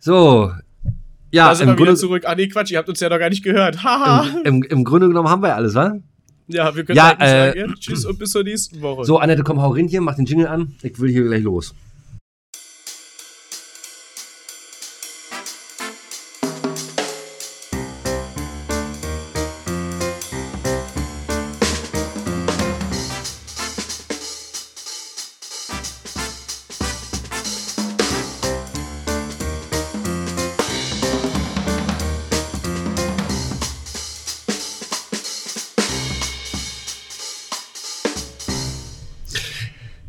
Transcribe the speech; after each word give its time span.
So. 0.00 0.50
Ja, 1.30 1.48
da 1.48 1.54
sind 1.54 1.68
im 1.68 1.68
wir 1.68 1.76
wieder 1.76 1.84
Grunde, 1.86 2.00
zurück. 2.00 2.24
Ah, 2.26 2.34
nee, 2.34 2.48
Quatsch, 2.48 2.72
ihr 2.72 2.78
habt 2.78 2.88
uns 2.88 2.98
ja 2.98 3.08
noch 3.08 3.18
gar 3.18 3.28
nicht 3.28 3.44
gehört. 3.44 3.84
Haha. 3.84 4.26
im, 4.44 4.62
im, 4.62 4.70
im 4.70 4.84
Grunde 4.84 5.06
genommen 5.06 5.28
haben 5.28 5.42
wir 5.42 5.48
ja 5.48 5.54
alles, 5.54 5.74
wa? 5.74 5.94
ja, 6.48 6.74
wir 6.74 6.84
können 6.84 6.96
Ja, 6.96 7.12
äh, 7.18 7.52
sagen, 7.52 7.74
tschüss 7.78 8.04
und 8.04 8.18
bis 8.18 8.30
zur 8.30 8.42
nächsten 8.42 8.80
Woche. 8.80 9.04
So, 9.04 9.18
Annette, 9.18 9.42
komm, 9.44 9.60
hau 9.60 9.70
rein 9.70 9.86
hier, 9.86 10.00
mach 10.00 10.16
den 10.16 10.24
Jingle 10.26 10.48
an. 10.48 10.74
Ich 10.82 10.98
will 10.98 11.10
hier 11.10 11.24
gleich 11.24 11.42
los. 11.42 11.74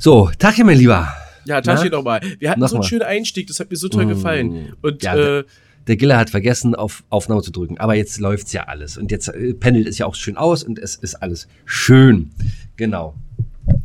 So, 0.04 0.32
Tachchen, 0.40 0.66
mein 0.66 0.80
Lieber. 0.80 1.14
ja, 1.46 1.62
Tasche 1.62 1.90
Na? 1.91 1.98
nochmal. 1.98 2.22
Wir 2.40 2.50
hatten 2.50 2.60
Noch 2.60 2.70
so 2.70 2.76
einen 2.78 2.82
mal. 2.82 2.88
schönen 2.88 3.04
Einstieg, 3.04 3.46
das 3.46 3.60
hat 3.60 3.70
mir 3.70 3.78
so 3.78 3.88
toll 3.88 4.08
Mm. 4.08 4.10
gefallen. 4.10 4.74
Und 4.82 5.04
Ja, 5.04 5.16
äh, 5.16 5.44
Der 5.88 5.96
Giller 5.96 6.18
hat 6.18 6.32
vergessen, 6.32 6.74
auf 6.74 7.04
Aufnahme 7.10 7.44
zu 7.44 7.52
drücken. 7.52 7.77
Aber 7.80 7.94
jetzt 7.94 8.20
läuft's 8.20 8.52
ja 8.52 8.64
alles. 8.64 8.98
Und 8.98 9.12
jetzt 9.12 9.27
äh, 9.27 9.54
pendelt 9.54 9.88
es 9.88 10.00
ja 10.00 10.08
auch 10.08 10.16
schön 10.16 10.38
aus 10.38 10.64
und 10.64 10.80
es 10.80 10.96
ist 10.96 11.16
alles 11.22 11.48
schön. 11.66 12.32
Genau. 12.77 13.14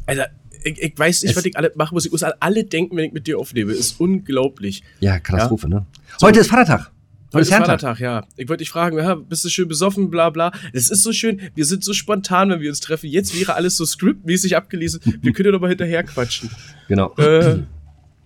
Alter, 0.07 0.29
ich, 0.65 0.81
ich 0.81 0.99
weiß 0.99 1.23
nicht, 1.23 1.33
Es- 1.33 1.37
was 1.37 1.45
ich 1.45 1.55
alle 1.57 1.71
machen 1.75 1.95
muss. 1.95 2.07
Ich 2.07 2.13
muss 2.13 2.23
an 2.23 2.33
alle 2.41 2.65
denken, 2.65 2.97
wenn 2.97 3.05
ich 3.05 3.13
mit 3.13 3.27
dir 3.27 3.39
aufnehme. 3.39 3.73
Ist 3.73 4.01
unglaublich. 4.01 4.83
Ja, 5.01 5.19
Katastrophe, 5.19 5.69
ne? 5.69 5.85
Heute 6.23 6.41
ist 6.41 6.49
Vatertag. 6.51 6.91
Heute 7.33 7.43
ist 7.43 7.51
Herrentag. 7.51 7.81
Vatertag, 7.81 8.01
ja. 8.01 8.25
Ich 8.37 8.49
wollte 8.49 8.63
dich 8.63 8.71
fragen, 8.71 8.99
ja, 8.99 9.15
bist 9.15 9.45
du 9.45 9.49
schön 9.49 9.69
besoffen, 9.69 10.11
bla 10.11 10.31
bla. 10.31 10.53
Es 10.73 10.91
ist 10.91 11.03
so 11.03 11.13
schön, 11.13 11.41
wir 11.55 11.65
sind 11.65 11.83
so 11.83 11.93
spontan, 11.93 12.51
wenn 12.51 12.61
wir 12.61 12.71
uns 12.71 12.81
treffen. 12.81 13.09
Jetzt 13.09 13.39
wäre 13.39 13.55
alles 13.55 13.77
so 13.77 13.85
scriptmäßig 13.85 14.57
abgelesen. 14.57 15.01
Wir 15.23 15.33
können 15.33 15.47
ja 15.47 15.53
doch 15.53 15.61
mal 15.61 15.69
hinterher 15.69 16.05
quatschen. 16.05 16.51
Genau. 16.89 17.13
Äh, 17.17 17.63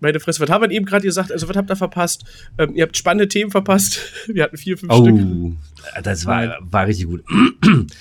meine 0.01 0.21
Fresse, 0.21 0.41
was 0.41 0.51
haben 0.51 0.63
wir 0.63 0.71
eben 0.71 0.87
gerade 0.87 1.05
gesagt? 1.05 1.33
Also, 1.33 1.49
was 1.49 1.57
habt 1.57 1.71
ihr 1.71 1.77
verpasst? 1.77 2.25
Ähm, 2.59 2.75
ihr 2.75 2.83
habt 2.85 2.97
spannende 2.97 3.29
Themen 3.29 3.51
verpasst. 3.51 4.01
Wir 4.29 4.45
hatten 4.45 4.57
vier, 4.57 4.79
fünf 4.79 4.93
Stück. 4.93 5.15
Oh, 5.15 6.01
das 6.03 6.25
war, 6.25 6.59
war 6.61 6.87
richtig 6.87 7.07
gut. 7.07 7.25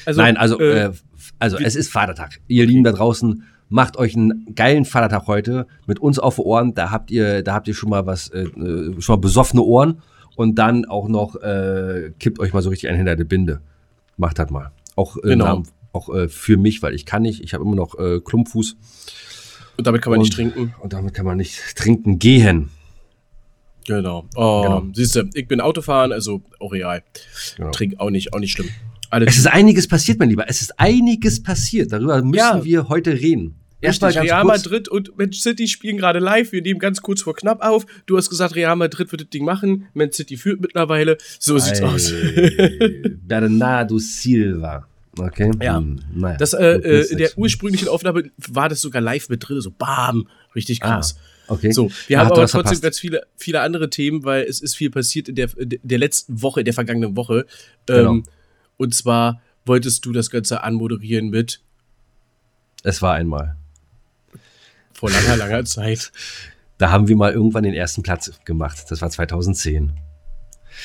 Also, 0.06 0.22
Nein, 0.22 0.38
also, 0.38 0.59
äh, 0.59 0.86
äh, 0.86 0.91
also 1.38 1.58
es 1.58 1.75
ist 1.75 1.91
Vatertag. 1.91 2.39
Ihr 2.47 2.66
Lieben 2.66 2.84
da 2.84 2.91
draußen, 2.91 3.44
macht 3.69 3.97
euch 3.97 4.16
einen 4.16 4.53
geilen 4.56 4.86
Vatertag 4.86 5.28
heute 5.28 5.67
mit 5.86 6.00
uns 6.00 6.19
auf 6.19 6.36
die 6.36 6.41
Ohren. 6.41 6.73
Da 6.73 6.89
habt 6.89 7.11
ihr, 7.11 7.44
da 7.44 7.53
habt 7.53 7.67
ihr 7.67 7.73
schon 7.73 7.89
mal 7.89 8.06
was, 8.06 8.30
äh, 8.30 8.44
äh, 8.44 9.02
schon 9.02 9.16
mal 9.16 9.22
besoffene 9.22 9.61
Ohren 9.61 10.02
und 10.40 10.56
dann 10.56 10.86
auch 10.86 11.09
noch 11.09 11.36
äh, 11.36 12.12
kippt 12.18 12.40
euch 12.40 12.54
mal 12.54 12.62
so 12.62 12.70
richtig 12.70 12.88
einen 12.88 12.98
hinter 12.98 13.18
der 13.18 13.26
Binde. 13.26 13.59
Macht 14.16 14.40
das 14.40 14.50
mal. 14.50 14.72
Auch, 14.96 15.18
äh, 15.18 15.22
Genau. 15.23 15.46
Namen, 15.46 15.68
auch 15.92 16.08
äh, 16.16 16.30
für 16.30 16.56
mich, 16.56 16.81
weil 16.81 16.94
ich 16.96 17.06
kann 17.06 17.23
nicht. 17.23 17.42
Ich 17.44 17.54
habe 17.54 17.66
immer 17.66 17.76
noch 17.76 18.00
äh, 18.00 18.22
Klumpfuß 18.22 18.78
Und 19.78 19.86
damit 19.86 20.02
kann 20.02 20.12
man 20.12 20.22
nicht 20.22 20.31
und- 20.40 20.54
trinken. 20.54 20.73
und 20.81 20.94
damit 20.94 21.14
kann 21.14 21.26
man 21.26 21.36
nicht 21.38 21.59
trinken 21.76 22.20
gehen. 22.20 22.70
Genau. 23.86 24.26
Oh, 24.36 24.62
Genau. 24.64 24.84
siehst 24.94 25.16
du, 25.18 25.30
ich 25.34 25.48
bin 25.48 25.59
Autofahren, 25.59 26.14
also 26.14 26.42
auch 26.59 26.72
real. 26.72 27.03
Genau. 27.58 27.72
Trink 27.72 28.00
auch 28.00 28.09
nicht, 28.09 28.34
auch 28.34 28.40
nicht 28.40 28.52
schlimm. 28.53 28.70
Alles 29.09 29.34
Es 29.34 29.38
ist 29.40 29.48
einiges 29.48 29.88
passiert, 29.90 30.20
mein 30.20 30.30
Lieber. 30.30 30.48
Es 30.48 30.62
ist 30.62 30.80
einiges 30.80 31.44
passiert. 31.44 31.92
Darüber 31.92 32.22
müssen 32.22 32.38
Ja. 32.38 32.64
wir 32.64 32.88
heute 32.88 33.12
reden. 33.14 33.56
Erstmal 33.81 34.11
Real. 34.11 34.44
Madrid 34.44 34.89
und 34.89 35.17
Man 35.17 35.31
City 35.31 35.67
spielen 35.67 35.97
gerade 35.97 36.19
live. 36.19 36.52
Wir 36.52 36.61
nehmen 36.61 36.80
ganz 36.80 37.02
kurz 37.02 37.22
vor 37.22 37.35
knapp 37.35 37.61
auf. 37.61 37.85
Du 38.05 38.17
hast 38.17 38.30
gesagt, 38.30 38.55
Real 38.55 38.75
Madrid 38.75 39.11
wird 39.11 39.22
das 39.22 39.30
Ding 39.30 39.45
machen. 39.45 39.88
Man 39.94 40.11
City 40.11 40.38
führt 40.38 40.59
mittlerweile. 40.61 41.17
So 41.39 41.58
sieht's 41.58 41.81
aus. 41.81 42.11
Bernardo 43.25 43.97
Silva. 43.97 44.85
Okay. 45.17 45.52
Ja. 45.61 45.77
Hm, 45.77 46.00
naja. 46.13 46.38
Das, 46.38 46.53
äh, 46.53 46.66
äh, 46.66 47.11
in 47.11 47.17
der 47.17 47.38
ursprünglichen 47.38 47.88
Aufnahme 47.88 48.31
war 48.38 48.69
das 48.69 48.81
sogar 48.81 49.01
live 49.01 49.29
mit 49.29 49.47
drin. 49.47 49.62
So 49.62 49.72
bam. 49.72 50.28
Richtig 50.56 50.81
krass. 50.81 51.18
okay. 51.47 51.72
So, 51.72 51.89
wir 52.07 52.18
Da 52.18 52.22
haben 52.22 52.28
aber 52.28 52.35
trotzdem 52.41 52.62
verpasst. 52.62 52.81
ganz 52.81 53.00
viele, 53.00 53.23
viele 53.38 53.62
andere 53.62 53.89
Themen, 53.89 54.23
weil 54.23 54.44
es 54.44 54.62
ist 54.62 54.75
viel 54.75 54.89
passiert 54.89 55.29
in 55.29 55.35
der, 55.35 55.50
in 55.57 55.79
der 55.84 55.97
letzten 55.97 56.41
Woche, 56.41 56.62
in 56.62 56.66
der 56.66 56.73
vergangenen 56.73 57.16
Woche. 57.16 57.45
Genau. 57.85 58.12
Ähm, 58.12 58.23
und 58.78 58.94
zwar 58.94 59.41
wolltest 59.66 60.06
du 60.06 60.13
das 60.13 60.29
Ganze 60.29 60.63
anmoderieren 60.63 61.29
mit 61.29 61.62
Es 62.84 63.01
war 63.01 63.13
einmal. 63.16 63.56
Vor 65.00 65.10
langer, 65.10 65.38
langer 65.38 65.64
Zeit. 65.66 66.12
Da 66.78 66.92
haben 66.92 67.08
wir 67.08 67.16
mal 67.16 67.32
irgendwann 67.34 67.64
den 67.64 67.74
ersten 67.74 68.04
Platz 68.04 68.32
gemacht. 68.46 68.86
Das 68.90 69.02
war 69.02 69.10
2010. 69.10 69.94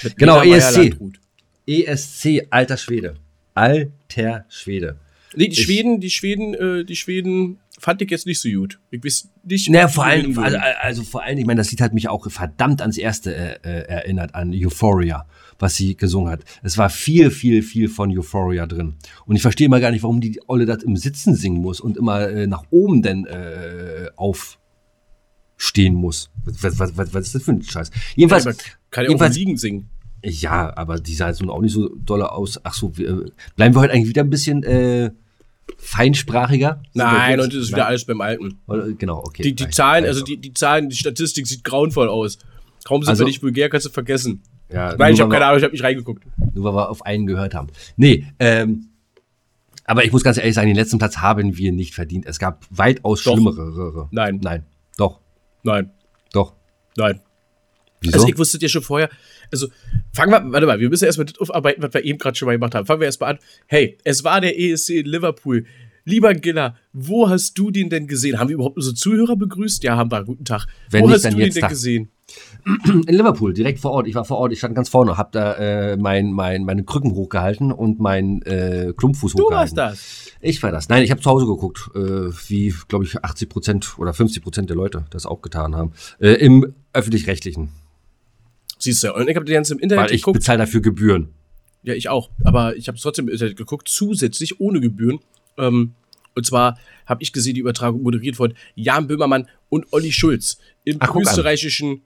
Mit 0.02 0.16
Genau, 0.16 0.40
ESC. 0.42 0.76
Meyer-Landrut. 0.76 1.20
ESC, 1.66 2.46
alter 2.50 2.76
Schwede. 2.76 3.14
Alter 3.54 4.44
Schwede. 4.48 4.96
Nee, 5.36 5.48
die 5.48 5.52
Ich- 5.58 5.64
Schweden, 5.64 6.00
die 6.00 6.10
Schweden, 6.10 6.54
äh, 6.54 6.84
die 6.84 6.96
Schweden 6.96 7.58
fand 7.78 8.00
ich 8.02 8.10
jetzt 8.10 8.26
nicht 8.26 8.40
so 8.40 8.48
gut. 8.48 8.78
Ich 8.90 9.04
weiß 9.04 9.28
nicht. 9.44 9.68
Naja, 9.70 9.88
vor 9.88 10.04
allem, 10.04 10.38
also, 10.38 10.56
also 10.80 11.02
vor 11.02 11.22
allem, 11.22 11.38
ich 11.38 11.46
meine, 11.46 11.58
das 11.58 11.70
Lied 11.70 11.80
hat 11.80 11.92
mich 11.94 12.08
auch 12.08 12.30
verdammt 12.30 12.80
ans 12.80 12.96
erste 12.98 13.34
äh, 13.34 13.58
äh, 13.62 13.82
erinnert, 13.88 14.34
an 14.34 14.52
Euphoria, 14.54 15.26
was 15.58 15.74
sie 15.76 15.96
gesungen 15.96 16.30
hat. 16.30 16.44
Es 16.62 16.78
war 16.78 16.88
viel, 16.90 17.30
viel, 17.30 17.62
viel 17.62 17.88
von 17.88 18.16
Euphoria 18.16 18.66
drin. 18.66 18.94
Und 19.26 19.36
ich 19.36 19.42
verstehe 19.42 19.66
immer 19.66 19.80
gar 19.80 19.90
nicht, 19.90 20.02
warum 20.02 20.20
die 20.20 20.40
Olle 20.46 20.66
das 20.66 20.82
im 20.82 20.96
Sitzen 20.96 21.34
singen 21.34 21.60
muss 21.60 21.80
und 21.80 21.96
immer 21.96 22.28
äh, 22.28 22.46
nach 22.46 22.64
oben 22.70 23.02
denn 23.02 23.26
äh, 23.26 24.08
aufstehen 24.16 25.94
muss. 25.94 26.30
Was, 26.44 26.78
was, 26.78 26.96
was, 26.96 27.12
was 27.14 27.26
ist 27.26 27.34
das 27.34 27.42
für 27.42 27.52
ein 27.52 27.62
Scheiß? 27.62 27.90
Jedenfalls, 28.16 28.46
Aber 28.46 28.56
kann 28.90 29.04
ja 29.04 29.08
auch 29.08 29.12
jedenfalls- 29.12 29.36
liegen 29.36 29.56
singen. 29.56 29.88
ja, 30.22 30.74
aber 30.76 30.98
die 30.98 31.14
sah 31.14 31.28
jetzt 31.28 31.40
nun 31.40 31.50
auch 31.50 31.60
nicht 31.60 31.72
so 31.72 31.88
dolle 31.96 32.32
aus. 32.32 32.60
Ach 32.64 32.74
so, 32.74 32.96
wir, 32.96 33.08
äh, 33.08 33.30
bleiben 33.56 33.74
wir 33.74 33.80
heute 33.80 33.92
eigentlich 33.92 34.08
wieder 34.08 34.22
ein 34.22 34.30
bisschen 34.30 34.62
äh, 34.62 35.10
feinsprachiger? 35.78 36.82
Nein, 36.94 37.40
und 37.40 37.52
es 37.52 37.64
ist 37.64 37.68
wieder 37.72 37.86
alles 37.86 38.04
beim 38.04 38.20
Alten. 38.20 38.58
Genau, 38.98 39.18
okay. 39.18 39.42
Die, 39.42 39.54
die 39.54 39.68
Zahlen, 39.70 40.04
also 40.04 40.22
die, 40.24 40.36
die 40.36 40.52
Zahlen, 40.54 40.88
die 40.88 40.96
Statistik 40.96 41.46
sieht 41.46 41.64
grauenvoll 41.64 42.08
aus. 42.08 42.38
Kaum 42.84 43.02
sind 43.02 43.10
Also- 43.10 43.24
wir 43.24 43.28
nicht 43.28 43.42
vulgär, 43.42 43.68
kannst 43.68 43.86
du 43.86 43.90
vergessen. 43.90 44.42
Ja, 44.70 44.94
Nein, 44.96 45.14
ich 45.14 45.20
habe 45.20 45.30
keine 45.30 45.46
Ahnung, 45.46 45.58
ich 45.58 45.64
habe 45.64 45.72
nicht 45.72 45.84
reingeguckt. 45.84 46.24
Nur 46.54 46.64
weil 46.64 46.74
wir 46.74 46.88
auf 46.90 47.04
einen 47.04 47.26
gehört 47.26 47.54
haben. 47.54 47.68
Nee, 47.96 48.26
ähm, 48.38 48.88
aber 49.84 50.04
ich 50.04 50.12
muss 50.12 50.24
ganz 50.24 50.38
ehrlich 50.38 50.54
sagen, 50.54 50.68
den 50.68 50.76
letzten 50.76 50.98
Platz 50.98 51.18
haben 51.18 51.56
wir 51.56 51.70
nicht 51.72 51.94
verdient. 51.94 52.24
Es 52.26 52.38
gab 52.38 52.64
weitaus 52.70 53.22
Doch. 53.22 53.34
schlimmere. 53.34 54.08
Nein, 54.10 54.40
Nein, 54.42 54.64
doch, 54.96 55.20
nein, 55.62 55.90
doch. 56.32 56.54
nein. 56.96 57.20
Wieso? 58.00 58.14
Also 58.18 58.28
ich 58.28 58.38
wusste 58.38 58.58
ja 58.60 58.68
schon 58.68 58.82
vorher, 58.82 59.08
also 59.54 59.68
fangen 60.12 60.32
wir, 60.32 60.52
warte 60.52 60.66
mal, 60.66 60.80
wir 60.80 60.90
müssen 60.90 61.04
erstmal 61.04 61.26
das 61.26 61.38
aufarbeiten, 61.38 61.82
was 61.82 61.94
wir 61.94 62.04
eben 62.04 62.18
gerade 62.18 62.36
schon 62.36 62.46
mal 62.46 62.52
gemacht 62.52 62.74
haben. 62.74 62.86
Fangen 62.86 63.00
wir 63.00 63.06
erstmal 63.06 63.34
an. 63.34 63.38
Hey, 63.66 63.98
es 64.04 64.24
war 64.24 64.40
der 64.40 64.58
ESC 64.58 64.90
in 64.90 65.06
Liverpool. 65.06 65.64
Lieber 66.06 66.34
Giller, 66.34 66.76
wo 66.92 67.30
hast 67.30 67.56
du 67.56 67.70
den 67.70 67.88
denn 67.88 68.06
gesehen? 68.06 68.38
Haben 68.38 68.48
wir 68.48 68.54
überhaupt 68.54 68.76
unsere 68.76 68.94
Zuhörer 68.94 69.36
begrüßt? 69.36 69.82
Ja, 69.84 69.96
haben 69.96 70.10
wir. 70.10 70.22
Guten 70.24 70.44
Tag. 70.44 70.66
Wenn 70.90 71.02
wo 71.02 71.06
nicht, 71.06 71.24
hast 71.24 71.32
du 71.32 71.38
den 71.38 71.52
denn 71.52 71.68
gesehen? 71.68 72.10
In 72.84 73.14
Liverpool, 73.14 73.54
direkt 73.54 73.78
vor 73.80 73.92
Ort. 73.92 74.06
Ich 74.06 74.14
war 74.14 74.24
vor 74.24 74.38
Ort, 74.38 74.52
ich 74.52 74.58
stand 74.58 74.74
ganz 74.74 74.88
vorne, 74.88 75.16
hab 75.16 75.32
da 75.32 75.54
äh, 75.54 75.96
mein, 75.96 76.32
mein, 76.32 76.64
meine 76.64 76.84
Krücken 76.84 77.12
hochgehalten 77.14 77.72
und 77.72 78.00
meinen 78.00 78.42
äh, 78.42 78.92
Klumpfuß 78.96 79.32
Du 79.32 79.44
hochgehalten. 79.44 79.76
warst 79.76 79.98
das. 79.98 80.32
Ich 80.40 80.62
war 80.62 80.72
das. 80.72 80.88
Nein, 80.88 81.02
ich 81.02 81.10
habe 81.10 81.20
zu 81.20 81.30
Hause 81.30 81.46
geguckt, 81.46 81.90
äh, 81.94 81.98
wie, 82.48 82.74
glaube 82.88 83.04
ich, 83.04 83.22
80 83.22 83.48
Prozent 83.48 83.98
oder 83.98 84.12
50 84.12 84.42
Prozent 84.42 84.68
der 84.68 84.76
Leute 84.76 85.04
das 85.10 85.24
auch 85.26 85.40
getan 85.42 85.74
haben. 85.74 85.92
Äh, 86.18 86.32
Im 86.34 86.74
öffentlich-rechtlichen. 86.92 87.70
Siehst 88.84 89.02
du, 89.02 89.14
und 89.14 89.30
ich 89.30 89.34
habe 89.34 89.46
die 89.46 89.52
ganze 89.54 89.72
im 89.72 89.80
Internet 89.80 90.04
Weil 90.04 90.14
ich 90.14 90.20
geguckt. 90.20 90.40
bezahle 90.40 90.58
dafür 90.58 90.82
Gebühren. 90.82 91.28
Ja, 91.84 91.94
ich 91.94 92.10
auch. 92.10 92.28
Aber 92.44 92.76
ich 92.76 92.86
habe 92.86 92.96
es 92.96 93.02
trotzdem 93.02 93.28
im 93.28 93.32
Internet 93.32 93.56
geguckt, 93.56 93.88
zusätzlich 93.88 94.60
ohne 94.60 94.78
Gebühren. 94.78 95.20
Ähm, 95.56 95.94
und 96.34 96.44
zwar 96.44 96.78
habe 97.06 97.22
ich 97.22 97.32
gesehen, 97.32 97.54
die 97.54 97.62
Übertragung 97.62 98.02
moderiert 98.02 98.36
von 98.36 98.52
Jan 98.74 99.06
Böhmermann 99.06 99.48
und 99.70 99.90
Olli 99.90 100.12
Schulz 100.12 100.58
im 100.84 100.98
Ach, 101.00 101.16
österreichischen 101.16 102.02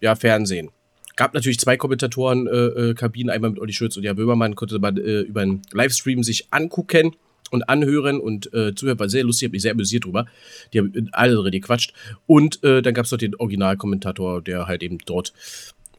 ja, 0.00 0.14
Fernsehen. 0.14 0.70
Gab 1.16 1.34
natürlich 1.34 1.58
zwei 1.58 1.76
Kommentatoren, 1.76 2.46
äh, 2.46 2.50
äh, 2.50 2.94
Kabinen, 2.94 3.30
einmal 3.30 3.50
mit 3.50 3.58
Olli 3.58 3.72
Schulz 3.72 3.96
und 3.96 4.04
Jan 4.04 4.14
Böhmermann, 4.14 4.54
konnte 4.54 4.78
man 4.78 4.96
äh, 4.98 5.22
über 5.22 5.40
einen 5.40 5.62
Livestream 5.72 6.22
sich 6.22 6.46
angucken 6.52 7.16
und 7.50 7.68
anhören 7.68 8.20
und 8.20 8.54
äh, 8.54 8.76
zuhören, 8.76 9.00
war 9.00 9.08
sehr 9.08 9.24
lustig, 9.24 9.46
hab 9.46 9.52
mich 9.52 9.62
sehr 9.62 9.72
amüsiert 9.72 10.04
drüber. 10.04 10.26
Die 10.72 10.78
haben 10.78 11.08
alle 11.10 11.34
drin 11.34 11.50
gequatscht. 11.50 11.92
Und 12.26 12.62
äh, 12.62 12.80
dann 12.80 12.94
gab 12.94 13.06
es 13.06 13.10
noch 13.10 13.18
den 13.18 13.34
Originalkommentator, 13.34 14.40
der 14.40 14.68
halt 14.68 14.84
eben 14.84 14.98
dort 15.04 15.32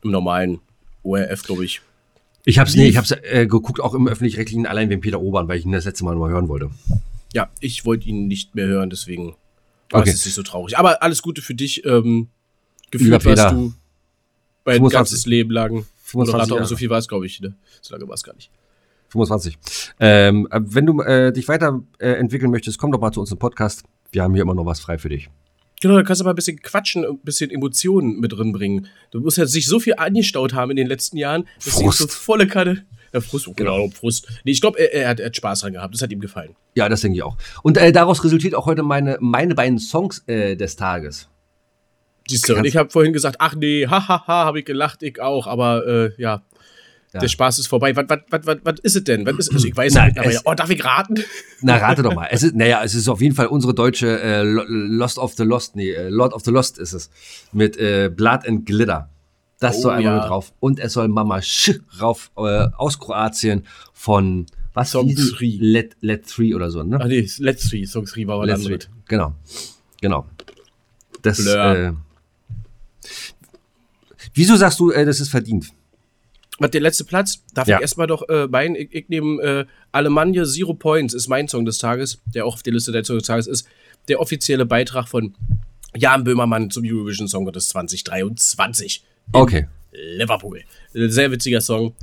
im 0.04 0.12
normalen 0.12 0.60
ORF, 1.04 1.44
glaube 1.44 1.66
ich, 1.66 1.82
Ich 2.46 2.60
hab's, 2.60 2.76
nee, 2.76 2.84
Lief. 2.84 2.92
ich 2.92 2.98
hab's 2.98 3.12
äh, 3.12 3.48
geguckt, 3.48 3.80
auch 3.80 3.94
im 3.94 4.08
öffentlich-rechtlichen, 4.08 4.66
allein 4.68 4.90
wegen 4.90 5.02
Peter 5.02 5.20
Obern, 5.22 5.48
weil 5.48 5.60
ich 5.60 5.66
ihn 5.66 5.72
das 5.72 5.86
letzte 5.86 6.04
Mal 6.06 6.16
mal 6.16 6.30
hören 6.30 6.48
wollte. 6.50 6.70
Ja, 7.34 7.50
ich 7.60 7.86
wollte 7.86 8.08
ihn 8.08 8.28
nicht 8.28 8.56
mehr 8.56 8.68
hören, 8.68 8.90
deswegen 8.90 9.36
Okay. 9.92 10.08
war 10.08 10.14
es 10.14 10.26
nicht 10.26 10.34
so 10.34 10.42
traurig. 10.44 10.78
Aber 10.78 11.04
alles 11.04 11.22
Gute 11.22 11.42
für 11.42 11.54
dich. 11.54 11.86
Ähm, 11.86 12.28
gefühlt 12.90 13.12
warst 13.26 13.52
du 13.52 13.74
mein 14.66 14.76
25. 14.78 14.92
ganzes 14.92 15.26
Leben 15.28 15.52
lang 15.52 15.86
25 16.04 16.16
Moderator. 16.16 16.58
Jahre. 16.58 16.68
So 16.68 16.76
viel 16.78 16.90
war 16.90 16.98
es, 16.98 17.08
glaube 17.08 17.26
ich. 17.28 17.40
Ne? 17.42 17.54
So 17.82 17.94
lange 17.94 18.08
war 18.08 18.16
es 18.16 18.24
gar 18.24 18.34
nicht. 18.34 18.50
25. 19.10 19.58
Ähm, 20.00 20.48
äh, 20.50 20.60
wenn 20.64 20.86
du 20.88 21.00
äh, 21.02 21.32
dich 21.32 21.48
weiter 21.48 21.84
äh, 22.00 22.14
entwickeln 22.14 22.50
möchtest, 22.50 22.80
komm 22.80 22.92
doch 22.92 23.00
mal 23.00 23.12
zu 23.12 23.20
uns 23.20 23.32
im 23.32 23.38
Podcast. 23.38 23.84
Wir 24.12 24.24
haben 24.24 24.34
hier 24.34 24.42
immer 24.42 24.56
noch 24.56 24.66
was 24.66 24.80
frei 24.80 24.98
für 24.98 25.10
dich. 25.10 25.30
Genau, 25.84 25.98
da 25.98 26.04
kannst 26.04 26.22
du 26.22 26.24
mal 26.24 26.30
ein 26.30 26.38
bisschen 26.38 26.62
quatschen 26.62 27.04
und 27.04 27.16
ein 27.16 27.26
bisschen 27.26 27.52
Emotionen 27.52 28.22
mit 28.22 28.32
drin 28.32 28.54
bringen. 28.54 28.88
Du 29.12 29.20
musst 29.20 29.38
ja 29.38 29.46
sich 29.46 29.68
so 29.68 29.82
viel 29.82 29.96
angestaut 29.98 30.54
haben 30.54 30.72
in 30.72 30.78
den 30.78 30.88
letzten 30.88 31.18
Jahren, 31.18 31.46
dass 31.58 31.74
Frust. 31.74 32.00
du 32.00 32.04
so 32.06 32.08
volle 32.08 32.48
Kanne. 32.48 32.86
Ja, 33.12 33.20
Frust, 33.20 33.50
genau, 33.58 33.90
Frust. 33.90 34.30
Nee, 34.46 34.52
ich 34.52 34.62
glaube, 34.62 34.80
er, 34.80 34.94
er, 34.94 35.10
hat, 35.10 35.20
er 35.20 35.26
hat 35.26 35.36
Spaß 35.36 35.60
dran 35.60 35.74
gehabt. 35.74 35.94
Das 35.94 36.02
hat 36.02 36.10
ihm 36.10 36.22
gefallen. 36.22 36.56
Ja, 36.74 36.88
das 36.88 37.02
denke 37.02 37.18
ich 37.18 37.24
auch. 37.24 37.36
Und 37.64 37.78
äh, 37.78 37.92
daraus 37.92 38.24
resultiert 38.24 38.56
auch 38.56 38.66
heute 38.66 38.82
meine, 38.82 39.18
meine 39.20 39.56
beiden 39.56 39.78
Songs 39.78 40.24
äh, 40.28 40.56
des 40.56 40.78
Tages. 40.78 41.28
Siehst 42.30 42.48
du, 42.48 42.56
und 42.56 42.64
ich 42.64 42.78
habe 42.78 42.90
vorhin 42.90 43.12
gesagt, 43.12 43.36
ach 43.40 43.54
nee, 43.54 43.86
hahaha, 43.86 44.46
habe 44.46 44.60
ich 44.60 44.66
gelacht, 44.66 45.04
ich 45.04 45.20
auch, 45.20 45.48
aber 45.48 45.86
äh, 45.86 46.12
ja, 46.18 46.44
Ja. 47.13 47.19
der 47.19 47.27
Spaß 47.27 47.60
ist 47.60 47.68
vorbei. 47.68 47.95
Was, 47.95 48.06
was, 48.10 48.19
was, 48.45 48.57
was, 48.63 48.80
ist 48.81 48.95
es 48.95 49.04
denn? 49.04 49.25
Was 49.25 49.38
ist, 49.38 49.54
also 49.54 49.68
ich 49.68 49.77
weiß 49.77 49.94
nicht, 49.94 50.18
aber 50.18 50.30
es- 50.30 50.45
oh, 50.45 50.54
darf 50.56 50.69
ich 50.71 50.83
raten? 50.83 51.24
Na, 51.62 51.77
rate 51.77 52.01
doch 52.01 52.15
mal. 52.15 52.27
Es 52.31 52.42
ist, 52.44 52.56
naja, 52.56 52.81
es 52.83 52.95
ist 52.95 53.07
auf 53.07 53.21
jeden 53.21 53.36
Fall 53.36 53.48
unsere 53.48 53.74
deutsche 53.75 54.19
äh, 54.21 54.42
Lo- 54.42 54.65
Lost 54.68 55.19
of 55.19 55.33
the 55.36 55.44
Lost, 55.44 55.75
nee, 55.75 55.92
äh, 55.92 56.10
Lord 56.10 56.33
of 56.33 56.44
the 56.44 56.50
Lost 56.51 56.80
ist 56.80 56.94
es. 56.94 57.10
Mit 57.51 57.77
äh, 57.77 58.10
Blood 58.10 58.48
and 58.48 58.65
Glitter. 58.65 59.10
Das 59.60 59.77
Oh, 59.77 59.81
soll 59.83 59.94
einmal 59.94 60.15
ja. 60.15 60.21
mit 60.21 60.30
drauf. 60.30 60.54
Und 60.60 60.80
es 60.80 60.94
soll 60.94 61.07
Mama 61.07 61.42
Sch 61.42 61.80
rauf 62.01 62.31
äh, 62.36 62.68
aus 62.75 63.00
Kroatien 63.00 63.65
von 63.94 64.45
was 64.74 64.89
Song 64.89 65.06
hieß 65.06 65.19
es? 65.19 65.31
Three. 65.33 65.57
Let, 65.62 65.95
Let 66.01 66.25
Three 66.27 66.56
oder 66.56 66.71
so, 66.71 66.81
ne? 66.81 66.98
Ach 67.00 67.06
nee, 67.06 67.30
Let's 67.38 67.69
Three, 67.69 67.86
Songs 67.86 68.12
Three 68.12 68.25
war 68.25 68.39
was 68.39 68.48
Let's 68.48 68.65
anderes. 68.65 68.86
Three. 68.86 68.94
Genau. 69.07 69.36
Genau. 70.01 70.25
Das, 71.21 71.38
Blur. 71.38 71.75
äh, 71.75 71.94
wieso 74.33 74.56
sagst 74.56 74.80
du, 74.80 74.92
äh, 74.92 75.06
das 75.06 75.19
ist 75.19 75.30
verdient? 75.30 75.68
Was, 76.60 76.72
der 76.72 76.82
letzte 76.82 77.04
Platz? 77.04 77.44
Darf 77.54 77.68
Ja. 77.68 77.78
ich 77.78 77.82
erstmal 77.82 78.08
doch 78.08 78.28
äh, 78.30 78.48
meinen? 78.48 78.76
Ich, 78.76 78.94
ich 78.94 79.10
nehme 79.10 79.42
äh, 79.42 79.66
Alemannia 79.92 80.46
Zero 80.46 80.74
Points, 80.74 81.14
ist 81.14 81.28
mein 81.28 81.48
Song 81.48 81.66
des 81.66 81.78
Tages, 81.78 82.22
der 82.34 82.46
auch 82.46 82.56
auf 82.56 82.64
der 82.64 82.74
Liste 82.74 82.92
der 82.92 83.04
Songs 83.04 83.24
des 83.24 83.28
Tages 83.28 83.48
ist. 83.48 83.68
Der 84.08 84.20
offizielle 84.20 84.66
Beitrag 84.66 85.08
von 85.08 85.36
Jan 85.96 86.24
Böhmermann 86.24 86.70
zum 86.70 86.84
Eurovision 86.86 87.28
Song 87.28 87.46
Contest 87.46 87.70
2023. 87.70 89.04
Okay. 89.32 89.68
Liverpool. 89.92 90.62
Sehr 90.94 91.32
witziger 91.32 91.62
Song. 91.62 91.96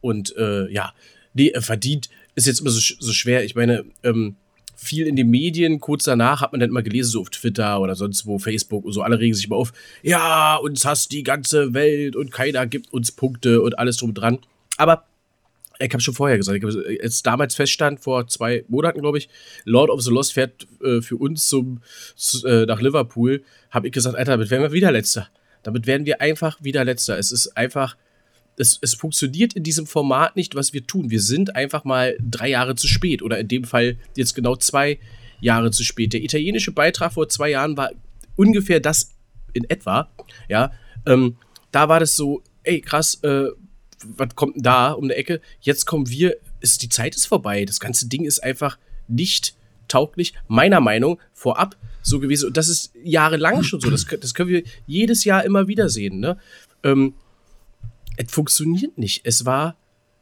Und 0.00 0.34
äh, 0.36 0.70
ja, 0.70 0.92
nee, 1.34 1.48
äh, 1.50 1.60
verdient 1.60 2.08
ist 2.34 2.46
jetzt 2.46 2.60
immer 2.60 2.70
so, 2.70 2.80
so 2.98 3.12
schwer. 3.12 3.44
Ich 3.44 3.54
meine, 3.54 3.84
ähm, 4.02 4.36
viel 4.84 5.06
in 5.06 5.16
den 5.16 5.30
Medien, 5.30 5.80
kurz 5.80 6.04
danach 6.04 6.40
hat 6.40 6.52
man 6.52 6.60
dann 6.60 6.70
immer 6.70 6.82
gelesen, 6.82 7.10
so 7.10 7.20
auf 7.22 7.30
Twitter 7.30 7.80
oder 7.80 7.94
sonst 7.94 8.26
wo, 8.26 8.38
Facebook 8.38 8.84
und 8.84 8.92
so, 8.92 9.02
alle 9.02 9.18
regen 9.18 9.34
sich 9.34 9.46
immer 9.46 9.56
auf, 9.56 9.72
ja, 10.02 10.56
uns 10.56 10.84
hasst 10.84 11.12
die 11.12 11.22
ganze 11.22 11.74
Welt 11.74 12.16
und 12.16 12.30
keiner 12.30 12.66
gibt 12.66 12.92
uns 12.92 13.12
Punkte 13.12 13.62
und 13.62 13.78
alles 13.78 13.96
drum 13.96 14.14
dran. 14.14 14.38
Aber 14.76 15.04
ich 15.78 15.90
habe 15.92 16.00
schon 16.00 16.14
vorher 16.14 16.36
gesagt, 16.36 16.56
ich 16.56 16.64
hab, 16.64 17.02
jetzt 17.02 17.26
damals 17.26 17.54
feststand, 17.54 18.00
vor 18.00 18.28
zwei 18.28 18.64
Monaten, 18.68 19.00
glaube 19.00 19.18
ich, 19.18 19.28
Lord 19.64 19.90
of 19.90 20.02
the 20.02 20.10
Lost 20.10 20.32
fährt 20.32 20.66
äh, 20.82 21.00
für 21.00 21.16
uns 21.16 21.48
zum, 21.48 21.80
zu, 22.14 22.46
äh, 22.46 22.66
nach 22.66 22.80
Liverpool, 22.80 23.42
habe 23.70 23.88
ich 23.88 23.92
gesagt, 23.92 24.16
Alter, 24.16 24.32
damit 24.32 24.50
werden 24.50 24.62
wir 24.62 24.72
wieder 24.72 24.92
Letzter. 24.92 25.28
Damit 25.62 25.86
werden 25.86 26.06
wir 26.06 26.20
einfach 26.20 26.62
wieder 26.62 26.84
Letzter. 26.84 27.18
Es 27.18 27.32
ist 27.32 27.56
einfach, 27.56 27.96
es, 28.56 28.78
es 28.80 28.94
funktioniert 28.94 29.54
in 29.54 29.62
diesem 29.62 29.86
Format 29.86 30.36
nicht, 30.36 30.54
was 30.54 30.72
wir 30.72 30.86
tun. 30.86 31.10
Wir 31.10 31.20
sind 31.20 31.56
einfach 31.56 31.84
mal 31.84 32.16
drei 32.20 32.50
Jahre 32.50 32.74
zu 32.74 32.86
spät 32.86 33.22
oder 33.22 33.38
in 33.38 33.48
dem 33.48 33.64
Fall 33.64 33.96
jetzt 34.16 34.34
genau 34.34 34.56
zwei 34.56 34.98
Jahre 35.40 35.70
zu 35.70 35.84
spät. 35.84 36.12
Der 36.12 36.22
italienische 36.22 36.72
Beitrag 36.72 37.12
vor 37.12 37.28
zwei 37.28 37.50
Jahren 37.50 37.76
war 37.76 37.90
ungefähr 38.36 38.80
das 38.80 39.10
in 39.52 39.68
etwa, 39.68 40.08
ja. 40.48 40.72
Ähm, 41.06 41.36
da 41.70 41.88
war 41.88 42.00
das 42.00 42.16
so, 42.16 42.42
ey, 42.62 42.80
krass, 42.80 43.20
äh, 43.22 43.46
was 44.16 44.34
kommt 44.34 44.56
denn 44.56 44.62
da 44.62 44.92
um 44.92 45.08
die 45.08 45.14
Ecke? 45.14 45.40
Jetzt 45.60 45.86
kommen 45.86 46.08
wir, 46.08 46.36
ist, 46.60 46.82
die 46.82 46.88
Zeit 46.88 47.14
ist 47.14 47.26
vorbei. 47.26 47.64
Das 47.64 47.80
ganze 47.80 48.08
Ding 48.08 48.24
ist 48.24 48.42
einfach 48.42 48.78
nicht 49.08 49.54
tauglich, 49.88 50.34
meiner 50.48 50.80
Meinung, 50.80 51.20
vorab 51.32 51.76
so 52.02 52.20
gewesen. 52.20 52.48
Und 52.48 52.56
das 52.56 52.68
ist 52.68 52.92
jahrelang 53.02 53.62
schon 53.62 53.80
so. 53.80 53.90
Das, 53.90 54.06
das 54.20 54.34
können 54.34 54.50
wir 54.50 54.62
jedes 54.86 55.24
Jahr 55.24 55.44
immer 55.44 55.68
wieder 55.68 55.88
sehen. 55.88 56.20
Ne? 56.20 56.38
Ähm, 56.82 57.14
es 58.16 58.30
funktioniert 58.32 58.98
nicht. 58.98 59.22
Es 59.24 59.44
war 59.44 59.76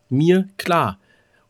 mir 0.09 0.49
klar. 0.57 0.99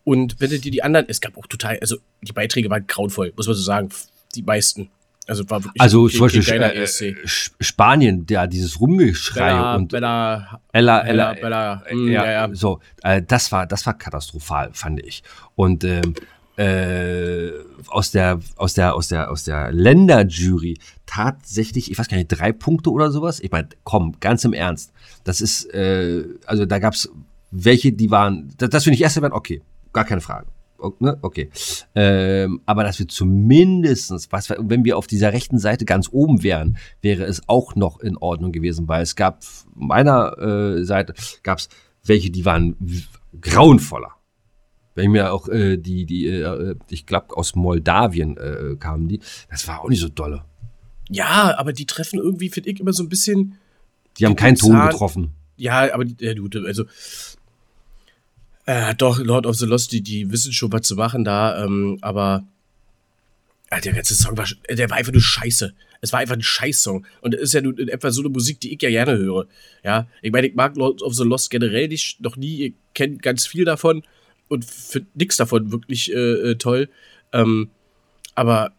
Und 0.04 0.40
wenn 0.40 0.50
du 0.50 0.58
dir 0.58 0.70
die 0.72 0.82
anderen, 0.82 1.06
es 1.08 1.20
gab 1.20 1.36
auch 1.36 1.46
total, 1.46 1.78
also 1.80 1.96
die 2.22 2.32
Beiträge 2.32 2.68
waren 2.70 2.86
grauenvoll, 2.86 3.32
muss 3.36 3.46
man 3.46 3.54
so 3.54 3.62
sagen, 3.62 3.88
die 4.34 4.42
meisten. 4.42 4.90
Also 5.28 5.48
war 5.48 5.62
wirklich 5.62 5.80
Also 5.80 6.08
zum 6.08 6.20
Beispiel 6.20 6.42
äh, 6.60 6.82
ESC. 6.82 7.02
Sch- 7.24 7.52
Spanien, 7.60 8.26
der 8.26 8.48
dieses 8.48 8.80
Rumgeschrei 8.80 9.50
Bella, 9.52 9.74
und 9.76 9.88
Bella, 9.92 10.60
Ella, 10.72 11.02
Bella, 11.02 11.32
Ella, 11.32 11.32
Bella, 11.34 11.82
äh, 11.86 11.94
mm, 11.94 12.08
ja, 12.08 12.24
ja, 12.24 12.32
ja. 12.48 12.54
so, 12.54 12.80
äh, 13.04 13.22
das 13.22 13.52
war, 13.52 13.66
das 13.68 13.86
war 13.86 13.96
katastrophal, 13.96 14.70
fand 14.72 14.98
ich. 15.00 15.22
Und 15.54 15.84
ähm, 15.84 16.14
äh, 16.56 17.50
aus 17.86 18.10
der, 18.10 18.40
aus 18.56 18.74
der, 18.74 18.94
aus 18.96 19.08
der, 19.08 19.30
aus 19.30 19.44
der 19.44 19.70
Länderjury 19.70 20.76
tatsächlich, 21.06 21.90
ich 21.90 21.98
weiß 21.98 22.08
gar 22.08 22.16
nicht, 22.16 22.28
drei 22.28 22.50
Punkte 22.52 22.90
oder 22.90 23.12
sowas. 23.12 23.38
Ich 23.40 23.50
meine, 23.52 23.68
komm, 23.84 24.16
ganz 24.18 24.44
im 24.44 24.52
Ernst. 24.52 24.92
Das 25.24 25.40
ist, 25.40 25.64
äh, 25.74 26.24
also 26.46 26.66
da 26.66 26.78
gab's 26.78 27.08
welche, 27.50 27.92
die 27.92 28.10
waren, 28.10 28.52
das, 28.58 28.70
das 28.70 28.84
finde 28.84 28.96
ich 28.96 29.02
erste 29.02 29.22
waren 29.22 29.32
okay, 29.32 29.62
gar 29.92 30.04
keine 30.04 30.20
Frage. 30.20 30.46
Ne? 30.98 31.16
Okay. 31.22 31.48
Ähm, 31.94 32.60
aber 32.66 32.82
dass 32.82 32.98
wir 32.98 33.06
zumindestens, 33.06 34.32
was, 34.32 34.50
wenn 34.50 34.84
wir 34.84 34.98
auf 34.98 35.06
dieser 35.06 35.32
rechten 35.32 35.58
Seite 35.58 35.84
ganz 35.84 36.08
oben 36.10 36.42
wären, 36.42 36.76
wäre 37.00 37.24
es 37.24 37.42
auch 37.46 37.76
noch 37.76 38.00
in 38.00 38.16
Ordnung 38.16 38.50
gewesen, 38.50 38.88
weil 38.88 39.02
es 39.02 39.14
gab 39.14 39.44
meiner 39.74 40.36
äh, 40.38 40.84
Seite 40.84 41.14
gab 41.44 41.58
es 41.58 41.68
welche, 42.04 42.30
die 42.30 42.44
waren 42.44 42.76
grauenvoller. 43.40 44.10
Wenn 44.94 45.04
ich 45.04 45.10
mir 45.10 45.32
auch 45.32 45.48
äh, 45.48 45.76
die, 45.76 46.04
die, 46.04 46.26
äh, 46.26 46.74
ich 46.90 47.06
glaube 47.06 47.36
aus 47.36 47.54
Moldawien 47.54 48.36
äh, 48.36 48.76
kamen 48.76 49.08
die, 49.08 49.20
das 49.50 49.66
war 49.68 49.82
auch 49.82 49.88
nicht 49.88 50.00
so 50.00 50.08
dolle. 50.08 50.44
Ja, 51.08 51.54
aber 51.58 51.72
die 51.72 51.86
treffen 51.86 52.18
irgendwie, 52.18 52.48
finde 52.48 52.70
ich, 52.70 52.80
immer 52.80 52.92
so 52.92 53.02
ein 53.02 53.08
bisschen. 53.08 53.58
Die 54.18 54.26
haben 54.26 54.36
keinen 54.36 54.56
Ton 54.56 54.80
getroffen. 54.88 55.32
Ja, 55.56 55.92
aber 55.94 56.04
ja, 56.20 56.34
du, 56.34 56.48
also. 56.66 56.84
Äh, 58.64 58.94
doch, 58.94 59.18
Lord 59.18 59.46
of 59.46 59.56
the 59.56 59.66
Lost, 59.66 59.92
die, 59.92 60.02
die 60.02 60.30
wissen 60.30 60.52
schon, 60.52 60.72
was 60.72 60.82
zu 60.82 60.96
machen 60.96 61.24
da, 61.24 61.64
ähm, 61.64 61.98
aber. 62.00 62.44
Ja, 63.70 63.80
der 63.80 63.94
ganze 63.94 64.14
Song 64.14 64.36
war, 64.36 64.44
sch- 64.44 64.74
der 64.74 64.90
war 64.90 64.98
einfach 64.98 65.12
nur 65.12 65.22
scheiße. 65.22 65.72
Es 66.02 66.12
war 66.12 66.20
einfach 66.20 66.34
ein 66.34 66.42
Scheißsong. 66.42 67.06
Und 67.22 67.34
es 67.34 67.40
ist 67.42 67.54
ja 67.54 67.60
nun 67.60 67.78
in 67.78 67.88
etwa 67.88 68.10
so 68.10 68.20
eine 68.20 68.28
Musik, 68.28 68.60
die 68.60 68.74
ich 68.74 68.82
ja 68.82 68.90
gerne 68.90 69.16
höre. 69.16 69.46
Ja, 69.82 70.08
ich 70.20 70.30
meine, 70.32 70.48
ich 70.48 70.54
mag 70.54 70.76
Lord 70.76 71.00
of 71.00 71.14
the 71.14 71.22
Lost 71.22 71.48
generell 71.50 71.88
nicht, 71.88 72.20
noch 72.20 72.36
nie, 72.36 72.66
ich 72.66 72.74
kenne 72.92 73.16
ganz 73.16 73.46
viel 73.46 73.64
davon 73.64 74.02
und 74.48 74.64
finde 74.64 75.08
nichts 75.14 75.36
davon 75.36 75.72
wirklich 75.72 76.12
äh, 76.12 76.50
äh, 76.50 76.54
toll. 76.56 76.90
Ähm, 77.32 77.70
aber, 78.34 78.72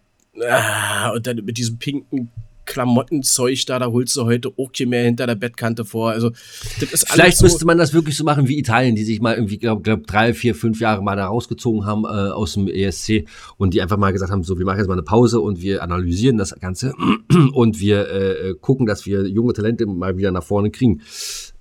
ah, 0.47 1.09
und 1.11 1.25
dann 1.25 1.37
mit 1.37 1.57
diesem 1.57 1.79
pinken 1.79 2.29
Klamottenzeug 2.65 3.65
da, 3.65 3.79
da 3.79 3.87
holst 3.87 4.15
du 4.15 4.25
heute 4.25 4.49
auch 4.57 4.71
kein 4.71 4.89
mehr 4.89 5.03
hinter 5.03 5.27
der 5.27 5.35
Bettkante 5.35 5.85
vor. 5.85 6.11
Also, 6.11 6.31
das 6.79 6.91
ist 6.91 7.03
alles 7.03 7.13
Vielleicht 7.13 7.37
so, 7.37 7.45
müsste 7.45 7.65
man 7.65 7.77
das 7.77 7.93
wirklich 7.93 8.17
so 8.17 8.23
machen 8.23 8.47
wie 8.47 8.57
Italien, 8.57 8.95
die 8.95 9.03
sich 9.03 9.21
mal 9.21 9.35
irgendwie, 9.35 9.57
glaube 9.57 9.81
glaub, 9.81 10.07
drei, 10.07 10.33
vier, 10.33 10.55
fünf 10.55 10.79
Jahre 10.79 11.03
mal 11.03 11.15
da 11.15 11.27
rausgezogen 11.27 11.85
haben 11.85 12.05
äh, 12.05 12.07
aus 12.07 12.53
dem 12.53 12.67
ESC 12.67 13.25
und 13.57 13.73
die 13.73 13.81
einfach 13.81 13.97
mal 13.97 14.11
gesagt 14.11 14.31
haben, 14.31 14.43
so, 14.43 14.57
wir 14.57 14.65
machen 14.65 14.79
jetzt 14.79 14.87
mal 14.87 14.93
eine 14.93 15.03
Pause 15.03 15.39
und 15.39 15.61
wir 15.61 15.83
analysieren 15.83 16.37
das 16.37 16.55
Ganze 16.59 16.93
und 17.53 17.79
wir 17.79 18.09
äh, 18.09 18.53
gucken, 18.59 18.85
dass 18.85 19.05
wir 19.05 19.27
junge 19.27 19.53
Talente 19.53 19.85
mal 19.85 20.17
wieder 20.17 20.31
nach 20.31 20.43
vorne 20.43 20.71
kriegen. 20.71 21.01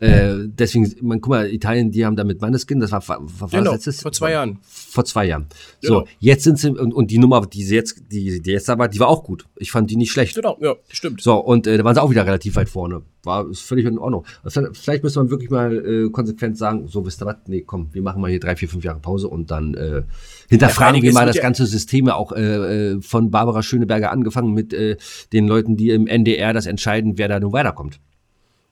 Äh, 0.03 0.49
deswegen, 0.49 0.93
man, 1.01 1.21
guck 1.21 1.31
mal, 1.31 1.49
Italien, 1.53 1.91
die 1.93 2.05
haben 2.05 2.17
da 2.17 2.25
mit 2.25 2.41
Manneskin, 2.41 2.81
das 2.81 2.91
war, 2.91 3.07
war, 3.09 3.21
war 3.41 3.49
Genau, 3.49 3.73
letztes? 3.73 4.03
vor 4.03 4.11
zwei 4.13 4.33
Jahren. 4.33 4.59
Vor 4.63 5.05
zwei 5.05 5.27
Jahren. 5.27 5.47
So, 5.81 6.01
Genau. 6.01 6.07
jetzt 6.19 6.43
sind 6.45 6.59
sie, 6.59 6.71
und, 6.71 6.93
und 6.93 7.11
die 7.11 7.19
Nummer, 7.19 7.47
die 7.47 7.63
sie 7.63 7.77
jetzt, 7.77 8.03
die, 8.11 8.43
die 8.43 8.51
jetzt 8.51 8.69
da 8.69 8.79
war, 8.79 8.89
die 8.89 8.99
war 8.99 9.09
auch 9.09 9.23
gut. 9.23 9.47
Ich 9.57 9.71
fand 9.71 9.91
die 9.91 9.97
nicht 9.97 10.11
schlecht. 10.11 10.35
Genau, 10.35 10.59
ja, 10.61 10.75
stimmt. 10.91 11.21
So, 11.23 11.37
und 11.37 11.67
äh, 11.69 11.79
da 11.79 11.85
waren 11.85 11.95
sie 11.95 12.03
auch 12.03 12.11
wieder 12.11 12.27
relativ 12.27 12.57
weit 12.57 12.69
vorne. 12.69 13.03
War 13.25 13.49
ist 13.49 13.61
völlig 13.61 13.87
in 13.87 13.99
Ordnung. 13.99 14.25
Vielleicht, 14.45 14.77
vielleicht 14.77 15.05
müsste 15.05 15.21
man 15.21 15.31
wirklich 15.31 15.51
mal 15.51 15.77
äh, 16.07 16.11
konsequent 16.11 16.59
sagen, 16.59 16.89
so 16.89 17.07
wisst 17.07 17.23
ihr 17.23 17.27
was, 17.27 17.37
nee, 17.47 17.61
komm, 17.61 17.89
wir 17.93 18.03
machen 18.03 18.21
mal 18.21 18.29
hier 18.31 18.41
drei, 18.41 18.57
vier, 18.57 18.69
fünf 18.69 18.83
Jahre 18.83 18.99
Pause 18.99 19.29
und 19.29 19.53
dann 19.53 19.75
äh, 19.75 19.99
Ja, 19.99 20.03
hinterfragen 20.49 20.95
allen 20.97 21.03
wir 21.05 21.13
mal 21.13 21.27
das 21.27 21.37
ja- 21.37 21.43
ganze 21.43 21.65
System 21.67 22.09
ja 22.09 22.17
auch 22.17 22.33
äh, 22.33 22.91
äh, 22.95 23.01
von 23.01 23.31
Barbara 23.31 23.63
Schöneberger 23.63 24.11
angefangen 24.11 24.53
mit 24.53 24.73
äh, 24.73 24.97
den 25.33 25.47
Leuten, 25.47 25.77
die 25.77 25.91
im 25.91 26.09
NDR 26.09 26.53
das 26.53 26.67
entscheiden, 26.67 27.17
wer 27.19 27.29
da 27.29 27.39
nun 27.39 27.53
weiterkommt. 27.53 28.01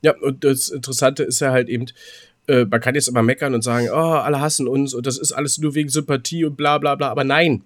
Ja, 0.02 0.14
und 0.16 0.44
das 0.44 0.68
Interessante 0.68 1.22
ist 1.22 1.40
ja 1.40 1.50
halt 1.50 1.68
eben, 1.68 1.86
äh, 2.46 2.64
man 2.64 2.80
kann 2.80 2.94
jetzt 2.94 3.08
immer 3.08 3.22
meckern 3.22 3.54
und 3.54 3.62
sagen, 3.62 3.88
oh, 3.90 3.94
alle 3.94 4.40
hassen 4.40 4.66
uns 4.66 4.94
und 4.94 5.06
das 5.06 5.18
ist 5.18 5.32
alles 5.32 5.58
nur 5.58 5.74
wegen 5.74 5.88
Sympathie 5.88 6.44
und 6.44 6.56
bla 6.56 6.78
bla 6.78 6.94
bla. 6.94 7.08
Aber 7.10 7.24
nein, 7.24 7.62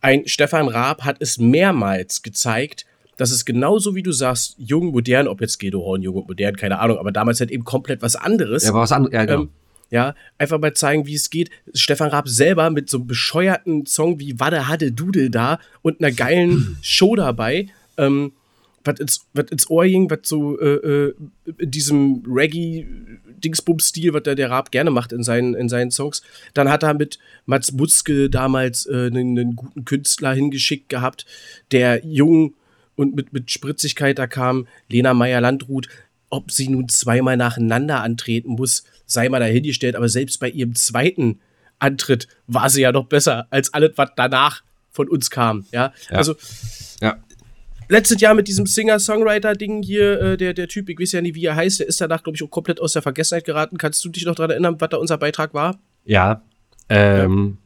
ein 0.00 0.26
Stefan 0.26 0.68
Raab 0.68 1.02
hat 1.04 1.16
es 1.20 1.38
mehrmals 1.38 2.22
gezeigt, 2.22 2.86
dass 3.16 3.30
es 3.30 3.44
genauso 3.44 3.94
wie 3.94 4.02
du 4.02 4.12
sagst, 4.12 4.56
jung, 4.58 4.92
modern, 4.92 5.28
ob 5.28 5.42
jetzt 5.42 5.58
Gedo 5.58 5.82
Horn, 5.84 6.02
jung 6.02 6.16
und 6.16 6.28
modern, 6.28 6.56
keine 6.56 6.78
Ahnung, 6.78 6.98
aber 6.98 7.12
damals 7.12 7.38
halt 7.40 7.50
eben 7.50 7.64
komplett 7.64 8.00
was 8.00 8.16
anderes. 8.16 8.64
Ja, 8.64 8.70
aber 8.70 8.80
was 8.80 8.92
anderes, 8.92 9.12
ja, 9.12 9.24
genau. 9.26 9.42
Ähm, 9.42 9.48
ja, 9.90 10.14
einfach 10.38 10.58
mal 10.58 10.72
zeigen, 10.72 11.06
wie 11.06 11.14
es 11.14 11.30
geht. 11.30 11.50
Stefan 11.74 12.08
Raab 12.08 12.28
selber 12.28 12.70
mit 12.70 12.88
so 12.88 12.98
einem 12.98 13.08
bescheuerten 13.08 13.86
Song 13.86 14.20
wie 14.20 14.38
Wadde 14.38 14.68
Hadde 14.68 14.92
Dudel 14.92 15.30
da 15.30 15.58
und 15.82 16.00
einer 16.00 16.12
geilen 16.12 16.78
Show 16.82 17.16
dabei, 17.16 17.66
ähm, 17.98 18.32
was 18.84 18.98
ins, 18.98 19.26
was 19.34 19.50
ins 19.50 19.68
Ohr 19.68 19.84
ging, 19.84 20.10
was 20.10 20.20
so 20.24 20.58
äh, 20.58 20.74
äh, 20.74 21.14
in 21.58 21.70
diesem 21.70 22.22
Reggae-Dingsbum-Stil, 22.26 24.14
was 24.14 24.22
der, 24.22 24.34
der 24.34 24.50
Raab 24.50 24.70
gerne 24.70 24.90
macht 24.90 25.12
in 25.12 25.22
seinen, 25.22 25.54
in 25.54 25.68
seinen 25.68 25.90
Songs. 25.90 26.22
Dann 26.54 26.68
hat 26.68 26.82
er 26.82 26.94
mit 26.94 27.18
Mats 27.46 27.76
Butzke 27.76 28.30
damals 28.30 28.86
äh, 28.86 29.06
einen, 29.06 29.38
einen 29.38 29.56
guten 29.56 29.84
Künstler 29.84 30.32
hingeschickt 30.32 30.88
gehabt, 30.88 31.26
der 31.72 32.04
jung 32.04 32.54
und 32.96 33.14
mit, 33.14 33.32
mit 33.32 33.50
Spritzigkeit, 33.50 34.18
da 34.18 34.26
kam 34.26 34.66
Lena 34.88 35.14
Meyer-Landrut, 35.14 35.88
ob 36.30 36.50
sie 36.50 36.68
nun 36.68 36.88
zweimal 36.88 37.36
nacheinander 37.36 38.02
antreten 38.02 38.50
muss, 38.50 38.84
sei 39.06 39.28
mal 39.28 39.40
dahingestellt, 39.40 39.96
aber 39.96 40.08
selbst 40.08 40.38
bei 40.38 40.48
ihrem 40.48 40.74
zweiten 40.74 41.40
Antritt 41.78 42.28
war 42.46 42.70
sie 42.70 42.82
ja 42.82 42.92
noch 42.92 43.06
besser 43.06 43.46
als 43.50 43.74
alles, 43.74 43.92
was 43.96 44.10
danach 44.16 44.62
von 44.90 45.08
uns 45.08 45.30
kam. 45.30 45.66
Ja, 45.72 45.92
Ja. 46.10 46.16
also 46.16 46.34
Ja. 47.00 47.18
Letztes 47.90 48.20
Jahr 48.20 48.34
mit 48.34 48.48
diesem 48.48 48.66
Singer-Songwriter-Ding 48.66 49.82
hier, 49.82 50.20
äh, 50.20 50.36
der, 50.36 50.54
der 50.54 50.68
Typ, 50.68 50.88
ich 50.88 50.98
weiß 50.98 51.12
ja 51.12 51.20
nicht, 51.20 51.34
wie 51.34 51.44
er 51.44 51.56
heißt, 51.56 51.80
der 51.80 51.88
ist 51.88 52.00
danach, 52.00 52.22
glaube 52.22 52.36
ich, 52.36 52.42
auch 52.42 52.50
komplett 52.50 52.80
aus 52.80 52.94
der 52.94 53.02
Vergessenheit 53.02 53.44
geraten. 53.44 53.76
Kannst 53.76 54.04
du 54.04 54.08
dich 54.08 54.24
noch 54.24 54.34
daran 54.34 54.52
erinnern, 54.52 54.76
was 54.78 54.88
da 54.88 54.96
unser 54.96 55.18
Beitrag 55.18 55.52
war? 55.52 55.78
Ja. 56.04 56.42
Ähm, 56.88 57.58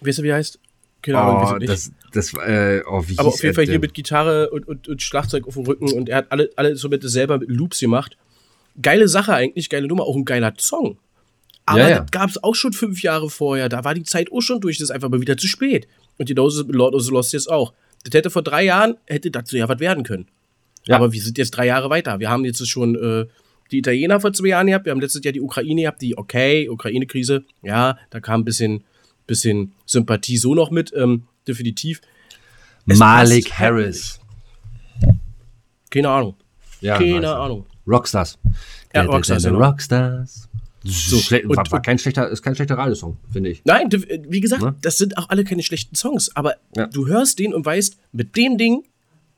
Weißt 0.00 0.18
du, 0.18 0.22
wie 0.22 0.28
er 0.28 0.36
heißt? 0.36 0.58
Keine 1.02 1.18
Ahnung, 1.18 1.42
weiß 1.42 1.52
oh, 1.52 1.56
nicht. 1.56 1.70
das, 1.70 1.92
das, 2.12 2.34
äh, 2.46 2.82
oh, 2.86 3.02
wie 3.06 3.18
Aber 3.18 3.28
auf 3.28 3.42
jeden 3.42 3.54
Fall 3.54 3.64
hier 3.64 3.74
denn? 3.74 3.80
mit 3.80 3.94
Gitarre 3.94 4.50
und, 4.50 4.68
und, 4.68 4.86
und 4.88 5.02
Schlagzeug 5.02 5.46
auf 5.46 5.54
dem 5.54 5.64
Rücken 5.64 5.90
und 5.92 6.08
er 6.10 6.18
hat 6.18 6.26
alle, 6.30 6.50
alle 6.56 6.70
Instrumente 6.70 7.08
selber 7.08 7.38
mit 7.38 7.48
Loops 7.50 7.80
gemacht. 7.80 8.18
Geile 8.80 9.08
Sache 9.08 9.32
eigentlich, 9.32 9.70
geile 9.70 9.86
Nummer, 9.86 10.04
auch 10.04 10.16
ein 10.16 10.24
geiler 10.24 10.52
Song. 10.58 10.98
Aber 11.64 11.80
Ja, 11.80 11.88
ja. 11.88 12.00
das 12.00 12.10
gab 12.10 12.30
es 12.30 12.42
auch 12.42 12.54
schon 12.54 12.72
fünf 12.72 13.02
Jahre 13.02 13.30
vorher. 13.30 13.68
Da 13.68 13.84
war 13.84 13.94
die 13.94 14.02
Zeit 14.02 14.30
auch 14.32 14.40
schon 14.40 14.60
durch. 14.60 14.78
Das 14.78 14.84
ist 14.84 14.90
einfach 14.90 15.08
mal 15.08 15.20
wieder 15.20 15.36
zu 15.36 15.46
spät. 15.46 15.88
Und 16.18 16.28
die 16.28 16.34
Dose 16.34 16.64
mit 16.64 16.74
Lord 16.74 16.94
of 16.94 17.02
the 17.02 17.10
Lost 17.10 17.32
jetzt 17.32 17.50
auch. 17.50 17.72
Das 18.04 18.14
hätte 18.14 18.30
vor 18.30 18.42
drei 18.42 18.64
Jahren, 18.64 18.96
hätte 19.06 19.30
dazu 19.30 19.56
ja 19.56 19.68
was 19.68 19.80
werden 19.80 20.04
können. 20.04 20.28
Ja. 20.86 20.96
Aber 20.96 21.12
wir 21.12 21.20
sind 21.20 21.38
jetzt 21.38 21.50
drei 21.50 21.66
Jahre 21.66 21.90
weiter. 21.90 22.18
Wir 22.18 22.30
haben 22.30 22.44
jetzt 22.44 22.66
schon 22.66 22.94
äh, 22.96 23.26
die 23.70 23.78
Italiener 23.78 24.20
vor 24.20 24.32
zwei 24.32 24.48
Jahren 24.48 24.66
gehabt. 24.66 24.86
Wir 24.86 24.92
haben 24.92 25.00
letztes 25.00 25.22
Jahr 25.22 25.32
die 25.32 25.40
Ukraine 25.40 25.82
gehabt. 25.82 26.02
Die, 26.02 26.16
okay, 26.16 26.68
Ukraine-Krise. 26.68 27.44
Ja, 27.62 27.98
da 28.10 28.20
kam 28.20 28.40
ein 28.40 28.44
bisschen, 28.44 28.84
bisschen 29.26 29.72
Sympathie 29.86 30.38
so 30.38 30.54
noch 30.54 30.70
mit. 30.70 30.92
Ähm, 30.96 31.24
definitiv. 31.46 32.00
Es 32.86 32.98
Malik 32.98 33.52
Harris. 33.52 34.18
Keine 35.90 36.08
Ahnung. 36.08 36.34
Ja, 36.80 36.96
Keine 36.96 37.18
ich. 37.18 37.26
Ahnung. 37.26 37.66
Rockstars. 37.86 38.38
Ja, 38.94 39.02
Rockstars, 39.02 39.44
genau. 39.44 39.58
Rockstars. 39.58 40.48
So, 40.82 41.18
Schle 41.18 41.42
und- 41.46 41.56
war, 41.56 41.70
war 41.70 41.82
kein 41.82 41.98
schlechter, 41.98 42.28
ist 42.28 42.42
kein 42.42 42.54
schlechter 42.54 42.76
Radiosong, 42.78 43.16
finde 43.32 43.50
ich. 43.50 43.62
Nein, 43.64 43.90
äh, 43.92 44.20
wie 44.28 44.40
gesagt, 44.40 44.62
Ne? 44.62 44.74
das 44.80 44.96
sind 44.98 45.18
auch 45.18 45.28
alle 45.28 45.44
keine 45.44 45.62
schlechten 45.62 45.94
Songs, 45.94 46.34
aber 46.34 46.54
Ja. 46.76 46.86
du 46.86 47.06
hörst 47.06 47.38
den 47.38 47.52
und 47.52 47.66
weißt, 47.66 47.96
mit 48.12 48.36
dem 48.36 48.56
Ding 48.56 48.84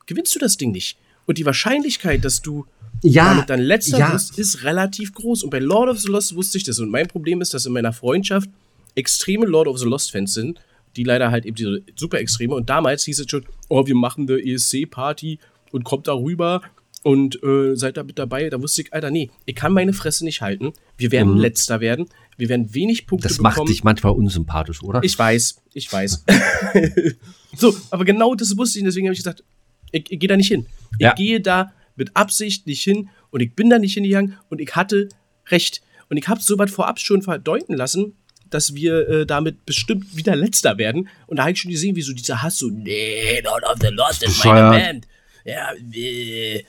gewinnst 0.07 0.35
du 0.35 0.39
das 0.39 0.57
Ding 0.57 0.71
nicht. 0.73 0.97
Und 1.27 1.39
die 1.39 1.47
Wahrscheinlichkeit, 1.47 2.25
dass 2.25 2.43
du 2.43 2.67
Ja, 3.03 3.31
damit 3.35 3.51
dann 3.51 3.61
letzter 3.61 3.99
ja. 3.99 4.13
bist, 4.13 4.39
ist 4.39 4.63
relativ 4.63 5.13
groß. 5.15 5.43
Und 5.43 5.51
bei 5.51 5.59
Lord 5.59 5.89
of 5.91 5.99
the 5.99 6.09
Lost 6.09 6.37
wusste 6.37 6.59
ich 6.59 6.65
das. 6.65 6.79
Und 6.79 6.91
mein 6.91 7.09
Problem 7.09 7.41
ist, 7.41 7.53
dass 7.55 7.67
in 7.67 7.73
meiner 7.73 7.93
Freundschaft 7.93 8.49
extreme 8.95 9.47
Lord 9.47 9.67
of 9.67 9.79
the 9.79 9.87
Lost-Fans 9.87 10.35
sind, 10.35 10.61
die 10.97 11.03
leider 11.05 11.31
halt 11.33 11.45
eben 11.47 11.57
diese 11.57 11.83
super 11.97 12.19
extreme. 12.21 12.55
Und 12.55 12.69
damals 12.71 13.05
hieß 13.05 13.19
es 13.21 13.27
schon, 13.31 13.45
oh, 13.69 13.87
wir 13.87 13.95
machen 13.97 14.29
eine 14.29 14.39
ESC-Party 14.41 15.39
und 15.73 15.85
kommt 15.85 16.07
da 16.07 16.13
rüber 16.13 16.63
und 17.03 17.43
äh, 17.43 17.75
seid 17.75 17.97
da 17.97 18.03
mit 18.05 18.19
dabei. 18.19 18.49
Da 18.51 18.61
wusste 18.63 18.83
ich, 18.83 18.93
Alter, 18.93 19.11
nee, 19.11 19.31
ich 19.47 19.55
kann 19.55 19.73
meine 19.73 19.93
Fresse 19.93 20.25
nicht 20.25 20.41
halten. 20.41 20.73
Wir 20.97 21.11
werden 21.13 21.37
letzter 21.37 21.81
werden. 21.81 22.07
Wir 22.37 22.49
werden 22.49 22.73
wenig 22.75 23.07
Punkte 23.07 23.27
Mhm. 23.27 23.29
Das 23.29 23.37
bekommen. 23.39 23.57
macht 23.59 23.69
dich 23.69 23.85
manchmal 23.85 24.13
unsympathisch, 24.13 24.83
oder? 24.83 25.03
Ich 25.03 25.19
weiß, 25.19 25.63
ich 25.75 25.93
weiß. 25.93 26.25
so, 27.57 27.75
aber 27.91 28.05
genau 28.05 28.35
das 28.35 28.57
wusste 28.57 28.79
ich, 28.79 28.85
deswegen 28.85 29.07
habe 29.07 29.15
ich 29.15 29.21
gesagt, 29.21 29.45
ich, 29.91 30.11
ich 30.11 30.19
gehe 30.19 30.29
da 30.29 30.37
nicht 30.37 30.49
hin. 30.49 30.67
Ich 30.99 31.05
Ja. 31.05 31.15
gehe 31.15 31.41
da 31.41 31.73
mit 31.97 32.17
Absicht 32.17 32.67
nicht 32.67 32.83
hin 32.83 33.11
und 33.31 33.41
ich 33.41 33.55
bin 33.55 33.69
da 33.71 33.79
nicht 33.79 33.95
hingegangen 33.95 34.39
und 34.49 34.61
ich 34.61 34.75
hatte 34.75 35.09
recht. 35.49 35.83
Und 36.09 36.17
ich 36.17 36.29
habe 36.29 36.41
so 36.41 36.59
weit 36.59 36.71
vorab 36.71 36.99
schon 37.01 37.23
verdeuten 37.23 37.75
lassen, 37.75 38.17
dass 38.51 38.75
wir 38.75 39.09
äh, 39.09 39.27
damit 39.27 39.65
bestimmt 39.65 40.15
wieder 40.17 40.37
letzter 40.37 40.77
werden. 40.79 41.09
Und 41.27 41.37
da 41.39 41.43
habe 41.45 41.53
ich 41.53 41.61
schon 41.61 41.71
gesehen, 41.71 41.97
wie 41.97 42.03
so 42.03 42.13
dieser 42.13 42.43
Hass 42.43 42.59
so, 42.59 42.69
nee, 42.69 43.41
Lord 43.43 43.65
of 43.65 43.77
the 43.81 43.89
Lost 43.89 44.23
ist 44.23 44.45
meine. 44.45 44.71
Band. 44.71 45.09
Ja, 45.45 45.73
äh, 45.95 46.63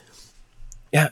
ja, 0.94 1.10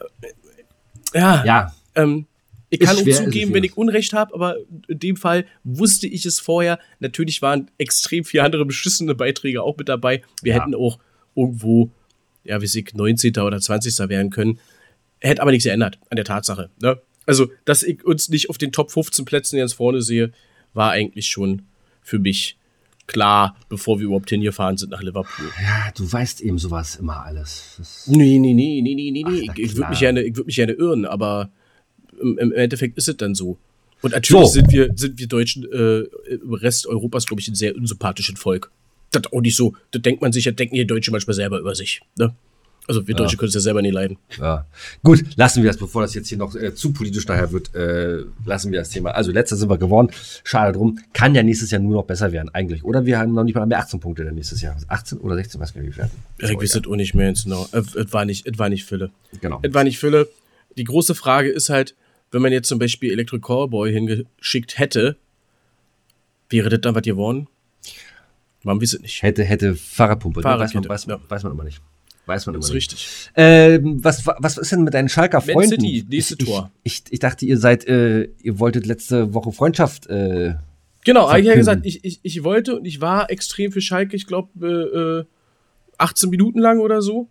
ja, 1.15 1.45
ja, 1.45 1.75
ähm, 1.95 2.27
ich 2.71 2.81
kann 2.81 2.97
auch 2.97 3.03
schwer, 3.03 3.17
zugeben, 3.25 3.53
wenn 3.53 3.65
ich 3.65 3.77
Unrecht 3.77 4.15
habe, 4.15 4.33
aber 4.33 4.57
in 4.89 4.99
dem 4.99 5.17
Fall 5.17 5.45
wusste 5.63 6.07
ich 6.07 6.25
es 6.25 6.41
vorher. 6.41 6.79
Natürlich 7.01 7.43
waren 7.43 7.71
extrem 7.77 8.25
viele 8.25 8.45
andere 8.45 8.65
beschissene 8.65 9.15
Beiträge 9.15 9.63
auch 9.63 9.77
mit 9.77 9.91
dabei. 9.91 10.23
Wir 10.41 10.55
Ja. 10.55 10.61
hätten 10.63 10.75
auch 10.75 10.99
irgendwo, 11.37 11.91
ja, 12.45 12.63
wie 12.63 12.65
ich, 12.65 12.95
19. 12.95 13.37
oder 13.41 13.61
20. 13.61 14.09
werden 14.09 14.31
können. 14.31 14.59
Hätte 15.21 15.43
aber 15.43 15.51
nichts 15.51 15.65
geändert 15.65 15.99
an 16.09 16.17
der 16.17 16.25
Tatsache. 16.25 16.71
Ne? 16.81 16.99
Also, 17.27 17.51
dass 17.67 17.83
ich 17.83 18.05
uns 18.05 18.31
nicht 18.31 18.49
auf 18.49 18.57
den 18.57 18.73
Top 18.73 18.91
15 18.91 19.27
Plätzen 19.27 19.59
ganz 19.59 19.75
vorne 19.75 20.01
sehe, 20.01 20.33
war 20.73 20.93
eigentlich 20.93 21.27
schon 21.27 21.63
für 22.01 22.19
mich 22.19 22.57
klar, 23.07 23.57
bevor 23.69 23.99
wir 23.99 24.07
überhaupt 24.07 24.31
hingefahren 24.31 24.77
sind 24.77 24.91
nach 24.91 25.03
Liverpool. 25.03 25.47
ja, 25.63 25.91
du 25.95 26.11
weißt 26.11 26.41
eben 26.41 26.59
sowas 26.59 26.97
immer 26.97 27.25
alles. 27.25 27.75
Das, 27.79 28.07
Nee, 28.07 28.39
nee, 28.39 28.55
nee, 28.55 28.81
nee, 28.83 28.95
nee, 28.95 29.11
nee, 29.11 29.23
Ach, 29.27 29.31
nee. 29.31 29.45
na 29.47 29.53
Ich, 29.57 29.59
ich 29.71 29.77
würde 29.77 29.91
mich, 29.91 29.99
gerne- 30.01 30.23
ich 30.23 30.37
würd 30.37 30.47
mich 30.47 30.57
gerne 30.57 30.73
irren, 30.73 31.05
aber 31.05 31.51
im, 32.21 32.39
im 32.39 32.53
Endeffekt 32.53 32.97
ist 32.99 33.09
es 33.09 33.17
dann 33.17 33.35
so. 33.35 33.59
Und 34.03 34.13
natürlich 34.13 34.47
So. 34.47 34.53
sind, 34.53 34.73
wir, 34.73 34.93
sind 34.97 35.19
wir 35.19 35.27
Deutschen 35.29 35.65
äh, 35.73 36.01
im 36.33 36.55
Rest 36.55 36.87
Europas, 36.87 37.27
glaube 37.27 37.41
ich, 37.41 37.49
ein 37.49 37.55
sehr 37.55 37.75
unsympathisches 37.77 38.39
Volk. 38.39 38.71
Das 39.11 39.33
auch 39.33 39.41
nicht 39.41 39.57
so. 39.57 39.75
Das 39.91 40.03
denkt 40.03 40.23
man 40.23 40.33
sich, 40.33 40.45
das 40.45 40.57
denken 40.57 40.75
die 40.75 40.87
Deutschen 40.87 41.13
manchmal 41.13 41.35
selber 41.35 41.59
über 41.61 41.75
sich. 41.75 42.01
Ne? 42.19 42.35
Also 42.89 43.07
wir 43.07 43.15
Deutsche 43.15 43.37
können 43.37 43.49
es 43.49 43.55
ja 43.55 43.61
selber 43.61 43.81
nicht 43.81 43.95
leiden. 43.95 44.19
ja. 44.39 44.67
Gut, 45.05 45.23
lassen 45.37 45.63
wir 45.63 45.71
das, 45.71 45.79
bevor 45.79 46.03
das 46.03 46.15
jetzt 46.15 46.29
hier 46.29 46.39
noch 46.39 46.55
äh, 46.57 46.75
zu 46.75 46.93
politisch 46.93 47.27
nachher 47.29 47.53
wird, 47.53 47.73
äh, 47.77 48.25
lassen 48.45 48.73
wir 48.73 48.81
das 48.81 48.91
Thema. 48.91 49.11
Also, 49.11 49.31
letzter 49.31 49.55
sind 49.55 49.71
wir 49.71 49.79
geworden. 49.79 50.11
Schade 50.43 50.73
drum. 50.77 50.99
Kann 51.13 51.35
ja 51.35 51.45
nächstes 51.45 51.71
Jahr 51.71 51.81
nur 51.81 51.95
noch 51.95 52.05
besser 52.05 52.33
werden, 52.33 52.49
eigentlich. 52.53 52.83
Oder 52.83 53.07
wir 53.07 53.19
haben 53.19 53.35
noch 53.35 53.45
nicht 53.45 53.55
mal 53.55 53.67
mehr 53.67 53.79
18 53.79 54.01
Punkte 54.01 54.25
dann 54.25 54.35
nächstes 54.35 54.61
Jahr. 54.63 54.77
18 54.89 55.19
oder 55.19 55.37
16, 55.37 55.61
weiß 55.61 55.75
gar 55.75 55.81
nicht, 55.81 55.93
wie 55.93 55.97
wir 55.97 55.99
werden. 55.99 56.11
Ja, 56.41 56.51
ich 56.51 56.57
weiß 56.57 56.75
es 56.75 56.87
auch 56.87 56.97
nicht 56.97 57.15
mehr 57.15 57.29
jetzt 57.29 57.45
genau. 57.45 57.69
Es 57.71 57.95
es 57.95 58.13
war 58.13 58.25
nicht, 58.25 58.47
es 58.49 58.59
war 58.59 58.69
nicht 58.69 58.85
Fülle. 58.85 59.11
Genau. 59.41 59.61
Es 59.63 59.73
war 59.73 59.85
nicht 59.85 59.99
Fülle. 59.99 60.29
Die 60.77 60.85
große 60.85 61.15
Frage 61.15 61.51
ist 61.51 61.69
halt, 61.69 61.95
wenn 62.33 62.43
man 62.43 62.51
jetzt 62.51 62.67
zum 62.67 62.81
Beispiel 62.81 63.13
Electric 63.13 63.43
Callboy 63.47 63.93
hingeschickt 63.93 64.79
hätte, 64.79 65.17
wäre 66.49 66.69
das 66.69 66.81
dann 66.81 66.95
was 66.97 67.03
geworden? 67.03 67.47
Man 68.65 68.81
weiß 68.81 68.95
es 68.95 69.01
nicht. 69.01 69.23
Hätte, 69.23 69.45
hätte 69.45 69.75
Fahrradpumpe. 69.77 70.41
ne? 70.41 70.59
weiß, 70.59 70.75
man, 70.75 70.89
weiß, 70.89 71.07
ja. 71.07 71.21
weiß 71.29 71.43
man 71.45 71.53
immer 71.53 71.65
nicht. 71.65 71.81
Weiß 72.27 72.47
man 72.47 72.55
Das 72.55 72.67
immer 72.69 72.71
ist 72.71 72.75
richtig. 72.77 73.31
Ähm, 73.35 74.03
was, 74.05 74.27
was 74.27 74.57
ist 74.59 74.71
denn 74.73 74.85
mit 74.85 74.95
deinen 74.95 75.09
Schalker 75.09 75.39
Man 75.39 75.51
Freunden? 75.55 75.81
City, 75.81 76.05
nächste 76.09 76.37
ich, 76.39 76.45
Tor. 76.45 76.71
Ich, 76.85 77.03
ich, 77.07 77.13
ich 77.15 77.19
dachte, 77.19 77.45
ihr 77.47 77.59
seid, 77.59 77.87
äh, 77.87 78.29
ihr 78.43 78.59
wolltet 78.59 78.87
letzte 78.87 79.35
Woche 79.35 79.53
Freundschaft. 79.53 80.07
Äh, 80.07 80.55
Genau, 81.05 81.29
habe 81.29 81.41
ich 81.41 81.47
ja 81.47 81.53
verkünden. 81.55 81.83
gesagt, 81.83 81.87
ich, 81.87 82.05
ich, 82.05 82.21
ich 82.23 82.45
wollte 82.45 82.77
und 82.77 82.85
ich 82.85 83.01
war 83.01 83.29
extrem 83.29 83.73
für 83.73 83.81
Schalke, 83.81 84.15
ich 84.15 84.27
glaube, 84.29 85.27
äh, 85.27 85.95
18 85.99 86.31
Minuten 86.31 86.61
lang 86.61 86.79
oder 86.79 87.03
so. 87.03 87.29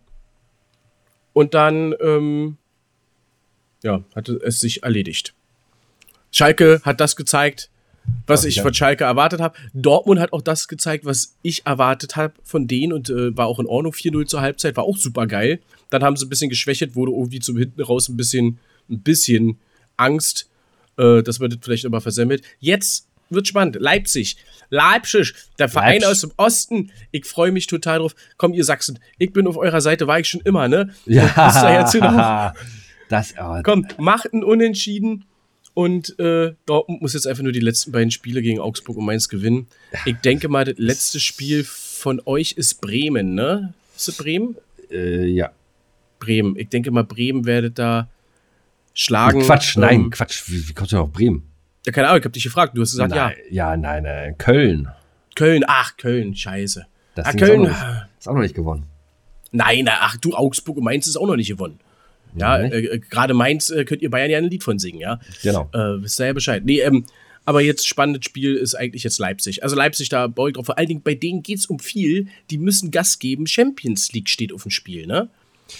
Und 1.32 1.54
dann, 1.54 1.94
ähm, 2.02 2.58
ja, 3.82 4.04
hatte 4.14 4.38
es 4.44 4.60
sich 4.60 4.82
erledigt. 4.82 5.32
Schalke 6.30 6.82
hat 6.84 7.00
das 7.00 7.16
gezeigt, 7.16 7.70
was 8.26 8.44
ich 8.44 8.60
von 8.60 8.74
Schalke 8.74 9.04
erwartet 9.04 9.40
habe. 9.40 9.56
Dortmund 9.74 10.20
hat 10.20 10.32
auch 10.32 10.42
das 10.42 10.68
gezeigt, 10.68 11.04
was 11.04 11.36
ich 11.42 11.66
erwartet 11.66 12.16
habe 12.16 12.34
von 12.44 12.66
denen 12.66 12.92
und 12.92 13.10
äh, 13.10 13.36
war 13.36 13.46
auch 13.46 13.58
in 13.58 13.66
Ordnung. 13.66 13.92
4-0 13.92 14.26
zur 14.26 14.40
Halbzeit, 14.40 14.76
war 14.76 14.84
auch 14.84 14.96
super 14.96 15.26
geil. 15.26 15.60
Dann 15.90 16.02
haben 16.02 16.16
sie 16.16 16.26
ein 16.26 16.28
bisschen 16.28 16.50
geschwächt, 16.50 16.94
wurde 16.94 17.12
irgendwie 17.12 17.40
zum 17.40 17.56
hinten 17.56 17.82
raus 17.82 18.08
ein 18.08 18.16
bisschen, 18.16 18.58
ein 18.90 19.00
bisschen 19.00 19.58
Angst, 19.96 20.48
äh, 20.96 21.22
dass 21.22 21.38
man 21.38 21.50
das 21.50 21.58
vielleicht 21.62 21.84
immer 21.84 22.00
versemmelt. 22.00 22.42
Jetzt 22.60 23.08
wird 23.30 23.48
spannend. 23.48 23.76
Leipzig. 23.80 24.36
Leipzig, 24.70 25.34
der 25.58 25.68
Verein 25.68 26.00
Leipzig. 26.00 26.08
aus 26.08 26.20
dem 26.20 26.32
Osten. 26.36 26.90
Ich 27.10 27.26
freue 27.26 27.52
mich 27.52 27.66
total 27.66 27.98
drauf. 27.98 28.14
Komm, 28.36 28.54
ihr 28.54 28.64
Sachsen, 28.64 28.98
ich 29.18 29.32
bin 29.32 29.46
auf 29.46 29.56
eurer 29.56 29.80
Seite, 29.80 30.06
war 30.06 30.18
ich 30.18 30.28
schon 30.28 30.40
immer, 30.42 30.68
ne? 30.68 30.94
ja, 31.06 31.24
Wisst 31.24 31.62
ihr 31.62 31.80
jetzt 31.80 31.92
genau? 31.92 32.52
das, 33.08 33.34
oh, 33.38 33.60
Komm, 33.62 33.86
macht 33.98 34.32
einen 34.32 34.44
Unentschieden. 34.44 35.24
Und 35.74 36.18
äh, 36.18 36.54
Dortmund 36.66 37.00
muss 37.00 37.14
jetzt 37.14 37.26
einfach 37.26 37.42
nur 37.42 37.52
die 37.52 37.60
letzten 37.60 37.92
beiden 37.92 38.10
Spiele 38.10 38.42
gegen 38.42 38.60
Augsburg 38.60 38.96
und 38.98 39.06
Mainz 39.06 39.28
gewinnen. 39.28 39.68
Ich 40.04 40.16
denke 40.16 40.48
mal, 40.48 40.64
das 40.64 40.74
letzte 40.76 41.18
Spiel 41.18 41.64
von 41.64 42.20
euch 42.26 42.52
ist 42.52 42.80
Bremen, 42.80 43.34
ne? 43.34 43.72
Ist 43.96 44.08
es 44.08 44.16
Bremen? 44.16 44.56
äh, 44.92 45.26
ja. 45.26 45.50
Bremen. 46.18 46.56
Ich 46.56 46.68
denke 46.68 46.90
mal, 46.90 47.04
Bremen 47.04 47.46
werdet 47.46 47.78
da 47.78 48.08
schlagen. 48.94 49.42
Quatsch, 49.42 49.76
nein, 49.76 50.02
Ähm, 50.02 50.10
Quatsch. 50.10 50.44
Wie, 50.46 50.68
wie 50.68 50.72
du 50.72 50.84
denn 50.84 50.98
auf 50.98 51.12
Bremen? 51.12 51.48
ja, 51.84 51.92
keine 51.92 52.08
Ahnung, 52.08 52.20
ich 52.20 52.24
hab 52.24 52.32
dich 52.32 52.44
gefragt. 52.44 52.76
Du 52.76 52.82
hast 52.82 52.92
gesagt, 52.92 53.10
nein, 53.10 53.34
ja, 53.50 53.76
nein, 53.76 54.04
nein, 54.04 54.38
Köln. 54.38 54.84
ja. 54.84 54.96
Köln, 55.34 55.64
ach, 55.66 55.96
Köln, 55.96 56.36
scheiße. 56.36 56.86
Das 57.14 57.26
ah, 57.26 57.32
Köln. 57.32 57.64
Ist, 57.64 57.70
auch 57.72 57.80
noch 57.80 57.88
nicht, 57.88 58.06
ist 58.18 58.28
auch 58.28 58.34
noch 58.34 58.42
nicht 58.42 58.54
gewonnen. 58.54 58.84
Nein, 59.50 59.88
ach 59.90 60.16
du, 60.18 60.34
Augsburg 60.34 60.76
und 60.76 60.84
Mainz 60.84 61.06
ist 61.06 61.16
auch 61.16 61.26
noch 61.26 61.36
nicht 61.36 61.48
gewonnen. 61.48 61.80
Ja, 62.34 62.58
Nein. 62.58 62.72
äh, 62.72 62.78
äh, 62.78 62.98
gerade 62.98 63.34
Mainz 63.34 63.70
äh, 63.70 63.84
könnt 63.84 64.02
ihr 64.02 64.10
Bayern 64.10 64.30
ja 64.30 64.38
ein 64.38 64.44
Lied 64.44 64.62
von 64.62 64.78
singen, 64.78 65.00
ja. 65.00 65.20
Genau. 65.42 65.68
Äh, 65.72 66.02
wisst 66.02 66.20
ihr 66.20 66.26
ja 66.26 66.32
Bescheid. 66.32 66.64
Nee, 66.64 66.80
ähm, 66.80 67.04
aber 67.44 67.60
jetzt 67.60 67.86
spannendes 67.86 68.24
Spiel 68.24 68.54
ist 68.54 68.74
eigentlich 68.74 69.02
jetzt 69.02 69.18
Leipzig. 69.18 69.62
Also 69.62 69.74
Leipzig, 69.76 70.08
da 70.08 70.28
baue 70.28 70.50
ich 70.50 70.54
drauf. 70.54 70.66
Vor 70.66 70.78
allen 70.78 70.88
Dingen 70.88 71.02
bei 71.02 71.14
denen 71.14 71.42
geht 71.42 71.58
es 71.58 71.66
um 71.66 71.78
viel. 71.78 72.28
Die 72.50 72.58
müssen 72.58 72.90
Gas 72.90 73.18
geben. 73.18 73.46
Champions 73.46 74.12
League 74.12 74.28
steht 74.28 74.52
auf 74.52 74.62
dem 74.62 74.70
Spiel, 74.70 75.06
ne? 75.06 75.28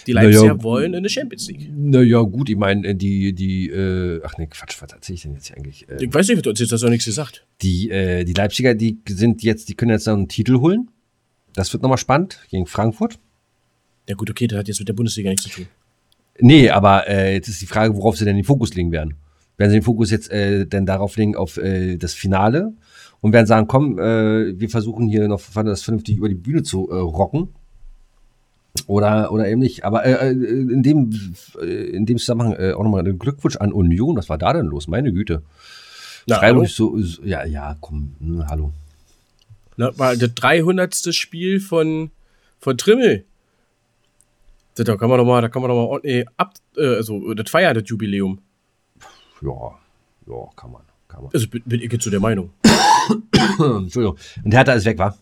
Die 0.07 0.13
Leipziger 0.13 0.47
ja. 0.47 0.63
wollen 0.63 0.93
in 0.93 0.97
eine 0.99 1.09
Champions 1.09 1.49
League. 1.49 1.69
Naja, 1.71 2.23
gut, 2.23 2.49
ich 2.49 2.57
meine, 2.57 2.95
die, 2.95 3.35
die, 3.35 3.69
äh, 3.69 4.21
ach 4.25 4.39
nee, 4.39 4.47
Quatsch, 4.47 4.81
was 4.81 4.91
erzähl 4.93 5.15
ich 5.15 5.23
denn 5.23 5.35
jetzt 5.35 5.49
hier 5.49 5.57
eigentlich? 5.57 5.89
Äh, 5.89 6.05
Ich 6.05 6.13
weiß 6.13 6.29
nicht, 6.29 6.45
du 6.45 6.51
hast 6.51 6.59
jetzt 6.59 6.73
noch 6.73 6.89
nichts 6.89 7.05
gesagt. 7.05 7.45
die, 7.61 7.91
äh, 7.91 8.25
die 8.25 8.33
Leipziger, 8.33 8.75
die 8.75 8.99
sind 9.09 9.43
jetzt, 9.43 9.69
die 9.69 9.75
können 9.75 9.91
jetzt 9.91 10.07
noch 10.07 10.15
einen 10.15 10.29
Titel 10.29 10.61
holen. 10.61 10.89
Das 11.55 11.73
wird 11.73 11.83
nochmal 11.83 11.99
spannend 11.99 12.39
gegen 12.51 12.67
Frankfurt. 12.67 13.19
Ja 14.09 14.15
gut, 14.15 14.31
okay, 14.31 14.47
das 14.47 14.59
hat 14.59 14.69
jetzt 14.69 14.79
mit 14.79 14.89
der 14.89 14.95
Bundesliga 14.95 15.29
nichts 15.31 15.45
zu 15.45 15.51
tun. 15.51 15.67
Nee, 16.39 16.71
aber 16.71 17.09
äh, 17.09 17.35
jetzt 17.35 17.49
ist 17.49 17.61
die 17.61 17.67
Frage, 17.67 17.97
worauf 17.97 18.17
sie 18.17 18.25
denn 18.25 18.37
den 18.37 18.45
Fokus 18.45 18.75
legen 18.75 18.93
werden. 18.93 19.15
Werden 19.57 19.71
sie 19.71 19.79
den 19.79 19.85
Fokus 19.85 20.11
jetzt 20.11 20.31
äh, 20.31 20.67
denn 20.67 20.87
darauf 20.87 21.17
legen, 21.17 21.37
auf 21.37 21.57
äh, 21.57 21.97
das 21.97 22.15
Finale 22.15 22.73
und 23.21 23.33
werden 23.33 23.47
sagen, 23.47 23.69
komm, 23.69 23.99
äh, 23.99 24.59
wir 24.59 24.69
versuchen 24.69 25.09
hier 25.09 25.29
noch 25.29 25.41
das 25.55 25.83
vernünftig 25.83 26.17
über 26.17 26.29
die 26.29 26.35
Bühne 26.35 26.63
zu 26.63 26.91
äh, 26.91 26.95
rocken. 26.95 27.49
Oder, 28.87 29.31
oder 29.31 29.49
eben 29.49 29.61
nicht. 29.61 29.85
Aber 29.85 30.05
äh, 30.05 30.31
äh 30.31 30.31
in, 30.31 30.83
dem, 30.83 31.11
äh, 31.61 31.67
in 31.67 32.07
dem 32.07 32.19
Zusammenhang 32.19 32.55
äh, 32.55 32.73
auch 32.73 32.83
nochmal 32.83 33.01
einen 33.01 33.19
Glückwunsch 33.19 33.57
an 33.57 33.73
Union. 33.73 34.17
Was 34.17 34.29
war 34.29 34.39
da 34.39 34.53
denn 34.53 34.67
los? 34.67 34.89
Meine 34.89 35.13
Güte. 35.13 35.43
Na, 36.27 36.39
Freiburg 36.39 36.69
so, 36.69 36.99
so, 37.01 37.23
ja, 37.23 37.45
ja, 37.45 37.77
komm, 37.81 38.15
hm, 38.21 38.47
hallo. 38.49 38.73
Na, 39.77 39.97
war 39.99 40.17
das 40.17 40.35
300. 40.35 41.15
Spiel 41.15 41.61
von, 41.61 42.11
von 42.61 42.79
Trimmel. 42.79 43.25
Da 44.75 44.97
kann 44.97 45.09
man 45.09 45.19
doch 45.19 45.27
mal, 45.27 45.43
da 45.43 45.49
kann 45.49 45.61
man 45.61 45.69
doch 45.69 45.77
mal 45.77 45.85
ordentlich 45.85 46.27
ab, 46.37 46.55
äh, 46.77 46.97
also 46.97 47.35
das 47.35 47.51
feiert 47.51 47.77
das 47.77 47.85
Jubiläum. 47.87 48.41
Ja, 49.43 49.79
ja, 50.27 50.49
kann 50.57 50.73
man, 50.73 50.83
kann 51.09 51.23
man. 51.23 51.31
Also 51.33 51.49
bin, 51.49 51.63
bin 51.67 51.81
ich 51.81 52.01
zu 52.01 52.11
der 52.11 52.21
Meinung. 52.21 52.51
Entschuldigung. 53.59 54.17
Und 54.45 54.55
Hertha 54.55 54.73
ist 54.73 54.85
weg, 54.87 54.99
war? 54.99 55.19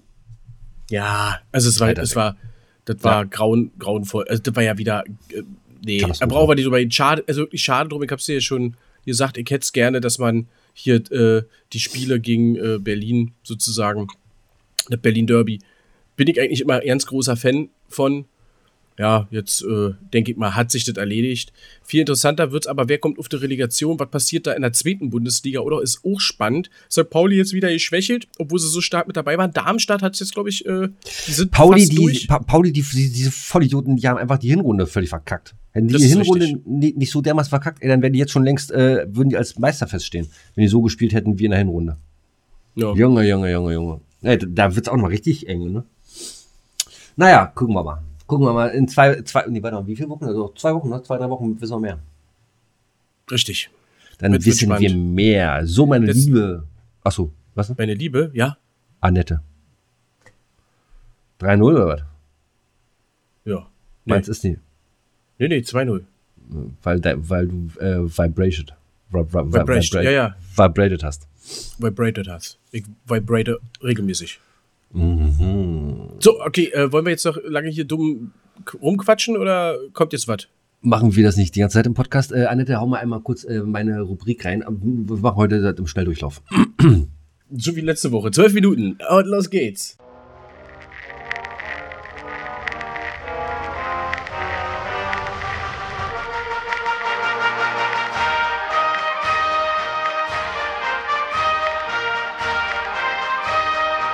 Ja, 0.91 1.41
also 1.51 1.69
es 1.69 1.81
war, 1.81 1.91
es 1.91 2.17
war, 2.17 2.37
das 2.85 3.03
war 3.03 3.23
ja. 3.23 3.25
grauen, 3.25 3.73
grauenvoll. 3.79 4.27
Also 4.29 4.43
das 4.43 4.55
war 4.55 4.63
ja 4.63 4.79
wieder, 4.79 5.05
äh, 5.33 5.43
nee, 5.85 6.01
er 6.01 6.27
braucht 6.27 6.49
wir 6.49 6.55
nicht 6.55 6.65
so 6.65 6.71
bei 6.71 6.87
schade, 6.91 7.25
also 7.27 7.43
wirklich 7.43 7.63
schade 7.63 7.89
drum. 7.89 8.03
Ich 8.03 8.11
hab's 8.11 8.27
dir 8.27 8.35
ja 8.35 8.41
schon 8.41 8.77
gesagt, 9.05 9.37
ich 9.37 9.51
hätte 9.51 9.65
es 9.65 9.73
gerne, 9.73 10.01
dass 10.01 10.19
man 10.19 10.49
hier 10.73 10.97
äh, 11.11 11.43
die 11.73 11.81
Spiele 11.81 12.21
gegen 12.21 12.57
äh, 12.57 12.79
Berlin 12.79 13.33
sozusagen, 13.43 14.07
das 14.89 15.01
Berlin 15.01 15.27
Derby, 15.27 15.61
bin 16.17 16.29
ich 16.29 16.41
eigentlich 16.41 16.61
immer 16.61 16.81
ganz 16.81 17.07
großer 17.07 17.37
Fan 17.37 17.71
von 17.89 18.27
ja, 19.01 19.27
jetzt 19.31 19.63
äh, 19.63 19.95
denke 20.13 20.33
ich 20.33 20.37
mal, 20.37 20.55
hat 20.55 20.71
sich 20.71 20.85
das 20.85 20.99
erledigt. 20.99 21.55
Viel 21.83 22.01
interessanter 22.01 22.53
wird 22.53 22.65
es 22.65 22.67
aber, 22.67 22.91
wer 22.91 22.99
kommt 22.99 23.19
auf 23.19 23.31
die 23.31 23.37
Relegation, 23.37 23.99
was 23.99 24.11
passiert 24.11 24.47
da 24.47 24.53
in 24.53 24.61
der 24.61 24.75
zweiten 24.75 25.09
Bundesliga, 25.09 25.61
oder? 25.61 25.81
Ist 25.81 26.05
auch 26.05 26.21
spannend. 26.21 26.69
St. 26.93 27.09
Pauli 27.09 27.37
jetzt 27.37 27.55
wieder 27.55 27.73
geschwächelt, 27.73 28.29
obwohl 28.39 28.59
sie 28.59 28.69
so 28.69 28.83
stark 28.83 29.07
mit 29.07 29.17
dabei 29.17 29.39
waren. 29.39 29.55
Darmstadt 29.55 30.03
hat 30.03 30.21
jetzt, 30.21 30.35
glaube 30.35 30.51
ich, 30.51 30.67
äh, 30.67 30.89
die 31.27 31.33
sind 31.33 31.51
Pauli, 31.51 31.81
fast 31.81 31.93
die, 31.93 31.97
durch. 31.97 32.29
Pa 32.29 32.41
Pauli, 32.41 32.73
die, 32.73 32.83
die, 32.83 33.11
diese 33.11 33.31
Vollidioten, 33.31 33.97
die 33.97 34.07
haben 34.07 34.19
einfach 34.19 34.37
die 34.37 34.51
Hinrunde 34.51 34.87
völlig 34.87 35.09
verkackt. 35.09 35.55
Hätten 35.71 35.89
die, 35.89 35.97
die 35.97 36.07
Hinrunde 36.07 36.61
nicht, 36.67 36.99
nicht 36.99 37.11
so 37.11 37.23
dermaßen 37.23 37.49
verkackt, 37.49 37.83
ey, 37.83 37.89
dann 37.89 38.03
wären 38.03 38.13
die 38.13 38.19
jetzt 38.19 38.33
schon 38.33 38.45
längst, 38.45 38.71
äh, 38.71 39.07
würden 39.09 39.31
die 39.31 39.39
als 39.39 39.59
Meister 39.59 39.87
feststehen, 39.87 40.29
wenn 40.55 40.63
die 40.63 40.69
so 40.69 40.83
gespielt 40.83 41.15
hätten 41.15 41.39
wie 41.39 41.47
in 41.47 41.53
der 41.53 41.61
Hinrunde. 41.61 41.97
Ja. 42.75 42.93
Junge, 42.93 43.27
Junge, 43.27 43.51
Junge, 43.51 43.73
Junge. 43.73 44.01
Ey, 44.21 44.37
da 44.37 44.75
wird 44.75 44.87
es 44.87 44.93
auch 44.93 44.97
noch 44.97 45.05
mal 45.05 45.09
richtig 45.09 45.49
eng, 45.49 45.73
ne? 45.73 45.85
Naja, 47.17 47.47
gucken 47.47 47.75
wir 47.75 47.83
mal. 47.83 48.03
Gucken 48.31 48.47
wir 48.47 48.53
mal, 48.53 48.69
in 48.69 48.87
zwei, 48.87 49.21
zwei 49.23 49.45
nee, 49.49 49.61
warte 49.61 49.75
mal, 49.75 49.87
wie 49.89 49.97
viele 49.97 50.09
Wochen? 50.09 50.25
Also 50.25 50.53
zwei 50.57 50.73
Wochen, 50.73 50.89
ne? 50.89 51.03
zwei, 51.03 51.19
drei 51.19 51.29
Wochen 51.29 51.61
wissen 51.61 51.73
wir 51.73 51.81
mehr. 51.81 51.99
Richtig. 53.29 53.71
Dann 54.19 54.31
Wird 54.31 54.47
wissen 54.47 54.71
wir 54.79 54.97
mehr. 54.97 55.67
So, 55.67 55.85
meine 55.85 56.07
das 56.07 56.15
Liebe. 56.15 56.63
Achso, 57.03 57.33
was? 57.57 57.77
Meine 57.77 57.95
Liebe, 57.95 58.31
ja. 58.33 58.57
Annette. 59.01 59.41
3-0 61.41 61.61
oder 61.65 61.89
was? 61.89 62.03
Ja. 63.45 63.67
Nee. 64.05 64.13
Meins 64.13 64.29
ist 64.29 64.45
nicht. 64.45 64.61
Nee, 65.39 65.49
nee, 65.49 65.59
2-0. 65.59 66.05
Weil, 66.85 67.01
weil 67.03 67.49
du 67.49 67.81
äh, 67.81 67.99
vibrated. 68.07 68.77
Vibration, 69.11 70.05
ja, 70.05 70.11
ja. 70.13 70.37
Vibrated 70.55 71.03
hast. 71.03 71.27
Vibrated 71.81 72.29
hast. 72.29 72.61
Ich 72.71 72.85
vibrate 73.09 73.59
regelmäßig. 73.83 74.39
Mhm. 74.93 76.17
So, 76.19 76.41
okay, 76.43 76.71
äh, 76.73 76.93
wollen 76.93 77.05
wir 77.05 77.11
jetzt 77.11 77.25
noch 77.25 77.39
lange 77.45 77.69
hier 77.69 77.85
dumm 77.85 78.33
rumquatschen 78.81 79.37
oder 79.37 79.77
kommt 79.93 80.13
jetzt 80.13 80.29
was? 80.29 80.49
Machen 80.83 81.15
wir 81.15 81.25
das 81.25 81.37
nicht 81.37 81.55
die 81.55 81.61
ganze 81.61 81.75
Zeit 81.75 81.87
im 81.87 81.95
Podcast? 81.95 82.33
Äh, 82.33 82.47
Annette, 82.47 82.81
hau 82.81 82.87
mal 82.87 82.99
einmal 82.99 83.21
kurz 83.21 83.45
äh, 83.45 83.61
meine 83.61 84.01
Rubrik 84.01 84.45
rein. 84.45 84.65
Wir 84.67 85.17
machen 85.17 85.37
heute 85.37 85.61
das 85.61 85.79
im 85.79 85.87
Schnelldurchlauf. 85.87 86.43
so 87.51 87.77
wie 87.77 87.81
letzte 87.81 88.13
Woche. 88.13 88.31
Zwölf 88.31 88.55
Minuten. 88.55 88.99
Und 89.11 89.27
los 89.27 89.51
geht's. 89.51 89.99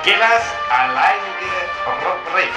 Gillers 0.07 0.47
alleinige 0.71 1.51
Rubrik. 1.85 2.55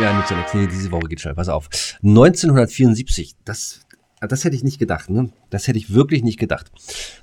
Ja, 0.00 0.16
nicht 0.16 0.28
so. 0.28 0.34
Nee, 0.54 0.66
diese 0.66 0.90
Woche 0.90 1.08
geht 1.08 1.20
schnell. 1.20 1.34
Pass 1.34 1.50
auf. 1.50 1.68
1974, 2.02 3.34
das, 3.44 3.80
das 4.20 4.44
hätte 4.44 4.56
ich 4.56 4.64
nicht 4.64 4.78
gedacht, 4.78 5.10
ne? 5.10 5.28
Das 5.50 5.68
hätte 5.68 5.78
ich 5.78 5.92
wirklich 5.92 6.22
nicht 6.22 6.38
gedacht. 6.38 6.70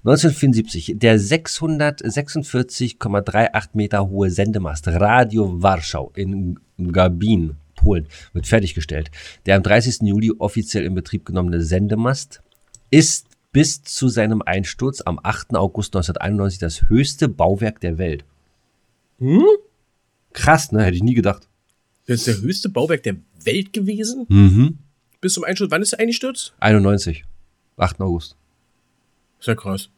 1974, 0.04 0.93
der 0.97 1.19
646,38 1.19 3.69
Meter 3.73 4.08
hohe 4.08 4.30
Sendemast 4.30 4.88
Radio 4.89 5.63
Warschau 5.63 6.12
in 6.13 6.60
Gabin, 6.78 7.56
Polen, 7.75 8.08
wird 8.34 8.45
fertiggestellt. 8.45 9.10
Der 9.47 9.56
am 9.56 9.63
30. 9.63 10.01
Juli 10.04 10.34
offiziell 10.38 10.86
in 10.86 10.93
Betrieb 10.93 11.25
genommene 11.25 11.62
Sendemast 11.62 12.43
ist 12.91 13.25
bis 13.56 13.84
zu 13.84 14.10
seinem 14.10 14.41
Einsturz 14.41 15.00
am 15.00 15.18
8. 15.24 15.56
August 15.56 15.96
1991 15.96 16.60
das 16.60 16.89
höchste 16.89 17.30
Bauwerk 17.30 17.80
der 17.80 17.98
Welt. 17.98 18.26
Hm? 19.20 19.46
Krass, 20.34 20.74
ne? 20.74 20.84
Hätte 20.84 20.98
ich 20.98 21.04
nie 21.04 21.13
gedacht. 21.13 21.48
Das 22.06 22.18
ist 22.18 22.28
der 22.28 22.41
höchste 22.41 22.68
Bauwerk 22.68 23.04
der 23.04 23.15
Welt 23.46 23.72
gewesen? 23.72 24.26
Mhm. 24.28 24.80
Bis 25.22 25.36
zum 25.36 25.46
Einsturz. 25.46 25.72
Wann 25.72 25.82
ist 25.82 25.94
er 25.94 26.00
eingestürzt? 26.00 26.54
91. 26.60 27.24
8. 27.78 28.02
August. 28.02 28.36
Ist 29.39 29.48
ja 29.48 29.56
krass. 29.56 29.89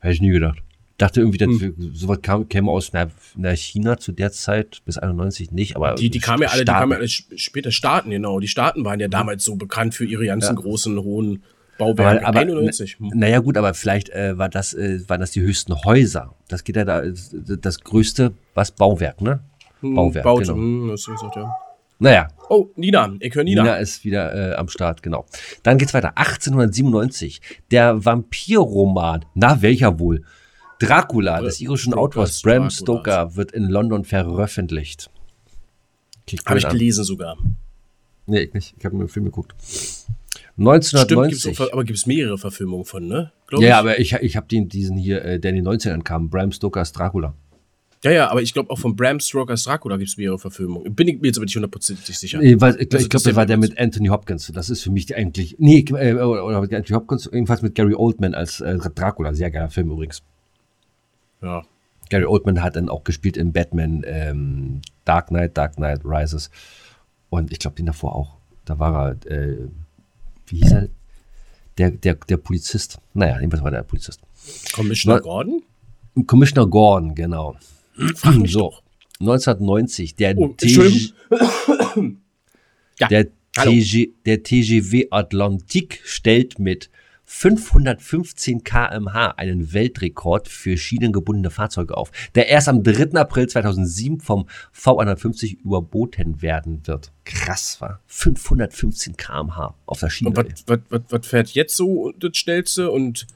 Hätte 0.00 0.14
ich 0.14 0.20
nie 0.20 0.30
gedacht. 0.30 0.58
Dachte 0.96 1.20
irgendwie, 1.20 1.38
dass 1.38 1.48
hm. 1.48 1.94
sowas 1.94 2.18
kam, 2.22 2.48
käme 2.48 2.72
aus 2.72 2.92
na, 2.92 3.08
na 3.36 3.54
China 3.54 3.98
zu 3.98 4.10
der 4.10 4.32
Zeit, 4.32 4.82
bis 4.84 4.98
91 4.98 5.52
nicht, 5.52 5.76
aber. 5.76 5.94
Die, 5.94 6.10
die 6.10 6.18
kamen 6.18 6.42
ja 6.42 6.48
alle, 6.48 6.64
die 6.64 6.72
kamen 6.72 6.90
ja 6.90 6.98
alle 6.98 7.08
später 7.08 7.70
Staaten, 7.70 8.10
genau. 8.10 8.40
Die 8.40 8.48
Staaten 8.48 8.84
waren 8.84 8.98
ja 8.98 9.06
damals 9.06 9.44
so 9.44 9.54
bekannt 9.54 9.94
für 9.94 10.04
ihre 10.04 10.26
ganzen 10.26 10.56
ja. 10.56 10.60
großen, 10.60 10.98
hohen 10.98 11.44
Bauwerk 11.78 12.18
aber, 12.18 12.26
aber, 12.26 12.40
91. 12.40 12.98
Hm. 12.98 13.12
Naja, 13.14 13.38
gut, 13.38 13.56
aber 13.56 13.72
vielleicht 13.72 14.10
äh, 14.10 14.36
war 14.36 14.48
das, 14.48 14.74
äh, 14.74 15.00
waren 15.08 15.20
das 15.20 15.30
die 15.30 15.40
höchsten 15.40 15.74
Häuser. 15.84 16.34
Das 16.48 16.64
geht 16.64 16.76
ja 16.76 16.84
da, 16.84 17.02
das 17.02 17.80
größte, 17.80 18.34
was 18.54 18.72
Bauwerk, 18.72 19.20
ne? 19.20 19.40
Hm, 19.80 19.94
Bauwerk. 19.94 20.24
Baut, 20.24 20.40
genau. 20.42 20.54
Hm, 20.54 20.88
das 20.90 21.06
gesagt, 21.06 21.36
ja. 21.36 21.54
Naja. 22.00 22.28
Oh, 22.48 22.68
Nina, 22.76 23.14
ich 23.20 23.34
höre 23.34 23.44
Nina. 23.44 23.62
Nina 23.62 23.76
ist 23.76 24.04
wieder 24.04 24.52
äh, 24.52 24.54
am 24.54 24.68
Start, 24.68 25.02
genau. 25.02 25.26
Dann 25.62 25.78
geht's 25.78 25.94
weiter. 25.94 26.16
1897. 26.16 27.40
Der 27.70 28.04
Vampirroman. 28.04 29.24
Na, 29.34 29.62
welcher 29.62 29.98
wohl? 29.98 30.24
Dracula, 30.78 31.40
des 31.40 31.60
irischen 31.60 31.92
Autors 31.92 32.40
Bram 32.42 32.70
Stoker, 32.70 33.34
wird 33.34 33.50
in 33.50 33.64
London 33.64 34.04
veröffentlicht. 34.04 35.10
Habe 36.46 36.58
ich 36.58 36.68
gelesen 36.68 37.02
sogar. 37.02 37.36
Nee, 38.26 38.42
ich 38.42 38.54
nicht. 38.54 38.74
Ich 38.78 38.84
habe 38.84 38.94
mir 38.94 39.02
einen 39.02 39.08
Film 39.08 39.24
geguckt. 39.24 39.54
1990. 40.58 41.38
Stimmt, 41.40 41.56
gibt's 41.56 41.72
aber 41.72 41.84
gibt 41.84 41.98
es 41.98 42.06
mehrere 42.06 42.38
Verfilmungen 42.38 42.84
von, 42.84 43.06
ne? 43.06 43.32
Glaub 43.46 43.62
ja, 43.62 43.68
ich. 43.68 43.74
aber 43.74 44.00
ich, 44.00 44.12
ich 44.12 44.36
habe 44.36 44.46
diesen 44.48 44.96
hier, 44.96 45.24
äh, 45.24 45.38
der 45.38 45.50
in 45.50 45.56
den 45.56 45.68
90ern 45.68 46.02
kam, 46.02 46.28
Bram 46.28 46.52
Stokers 46.52 46.92
Dracula. 46.92 47.34
Ja, 48.04 48.12
ja, 48.12 48.30
aber 48.30 48.42
ich 48.42 48.52
glaube 48.52 48.70
auch 48.70 48.78
von 48.78 48.94
Bram 48.94 49.18
Stokers 49.18 49.64
Dracula 49.64 49.96
gibt 49.96 50.10
es 50.10 50.16
mehrere 50.16 50.38
Verfilmungen. 50.38 50.94
Bin 50.94 51.08
ich 51.08 51.20
mir 51.20 51.28
jetzt 51.28 51.38
aber 51.38 51.46
nicht 51.46 51.56
hundertprozentig 51.56 52.16
sicher. 52.16 52.38
Weil, 52.38 52.76
ich, 52.76 52.92
ich 52.94 53.08
glaube, 53.08 53.24
der 53.24 53.36
war 53.36 53.46
der 53.46 53.56
mit 53.56 53.78
Anthony 53.78 54.08
Hopkins. 54.08 54.50
Das 54.52 54.70
ist 54.70 54.82
für 54.82 54.90
mich 54.90 55.14
eigentlich. 55.16 55.56
Nee, 55.58 55.80
äh, 55.80 56.14
oder 56.14 56.60
mit 56.60 56.72
Anthony 56.72 56.96
Hopkins, 56.96 57.28
jedenfalls 57.32 57.62
mit 57.62 57.74
Gary 57.74 57.94
Oldman 57.94 58.34
als 58.34 58.60
äh, 58.60 58.78
Dracula. 58.78 59.34
Sehr 59.34 59.50
geiler 59.50 59.70
Film 59.70 59.90
übrigens. 59.90 60.22
Ja. 61.42 61.64
Gary 62.08 62.24
Oldman 62.24 62.62
hat 62.62 62.76
dann 62.76 62.88
auch 62.88 63.04
gespielt 63.04 63.36
in 63.36 63.52
Batman 63.52 64.02
ähm, 64.06 64.80
Dark 65.04 65.28
Knight, 65.28 65.56
Dark 65.56 65.76
Knight 65.76 66.00
Rises. 66.04 66.50
Und 67.30 67.52
ich 67.52 67.58
glaube, 67.58 67.76
den 67.76 67.86
davor 67.86 68.14
auch. 68.14 68.36
Da 68.64 68.78
war 68.78 69.16
er. 69.26 69.30
Äh, 69.30 69.68
wie 70.50 70.60
hieß 70.60 70.72
er? 70.72 70.88
Der, 71.78 71.90
der, 71.90 72.14
der 72.14 72.36
Polizist. 72.36 72.98
Naja, 73.14 73.36
jedenfalls 73.36 73.62
war 73.62 73.70
der 73.70 73.82
Polizist. 73.82 74.20
Commissioner 74.72 75.20
Gordon? 75.20 75.62
Commissioner 76.26 76.66
Gordon, 76.66 77.14
genau. 77.14 77.56
so, 78.46 78.74
1990, 79.20 80.16
der, 80.16 80.36
oh, 80.36 80.48
TG, 80.48 81.12
ja, 82.98 83.08
der, 83.08 83.28
TG, 83.52 84.10
der 84.26 84.42
TGW 84.42 85.08
Atlantik 85.10 86.00
stellt 86.04 86.58
mit 86.58 86.90
515 87.30 88.64
km/h 88.64 89.32
einen 89.36 89.74
Weltrekord 89.74 90.48
für 90.48 90.78
schienengebundene 90.78 91.50
Fahrzeuge 91.50 91.94
auf, 91.96 92.10
der 92.34 92.48
erst 92.48 92.68
am 92.70 92.82
3. 92.82 93.12
April 93.20 93.46
2007 93.46 94.20
vom 94.20 94.46
V150 94.74 95.58
überboten 95.62 96.40
werden 96.40 96.86
wird. 96.86 97.12
Krass, 97.26 97.82
war 97.82 98.00
515 98.06 99.18
km/h 99.18 99.74
auf 99.84 100.00
der 100.00 100.08
Schiene. 100.08 100.30
Und 100.30 100.54
was 101.10 101.26
fährt 101.26 101.50
jetzt 101.50 101.76
so 101.76 102.12
das 102.18 102.34
schnellste 102.34 102.90
und 102.90 103.26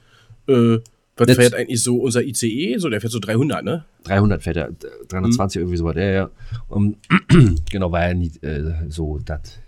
äh, 0.48 0.78
Was 1.16 1.28
Jetzt- 1.28 1.37
fährt 1.37 1.55
eigentlich 1.55 1.83
so 1.83 1.98
unser 1.98 2.22
ICE? 2.22 2.78
So, 2.78 2.88
der 2.88 3.00
fährt 3.02 3.12
so 3.12 3.18
300, 3.18 3.62
ne? 3.62 3.85
300 4.05 4.42
fährt 4.42 4.57
er, 4.57 4.72
320 5.09 5.61
irgendwie 5.61 5.76
sowas. 5.76 5.94
Ja, 5.96 6.02
ja. 6.11 6.31
Um, 6.68 6.96
genau, 7.70 7.92
war 7.92 8.09
ja 8.09 8.14
nie 8.14 8.33
äh, 8.40 8.72
so 8.88 9.18
das. 9.18 9.59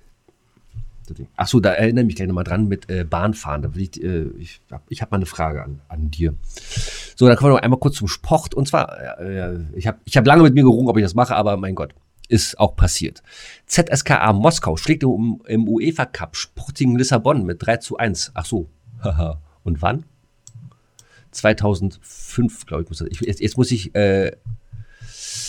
Das 1.06 1.16
Ding. 1.16 1.28
Ach 1.36 1.46
so, 1.46 1.60
da 1.60 1.72
erinnere 1.72 2.02
ich 2.02 2.06
mich 2.06 2.16
gleich 2.16 2.28
nochmal 2.28 2.44
dran 2.44 2.66
mit 2.66 2.90
äh, 2.90 3.04
Bahnfahren. 3.04 3.62
Da 3.62 3.74
will 3.74 3.82
ich, 3.82 4.02
äh, 4.02 4.26
ich 4.38 4.60
habe 4.70 4.84
hab 4.90 5.10
mal 5.10 5.16
eine 5.18 5.26
Frage 5.26 5.62
an, 5.62 5.80
an 5.88 6.10
dir. 6.10 6.34
So, 7.16 7.26
dann 7.26 7.36
kommen 7.36 7.50
wir 7.50 7.56
noch 7.56 7.62
einmal 7.62 7.78
kurz 7.78 7.96
zum 7.96 8.08
Sport. 8.08 8.54
Und 8.54 8.68
zwar, 8.68 9.20
äh, 9.20 9.58
ich 9.74 9.86
habe 9.86 9.98
ich 10.04 10.16
hab 10.16 10.26
lange 10.26 10.42
mit 10.42 10.54
mir 10.54 10.62
gerungen, 10.62 10.88
ob 10.88 10.96
ich 10.96 11.02
das 11.02 11.14
mache, 11.14 11.36
aber 11.36 11.56
mein 11.56 11.74
Gott, 11.74 11.94
ist 12.28 12.58
auch 12.58 12.76
passiert. 12.76 13.22
ZSKA 13.66 14.32
Moskau 14.32 14.76
schlägt 14.76 15.02
im, 15.02 15.42
im 15.46 15.68
UEFA 15.68 16.06
Cup 16.06 16.36
Sporting 16.36 16.96
Lissabon 16.96 17.44
mit 17.44 17.64
3 17.64 17.78
zu 17.78 17.96
1. 17.96 18.32
Ach 18.34 18.46
so, 18.46 18.68
haha. 19.02 19.40
Und 19.62 19.82
wann? 19.82 20.04
2005, 21.30 22.66
glaube 22.66 22.84
ich, 22.84 22.88
muss 22.88 22.98
das. 22.98 23.08
Ich, 23.10 23.20
jetzt, 23.20 23.40
jetzt 23.40 23.56
muss 23.56 23.70
ich 23.70 23.94
äh, 23.94 24.32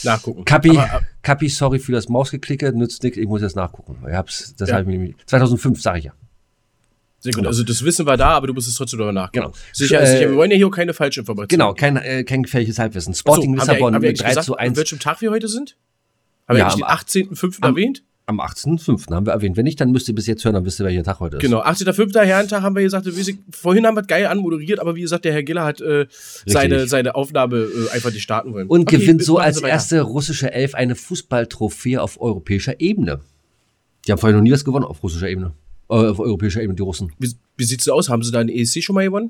Nachgucken. 0.04 0.46
Kapi, 0.46 0.78
Aber, 0.78 1.00
äh, 1.00 1.02
Kapi, 1.26 1.50
sorry 1.50 1.80
für 1.80 1.92
das 1.92 2.08
Mausklicke, 2.08 2.72
nützt 2.72 3.02
nichts, 3.04 3.18
ich 3.18 3.28
muss 3.28 3.42
jetzt 3.42 3.56
nachgucken. 3.56 3.98
Ich 4.08 4.14
hab's, 4.14 4.56
das 4.58 4.70
Ja. 4.70 4.76
hab 4.76 4.82
ich 4.82 4.88
mir 4.88 4.94
nämlich, 4.94 5.16
2005, 5.26 5.82
sage 5.82 6.00
ich 6.00 6.06
ja. 6.06 6.14
sehr 7.20 7.34
gut. 7.34 7.48
Also, 7.48 7.64
das 7.64 7.84
Wissen 7.84 8.06
war 8.06 8.16
da, 8.18 8.30
aber 8.30 8.46
du 8.48 8.54
musst 8.54 8.68
es 8.68 8.76
trotzdem 8.76 9.00
darüber 9.00 9.12
nachgucken. 9.14 9.46
Genau. 9.52 9.56
Sicher, 9.74 10.02
Äh, 10.02 10.06
sicher, 10.06 10.30
wir 10.30 10.36
wollen 10.38 10.52
ja 10.52 10.58
hier 10.58 10.68
auch 10.68 10.72
keine 10.72 10.94
falsche 10.94 11.22
Information. 11.22 11.48
Genau, 11.48 11.74
kein, 11.74 11.98
äh, 11.98 12.24
kein 12.24 12.44
gefährliches 12.44 12.78
Halbwissen. 12.78 13.14
Sporting 13.16 13.50
haben 13.50 13.54
wir, 13.56 13.60
Lissabon 13.74 13.96
haben 13.96 14.02
wir 14.04 14.10
mit 14.12 14.20
eigentlich 14.20 14.22
3 14.22 14.30
gesagt, 14.30 14.46
zu 14.46 14.54
an 14.58 14.60
1 14.68 14.78
welchem 14.78 15.00
Tag 15.00 15.22
wir 15.22 15.32
heute 15.32 15.48
sind? 15.48 15.76
Haben 16.48 16.58
wir 16.58 16.60
Ja, 16.60 16.70
den 16.76 16.84
am- 16.84 16.90
18.05. 16.90 17.58
am- 17.62 17.70
erwähnt? 17.76 18.04
Am 18.28 18.40
18.05. 18.42 19.14
haben 19.14 19.26
wir 19.26 19.34
erwähnt. 19.34 19.56
Wenn 19.56 19.66
nicht, 19.66 19.80
dann 19.80 19.92
müsst 19.92 20.08
ihr 20.08 20.16
bis 20.16 20.26
jetzt 20.26 20.44
hören, 20.44 20.56
dann 20.56 20.66
wisst 20.66 20.80
ihr, 20.80 20.86
welcher 20.86 21.04
Tag 21.04 21.20
heute 21.20 21.38
ist. 21.38 21.42
Genau, 21.42 21.62
18.05. 21.62 22.20
Herrentag 22.24 22.64
haben 22.64 22.76
wir 22.76 22.82
gesagt, 22.82 23.06
wie 23.06 23.12
Sie- 23.22 23.38
vorhin 23.52 23.86
haben 23.86 23.96
wir 23.96 24.02
es 24.02 24.08
geil 24.08 24.26
anmoderiert, 24.26 24.80
aber 24.80 24.96
wie 24.96 25.02
gesagt, 25.02 25.26
der 25.26 25.34
Herr 25.34 25.44
Giller 25.44 25.64
hat 25.64 25.80
äh, 25.82 26.08
seine, 26.46 26.88
seine 26.88 27.14
Aufnahme 27.16 27.58
äh, 27.58 27.90
einfach 27.92 28.12
nicht 28.12 28.24
starten 28.24 28.54
wollen. 28.54 28.68
Und 28.68 28.82
Okay, 28.82 28.98
gewinnt 28.98 29.24
so 29.24 29.38
als 29.38 29.62
erste 29.62 30.02
russische 30.02 30.52
Elf 30.52 30.74
eine 30.74 30.96
Fußballtrophäe 30.96 32.02
auf 32.02 32.20
europäischer 32.20 32.80
Ebene. 32.82 33.20
Die 34.08 34.12
haben 34.12 34.20
vorher 34.20 34.36
noch 34.38 34.44
nie 34.44 34.52
was 34.52 34.66
gewonnen 34.66 34.86
auf 34.86 35.04
russischer 35.04 35.30
Ebene. 35.30 35.54
Äh, 35.90 35.94
auf 35.94 36.20
europäischer 36.20 36.62
Ebene, 36.62 36.76
die 36.76 36.82
Russen. 36.84 37.12
Wie, 37.20 37.32
wie 37.58 37.64
sieht's 37.64 37.84
so 37.84 37.94
aus? 37.94 38.10
Haben 38.10 38.24
Sie 38.24 38.32
da 38.32 38.40
einen 38.40 38.50
ESC 38.50 38.82
schon 38.84 38.96
mal 38.96 39.04
gewonnen? 39.06 39.30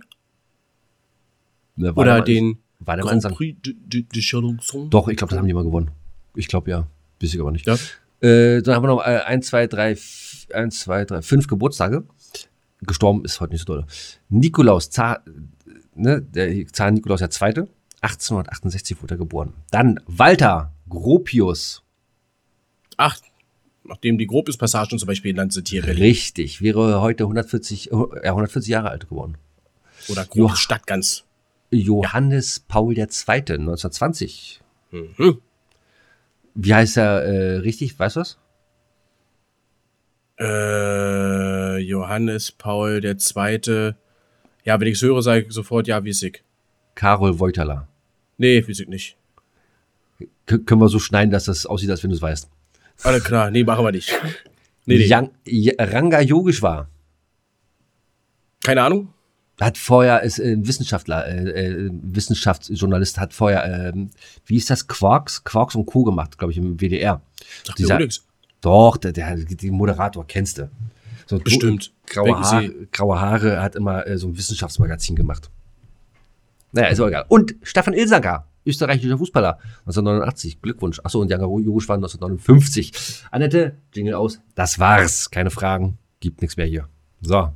Ne, 1.75 1.93
war 1.95 2.01
Oder 2.03 2.21
den 2.21 2.59
War 2.79 2.95
der 2.95 3.05
Grand. 3.05 3.23
Prix 3.35 3.57
de, 3.61 3.73
de, 3.85 4.03
de? 4.03 4.87
Doch, 4.89 5.09
ich 5.09 5.17
glaube, 5.17 5.31
das 5.31 5.39
haben 5.39 5.47
die 5.47 5.53
mal 5.53 5.63
gewonnen. 5.65 5.91
Ich 6.35 6.47
glaube 6.47 6.69
ja. 6.69 6.87
Weiß 7.21 7.33
ich 7.33 7.39
aber 7.41 7.51
nicht. 7.51 7.65
Ja. 7.67 7.77
Äh, 8.21 8.61
dann 8.61 8.75
haben 8.75 8.83
wir 8.83 8.87
noch 8.87 9.05
äh, 9.05 9.19
1, 9.25 9.47
2, 9.47 9.67
3, 9.67 9.97
1, 10.53 10.79
2, 10.79 11.05
3, 11.05 11.21
5 11.21 11.47
Geburtstage. 11.47 12.03
Gestorben 12.81 13.25
ist 13.25 13.39
heute 13.39 13.53
nicht 13.53 13.65
so 13.65 13.73
doll. 13.73 13.85
Nikolaus, 14.29 14.89
Zar, 14.89 15.23
ne, 15.95 16.21
der 16.21 16.67
Zar 16.67 16.91
Nikolaus 16.91 17.19
der 17.19 17.29
Zweite, 17.29 17.67
1868 18.01 19.01
wurde 19.01 19.15
er 19.15 19.17
geboren. 19.17 19.53
Dann 19.71 19.99
Walter 20.05 20.71
Gropius, 20.87 21.85
Ach, 22.97 23.17
nachdem 23.83 24.17
die 24.17 24.27
Gropius-Passagen 24.27 24.99
zum 24.99 25.07
Beispiel 25.07 25.33
genannt 25.33 25.53
sind 25.53 25.67
hier 25.67 25.83
in 25.83 25.97
richtig, 25.97 26.61
wäre 26.61 27.01
heute 27.01 27.23
140, 27.23 27.91
äh, 27.91 27.95
ja, 27.95 28.31
140 28.31 28.69
Jahre 28.69 28.89
alt 28.89 29.09
geworden. 29.09 29.37
Oder. 30.07 30.25
Gropius 30.25 30.59
Stadt 30.59 30.87
ganz. 30.87 31.23
Johannes 31.71 32.59
Paul 32.59 32.97
II. 32.97 33.05
1920. 33.07 34.61
Mhm. 34.91 35.41
Wie 36.55 36.73
heißt 36.73 36.97
er 36.97 37.23
äh, 37.23 37.57
richtig? 37.57 37.99
Weißt 37.99 38.15
du 38.15 38.21
was? 38.21 38.37
Äh, 40.39 41.77
Johannes 41.79 42.51
Paul 42.51 43.01
der 43.01 43.17
Zweite. 43.17 43.97
Ja, 44.63 44.79
wenn 44.79 44.87
ich 44.87 44.95
es 44.95 45.01
höre, 45.01 45.21
sage 45.21 45.45
ich 45.45 45.53
sofort, 45.53 45.87
ja, 45.87 46.03
wie 46.03 46.09
ich. 46.09 46.43
Karol 46.95 47.39
Wojtala. 47.39 47.87
Nee, 48.37 48.57
ich 48.57 48.87
nicht. 48.87 49.17
K 50.45 50.57
können 50.59 50.81
wir 50.81 50.89
so 50.89 50.99
schneiden, 50.99 51.31
dass 51.31 51.45
das 51.45 51.65
aussieht, 51.65 51.89
als 51.89 52.03
wenn 52.03 52.09
du 52.09 52.15
es 52.15 52.21
weißt. 52.21 52.49
Alles 53.03 53.23
klar, 53.23 53.51
nee, 53.51 53.63
machen 53.63 53.85
wir 53.85 53.91
nicht. 53.91 54.13
Nee, 54.85 54.99
nee. 54.99 55.05
Yang, 55.05 55.31
Ranga 55.79 56.21
Yogeshwar 56.21 56.87
Keine 58.63 58.83
Ahnung. 58.83 59.14
Hat 59.59 59.77
vorher, 59.77 60.21
ist 60.23 60.39
äh, 60.39 60.55
Wissenschaftler, 60.59 61.27
äh, 61.27 61.67
äh, 61.67 61.89
Wissenschaftsjournalist, 61.91 63.19
hat 63.19 63.33
vorher, 63.33 63.93
ähm, 63.93 64.09
wie 64.45 64.57
ist 64.57 64.69
das, 64.69 64.87
Quarks, 64.87 65.43
Quarks 65.43 65.75
und 65.75 65.85
Co. 65.85 66.03
gemacht, 66.03 66.37
glaube 66.37 66.51
ich, 66.51 66.57
im 66.57 66.79
WDR. 66.79 67.21
Sagt 67.63 67.79
Dieser-. 67.79 67.99
Doch, 68.61 68.97
der, 68.97 69.11
der, 69.11 69.35
den 69.37 69.73
Moderator 69.73 70.25
kennst 70.25 70.57
du. 70.57 70.69
So, 71.27 71.39
Bestimmt. 71.39 71.91
Graue, 72.07 72.39
Haar, 72.39 72.63
graue 72.91 73.19
Haare, 73.19 73.61
hat 73.61 73.75
immer 73.75 74.05
äh, 74.05 74.17
so 74.17 74.27
ein 74.27 74.37
Wissenschaftsmagazin 74.37 75.15
gemacht. 75.15 75.49
Naja, 76.71 76.87
ist 76.87 76.99
auch 76.99 77.07
egal. 77.07 77.25
Und 77.29 77.55
Stefan 77.63 77.93
Ilsanker, 77.93 78.47
österreichischer 78.65 79.17
Fußballer, 79.17 79.59
1989. 79.81 80.61
Glückwunsch. 80.61 80.99
Achso, 81.03 81.21
und 81.21 81.29
Janga 81.31 81.45
Jogisch 81.45 81.87
war 81.87 81.95
1959. 81.95 83.23
Annette, 83.31 83.77
Jingle 83.93 84.15
aus. 84.15 84.41
Das 84.55 84.77
war's. 84.79 85.31
Keine 85.31 85.51
Fragen. 85.51 85.97
Gibt 86.19 86.41
nichts 86.41 86.57
mehr 86.57 86.65
hier. 86.65 86.87
So. 87.21 87.49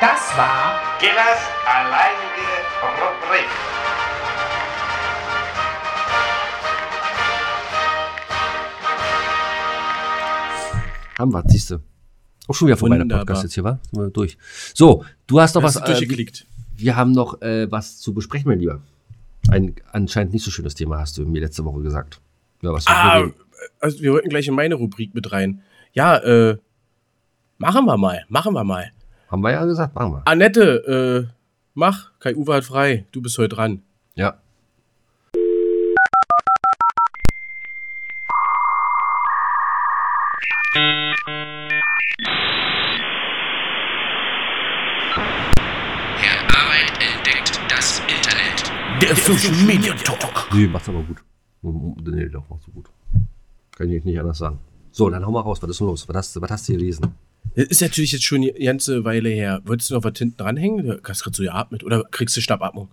Das 0.00 0.36
war 0.36 0.80
Gillers 1.00 1.40
alleinige 1.66 2.48
Rubrik. 2.82 3.48
Haben 11.18 11.32
wir, 11.32 11.42
siehst 11.48 11.70
du. 11.72 11.78
Auch 12.46 12.54
schon 12.54 12.68
wieder 12.68 12.76
vorbei, 12.76 12.96
der 12.96 13.02
Wunderbar. 13.04 13.26
Podcast 13.26 13.42
jetzt 13.44 13.54
hier, 13.54 13.64
war? 13.64 13.78
Durch. 14.12 14.38
So, 14.74 15.04
du 15.26 15.40
hast 15.40 15.54
noch 15.54 15.62
Hast 15.62 15.76
was. 15.76 15.82
Äh, 15.82 15.86
durchgeklickt. 15.86 16.46
wir 16.76 16.96
haben 16.96 17.12
noch 17.12 17.42
äh, 17.42 17.70
was 17.70 17.98
zu 17.98 18.14
besprechen, 18.14 18.48
mein 18.48 18.60
Lieber. 18.60 18.80
Ein 19.50 19.74
anscheinend 19.92 20.32
nicht 20.32 20.44
so 20.44 20.50
schönes 20.50 20.74
Thema 20.74 20.98
hast 20.98 21.18
du 21.18 21.24
mir 21.26 21.40
letzte 21.40 21.64
Woche 21.64 21.80
gesagt. 21.82 22.20
Ja, 22.62 22.72
was 22.72 22.86
Ah, 22.86 23.20
wir- 23.22 23.34
also 23.80 24.00
wir 24.00 24.12
wollten 24.12 24.28
gleich 24.28 24.46
in 24.46 24.54
meine 24.54 24.76
Rubrik 24.76 25.14
mit 25.14 25.32
rein. 25.32 25.62
Ja, 25.92 26.16
äh, 26.18 26.56
machen 27.58 27.84
wir 27.86 27.96
mal, 27.96 28.24
machen 28.28 28.54
wir 28.54 28.62
mal. 28.64 28.92
Haben 29.30 29.42
wir 29.42 29.50
ja 29.52 29.64
gesagt, 29.64 29.94
machen 29.94 30.12
wir. 30.12 30.22
Annette, 30.24 31.26
äh, 31.28 31.32
mach. 31.74 32.10
Kai 32.20 32.34
Uwe 32.34 32.54
hat 32.54 32.64
frei. 32.64 33.06
Du 33.12 33.20
bist 33.22 33.38
heute 33.38 33.54
dran. 33.56 33.82
Ja. 34.14 34.38
Herr 46.20 46.40
Arbeit 46.48 46.92
entdeckt 47.14 47.60
das 47.70 48.00
Internet. 48.00 48.72
der 49.02 49.16
Social 49.16 49.54
Media 49.64 49.94
Talk. 49.94 50.48
Nee, 50.52 50.66
macht's 50.66 50.88
aber 50.88 51.02
gut. 51.02 51.18
Nee, 51.62 52.28
doch, 52.28 52.48
macht's 52.48 52.66
so 52.66 52.72
gut. 52.72 52.86
Kann 53.76 53.90
ich 53.90 54.04
nicht 54.04 54.18
anders 54.18 54.38
sagen. 54.38 54.58
So, 54.90 55.08
dann 55.10 55.24
hau 55.24 55.30
mal 55.30 55.40
raus. 55.40 55.62
Was 55.62 55.70
ist 55.70 55.80
denn 55.80 55.86
los? 55.86 56.08
Was 56.08 56.16
hast, 56.16 56.36
du- 56.36 56.40
was 56.40 56.50
hast 56.50 56.68
du 56.68 56.72
gelesen? 56.72 57.14
Das 57.58 57.66
ist 57.66 57.82
natürlich 57.82 58.12
jetzt 58.12 58.24
schon 58.24 58.42
eine 58.42 58.52
ganze 58.52 59.04
Weile 59.04 59.30
her. 59.30 59.62
Wolltest 59.64 59.90
du 59.90 59.94
noch 59.94 60.04
was 60.04 60.16
hinten 60.16 60.36
dranhängen? 60.36 60.86
Du 60.86 61.00
hast 61.02 61.24
gerade 61.24 61.36
so 61.36 61.42
geatmet. 61.42 61.82
Oder 61.82 62.04
kriegst 62.04 62.36
du 62.36 62.40
Schnappatmung? 62.40 62.88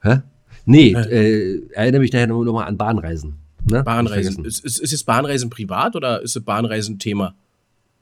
Hä? 0.00 0.22
Nee, 0.64 0.94
äh, 0.94 1.68
erinnere 1.72 2.00
mich 2.00 2.10
nachher 2.10 2.26
nochmal 2.26 2.46
noch 2.46 2.52
mal 2.54 2.64
an 2.64 2.78
Bahnreisen. 2.78 3.34
Ne? 3.70 3.82
Bahnreisen. 3.82 4.42
Ist, 4.46 4.64
ist, 4.64 4.78
ist 4.78 4.90
jetzt 4.90 5.04
Bahnreisen 5.04 5.50
privat 5.50 5.96
oder 5.96 6.22
ist 6.22 6.34
es 6.34 6.42
Bahnreisen 6.42 6.98
Thema? 6.98 7.34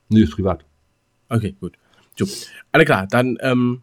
Nee, 0.09 0.21
ist 0.21 0.37
privat. 0.37 0.65
Okay, 1.29 1.57
gut. 1.59 1.77
So. 2.17 2.29
Alle 2.71 2.85
klar, 2.85 3.09
dann 3.09 3.37
ähm, 3.41 3.83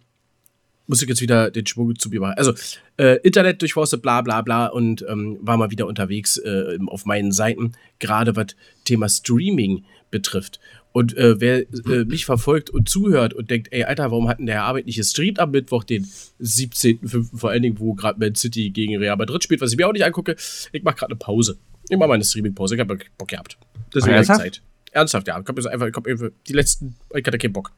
muss 0.90 1.04
ich 1.04 1.08
jetzt 1.08 1.22
wieder 1.22 1.52
den 1.52 1.68
Schwung 1.68 1.98
zu 1.98 2.10
mir 2.10 2.20
machen. 2.20 2.34
Also, 2.38 2.54
äh, 2.98 3.20
Internet 3.22 3.62
durchforstet, 3.62 4.02
bla 4.02 4.22
bla 4.22 4.42
bla 4.42 4.66
und 4.66 5.06
ähm, 5.08 5.38
war 5.42 5.56
mal 5.56 5.70
wieder 5.70 5.86
unterwegs 5.86 6.38
äh, 6.38 6.78
auf 6.88 7.06
meinen 7.06 7.32
Seiten, 7.32 7.74
gerade 8.00 8.36
was 8.36 8.48
Thema 8.86 9.08
Streaming 9.08 9.86
betrifft. 10.10 10.60
Und 10.92 11.16
äh, 11.16 11.40
wer 11.40 11.60
äh, 11.60 12.06
mich 12.06 12.26
verfolgt 12.26 12.72
und 12.72 12.90
zuhört 12.90 13.36
und 13.36 13.52
denkt, 13.52 13.68
ey, 13.72 13.84
Alter, 13.84 14.10
warum 14.10 14.28
hatten 14.28 14.48
der 14.48 14.64
Arbeit 14.64 14.88
nicht 14.88 14.96
gestreamt 14.96 15.40
am 15.40 15.52
Mittwoch, 15.52 15.84
den 15.84 16.06
17.05., 16.42 17.38
vor 17.38 17.52
allen 17.52 17.62
Dingen, 17.62 17.80
wo 17.80 17.94
gerade 17.94 18.20
Man 18.20 18.34
City 18.34 18.72
gegen 18.72 18.98
Real 18.98 19.16
Madrid 19.16 19.44
spielt, 19.44 19.62
was 19.62 19.72
ich 19.72 19.78
mir 19.78 19.88
auch 19.88 19.94
nicht 19.94 20.04
angucke, 20.04 20.36
ich 20.72 20.82
mache 20.82 20.96
gerade 20.96 21.12
eine 21.12 21.20
Pause. 21.20 21.60
Ich 21.88 21.98
mache 21.98 22.08
mal 22.08 22.16
eine 22.16 22.24
Streaming-Pause, 22.24 22.76
ich 22.76 22.82
habe 22.82 22.98
Bock 23.18 23.28
gehabt. 23.28 23.60
Deswegen 23.94 24.16
habe 24.16 24.24
ich? 24.24 24.28
Zeit. 24.28 24.62
Ernsthaft, 24.92 25.28
ja. 25.28 25.40
Ich 25.40 25.48
hab 25.48 25.56
jetzt 25.56 25.68
einfach, 25.68 25.88
ich 25.88 25.94
hab 25.96 26.08
einfach 26.08 26.30
die 26.48 26.54
letzten, 26.54 26.96
ich 27.14 27.26
hatte 27.26 27.38
keinen 27.38 27.54
Bock. 27.54 27.72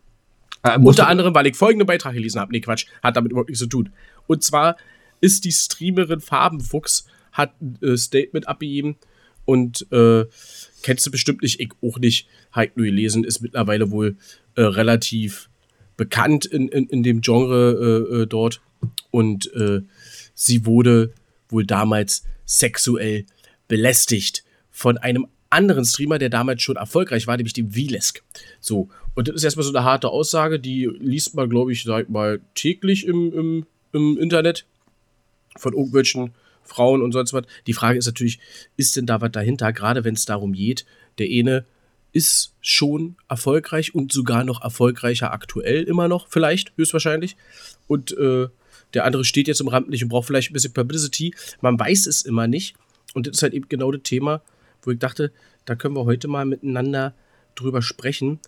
Äh, 0.63 0.77
Unter 0.79 1.07
anderem, 1.07 1.33
weil 1.33 1.47
ich 1.47 1.55
folgenden 1.55 1.87
Beitrag 1.87 2.13
gelesen 2.13 2.39
habe. 2.39 2.51
Nee, 2.51 2.61
Quatsch, 2.61 2.85
hat 3.01 3.15
damit 3.15 3.31
überhaupt 3.31 3.49
nichts 3.49 3.61
zu 3.61 3.67
tun. 3.67 3.89
Und 4.27 4.43
zwar 4.43 4.77
ist 5.19 5.45
die 5.45 5.51
Streamerin 5.51 6.21
Farbenfuchs, 6.21 7.05
hat 7.31 7.53
ein 7.61 7.77
äh, 7.81 7.97
Statement 7.97 8.47
abgegeben 8.47 8.97
und 9.45 9.91
äh, 9.91 10.25
kennst 10.83 11.05
du 11.05 11.11
bestimmt 11.11 11.41
nicht, 11.41 11.59
ich 11.59 11.71
auch 11.81 11.99
nicht, 11.99 12.27
halt 12.51 12.77
nur 12.77 12.85
gelesen, 12.85 13.23
ist 13.23 13.41
mittlerweile 13.41 13.91
wohl 13.91 14.17
äh, 14.55 14.61
relativ 14.61 15.49
bekannt 15.97 16.45
in, 16.45 16.67
in, 16.67 16.87
in 16.87 17.03
dem 17.03 17.21
Genre 17.21 18.07
äh, 18.11 18.21
äh, 18.21 18.27
dort. 18.27 18.61
Und 19.11 19.51
sie 20.33 20.65
wurde 20.65 21.13
wohl 21.49 21.65
damals 21.65 22.23
sexuell 22.45 23.25
belästigt 23.67 24.43
von 24.71 24.97
einem 24.97 25.27
anderen 25.51 25.85
Streamer, 25.85 26.17
der 26.17 26.29
damals 26.29 26.61
schon 26.61 26.75
erfolgreich 26.75 27.27
war, 27.27 27.37
nämlich 27.37 27.53
dem 27.53 27.75
Vilesk. 27.75 28.23
So, 28.59 28.89
und 29.13 29.27
das 29.27 29.35
ist 29.35 29.43
erstmal 29.43 29.65
so 29.65 29.73
eine 29.73 29.83
harte 29.83 30.09
Aussage, 30.09 30.59
die 30.59 30.85
liest 30.85 31.35
man, 31.35 31.49
glaube 31.49 31.71
ich, 31.71 31.83
sag 31.83 32.09
mal, 32.09 32.39
täglich 32.55 33.05
im, 33.05 33.33
im, 33.33 33.65
im 33.91 34.17
Internet 34.17 34.65
von 35.57 35.73
irgendwelchen 35.73 36.31
Frauen 36.63 37.01
und 37.01 37.11
sonst 37.11 37.33
was. 37.33 37.45
Die 37.67 37.73
Frage 37.73 37.99
ist 37.99 38.05
natürlich, 38.05 38.39
ist 38.77 38.95
denn 38.95 39.05
da 39.05 39.19
was 39.19 39.31
dahinter, 39.31 39.73
gerade 39.73 40.03
wenn 40.03 40.15
es 40.15 40.25
darum 40.25 40.53
geht, 40.53 40.85
der 41.17 41.27
eine 41.27 41.65
ist 42.13 42.53
schon 42.61 43.15
erfolgreich 43.29 43.95
und 43.95 44.11
sogar 44.11 44.43
noch 44.43 44.61
erfolgreicher 44.61 45.31
aktuell 45.31 45.83
immer 45.83 46.07
noch, 46.07 46.27
vielleicht, 46.29 46.73
höchstwahrscheinlich. 46.77 47.35
Und 47.87 48.17
äh, 48.17 48.47
der 48.93 49.05
andere 49.05 49.23
steht 49.23 49.47
jetzt 49.47 49.61
im 49.61 49.67
Rampenlicht 49.67 50.03
und 50.03 50.09
braucht 50.09 50.27
vielleicht 50.27 50.51
ein 50.51 50.53
bisschen 50.53 50.73
Publicity. 50.73 51.33
Man 51.61 51.79
weiß 51.79 52.07
es 52.07 52.23
immer 52.23 52.47
nicht. 52.47 52.75
Und 53.13 53.27
das 53.27 53.37
ist 53.37 53.43
halt 53.43 53.53
eben 53.53 53.67
genau 53.69 53.91
das 53.91 54.03
Thema, 54.03 54.41
wo 54.83 54.91
ich 54.91 54.99
dachte, 54.99 55.31
da 55.65 55.75
können 55.75 55.95
wir 55.95 56.05
heute 56.05 56.27
mal 56.27 56.45
miteinander 56.45 57.13
drüber 57.55 57.81
sprechen, 57.81 58.39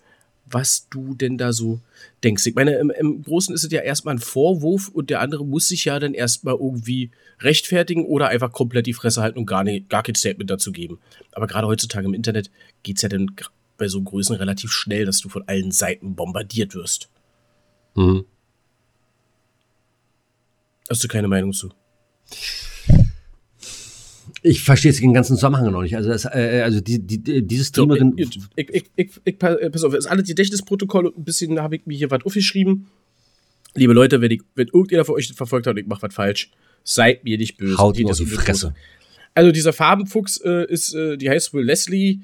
was 0.46 0.88
du 0.90 1.14
denn 1.14 1.38
da 1.38 1.52
so 1.52 1.80
denkst. 2.22 2.46
Ich 2.46 2.54
meine, 2.54 2.74
im, 2.74 2.90
im 2.90 3.22
Großen 3.22 3.54
ist 3.54 3.64
es 3.64 3.72
ja 3.72 3.80
erstmal 3.80 4.16
ein 4.16 4.20
Vorwurf 4.20 4.88
und 4.88 5.10
der 5.10 5.20
andere 5.20 5.44
muss 5.44 5.68
sich 5.68 5.86
ja 5.86 5.98
dann 5.98 6.14
erstmal 6.14 6.54
irgendwie 6.54 7.10
rechtfertigen 7.40 8.04
oder 8.04 8.28
einfach 8.28 8.52
komplett 8.52 8.86
die 8.86 8.92
Fresse 8.92 9.22
halten 9.22 9.38
und 9.38 9.46
gar, 9.46 9.64
nicht, 9.64 9.88
gar 9.88 10.02
kein 10.02 10.14
Statement 10.14 10.50
dazu 10.50 10.72
geben. 10.72 10.98
Aber 11.32 11.46
gerade 11.46 11.66
heutzutage 11.66 12.06
im 12.06 12.14
Internet 12.14 12.50
geht 12.82 12.96
es 12.96 13.02
ja 13.02 13.08
dann 13.08 13.34
bei 13.78 13.88
so 13.88 14.02
Größen 14.02 14.36
relativ 14.36 14.70
schnell, 14.70 15.06
dass 15.06 15.20
du 15.20 15.28
von 15.28 15.48
allen 15.48 15.72
Seiten 15.72 16.14
bombardiert 16.14 16.74
wirst. 16.74 17.08
Mhm. 17.94 18.26
Hast 20.88 21.02
du 21.02 21.08
keine 21.08 21.28
Meinung 21.28 21.52
zu? 21.52 21.70
Ich 24.46 24.62
verstehe 24.62 24.90
jetzt 24.90 25.00
den 25.00 25.14
ganzen 25.14 25.36
Zusammenhang 25.36 25.72
noch 25.72 25.80
nicht. 25.80 25.96
Also, 25.96 26.10
das, 26.10 26.26
äh, 26.26 26.60
also 26.62 26.78
die, 26.82 26.98
die, 26.98 27.42
diese 27.42 27.64
Streamerin. 27.64 28.14
So, 28.18 28.40
ich, 28.56 28.68
ich, 28.68 28.74
ich, 28.74 28.84
ich, 28.94 29.10
ich, 29.24 29.38
pass 29.38 29.84
auf, 29.84 29.92
das 29.92 30.04
ist 30.04 30.10
alles 30.10 30.28
Gedächtnisprotokoll 30.28 31.06
und 31.06 31.16
ein 31.16 31.24
bisschen 31.24 31.58
habe 31.62 31.76
ich 31.76 31.86
mir 31.86 31.96
hier 31.96 32.10
was 32.10 32.26
aufgeschrieben. 32.26 32.86
Liebe 33.74 33.94
Leute, 33.94 34.20
wenn, 34.20 34.30
ich, 34.30 34.42
wenn 34.54 34.66
irgendjemand 34.66 35.06
von 35.06 35.16
euch 35.16 35.28
das 35.28 35.36
verfolgt 35.36 35.66
hat 35.66 35.72
und 35.72 35.78
ich 35.78 35.86
mache 35.86 36.02
was 36.02 36.14
falsch, 36.14 36.50
seid 36.84 37.24
mir 37.24 37.38
nicht 37.38 37.56
böse. 37.56 37.78
Haut 37.78 37.96
mir 37.96 38.10
auf 38.10 38.18
die 38.18 38.26
Fresse. 38.26 38.74
Also 39.32 39.50
dieser 39.50 39.72
Farbenfuchs 39.72 40.36
äh, 40.44 40.70
ist, 40.70 40.94
äh, 40.94 41.16
die 41.16 41.30
heißt 41.30 41.54
wohl 41.54 41.64
Leslie 41.64 42.18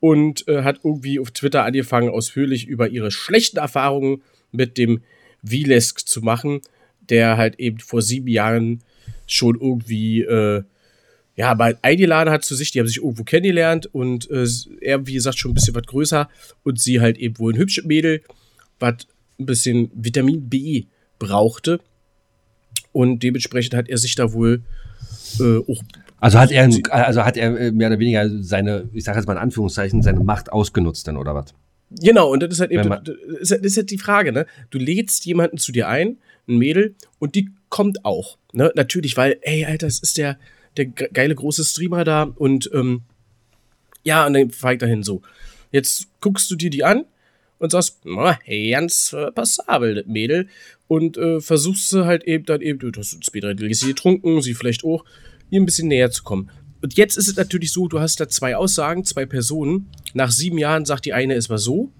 und 0.00 0.48
äh, 0.48 0.62
hat 0.62 0.80
irgendwie 0.82 1.20
auf 1.20 1.30
Twitter 1.30 1.62
angefangen, 1.64 2.08
ausführlich 2.08 2.66
über 2.66 2.88
ihre 2.88 3.10
schlechten 3.10 3.58
Erfahrungen 3.58 4.22
mit 4.50 4.78
dem 4.78 5.02
Vilesk 5.42 6.08
zu 6.08 6.22
machen, 6.22 6.62
der 7.10 7.36
halt 7.36 7.60
eben 7.60 7.80
vor 7.80 8.00
sieben 8.00 8.28
Jahren 8.28 8.82
schon 9.26 9.60
irgendwie 9.60 10.22
äh, 10.22 10.62
ja, 11.36 11.50
aber 11.50 11.74
eingeladen 11.82 12.32
hat 12.32 12.44
zu 12.44 12.54
sich, 12.54 12.70
die 12.70 12.80
haben 12.80 12.86
sich 12.86 12.96
irgendwo 12.96 13.22
kennengelernt 13.22 13.86
und 13.86 14.30
äh, 14.30 14.46
er, 14.80 15.06
wie 15.06 15.12
gesagt, 15.14 15.38
schon 15.38 15.50
ein 15.50 15.54
bisschen 15.54 15.74
was 15.74 15.84
größer 15.84 16.28
und 16.64 16.80
sie 16.80 17.00
halt 17.00 17.18
eben 17.18 17.38
wohl 17.38 17.52
ein 17.52 17.58
hübsches 17.58 17.84
Mädel, 17.84 18.22
was 18.80 19.06
ein 19.38 19.46
bisschen 19.46 19.90
Vitamin 19.94 20.48
B 20.48 20.84
brauchte. 21.18 21.80
Und 22.92 23.22
dementsprechend 23.22 23.74
hat 23.74 23.90
er 23.90 23.98
sich 23.98 24.14
da 24.14 24.32
wohl 24.32 24.62
äh, 25.38 25.58
auch. 25.58 25.82
Also 26.18 26.38
hat 26.38 26.50
er, 26.50 26.70
also 26.90 27.24
hat 27.24 27.36
er 27.36 27.58
äh, 27.58 27.70
mehr 27.70 27.88
oder 27.88 27.98
weniger 27.98 28.42
seine, 28.42 28.88
ich 28.94 29.04
sage 29.04 29.18
jetzt 29.18 29.26
mal 29.26 29.34
in 29.34 29.38
Anführungszeichen, 29.38 30.02
seine 30.02 30.20
Macht 30.20 30.50
ausgenutzt 30.50 31.06
dann, 31.06 31.18
oder 31.18 31.34
was? 31.34 31.54
Genau, 31.90 32.32
und 32.32 32.42
das 32.42 32.54
ist 32.54 32.60
halt 32.60 32.70
eben, 32.70 32.88
das 32.88 33.14
ist, 33.40 33.50
das 33.50 33.60
ist 33.60 33.76
halt 33.76 33.90
die 33.90 33.98
Frage, 33.98 34.32
ne? 34.32 34.46
Du 34.70 34.78
lädst 34.78 35.26
jemanden 35.26 35.58
zu 35.58 35.70
dir 35.70 35.86
ein, 35.88 36.16
ein 36.48 36.56
Mädel, 36.56 36.94
und 37.18 37.34
die 37.34 37.50
kommt 37.68 38.04
auch. 38.04 38.38
Ne? 38.52 38.72
Natürlich, 38.74 39.16
weil, 39.16 39.38
ey, 39.42 39.66
Alter, 39.66 39.86
das 39.86 39.98
ist 39.98 40.16
der, 40.16 40.38
der 40.76 40.86
geile 40.86 41.34
große 41.34 41.64
Streamer 41.64 42.04
da 42.04 42.22
und 42.22 42.70
ähm, 42.72 43.02
ja, 44.04 44.26
und 44.26 44.34
dann 44.34 44.50
fahre 44.50 44.74
ich 44.74 44.80
dahin 44.80 45.02
so. 45.02 45.22
Jetzt 45.72 46.08
guckst 46.20 46.50
du 46.50 46.56
dir 46.56 46.70
die 46.70 46.84
an 46.84 47.04
und 47.58 47.72
sagst, 47.72 48.02
ganz 48.70 49.12
äh, 49.12 49.32
passabel, 49.32 49.96
das 49.96 50.06
Mädel. 50.06 50.48
Und 50.88 51.16
äh, 51.16 51.40
versuchst 51.40 51.92
du 51.92 52.04
halt 52.04 52.24
eben 52.24 52.44
dann 52.44 52.60
eben, 52.60 52.78
du 52.78 52.92
hast 52.96 53.24
später 53.24 53.54
sie 53.56 53.86
getrunken, 53.88 54.40
sie 54.42 54.54
vielleicht 54.54 54.84
auch, 54.84 55.04
ihr 55.50 55.60
ein 55.60 55.66
bisschen 55.66 55.88
näher 55.88 56.10
zu 56.10 56.22
kommen. 56.22 56.50
Und 56.82 56.96
jetzt 56.96 57.16
ist 57.16 57.28
es 57.28 57.36
natürlich 57.36 57.72
so, 57.72 57.88
du 57.88 57.98
hast 57.98 58.20
da 58.20 58.28
zwei 58.28 58.56
Aussagen, 58.56 59.04
zwei 59.04 59.26
Personen. 59.26 59.88
Nach 60.14 60.30
sieben 60.30 60.58
Jahren 60.58 60.84
sagt 60.84 61.04
die 61.04 61.12
eine, 61.12 61.34
es 61.34 61.50
war 61.50 61.58
so. 61.58 61.90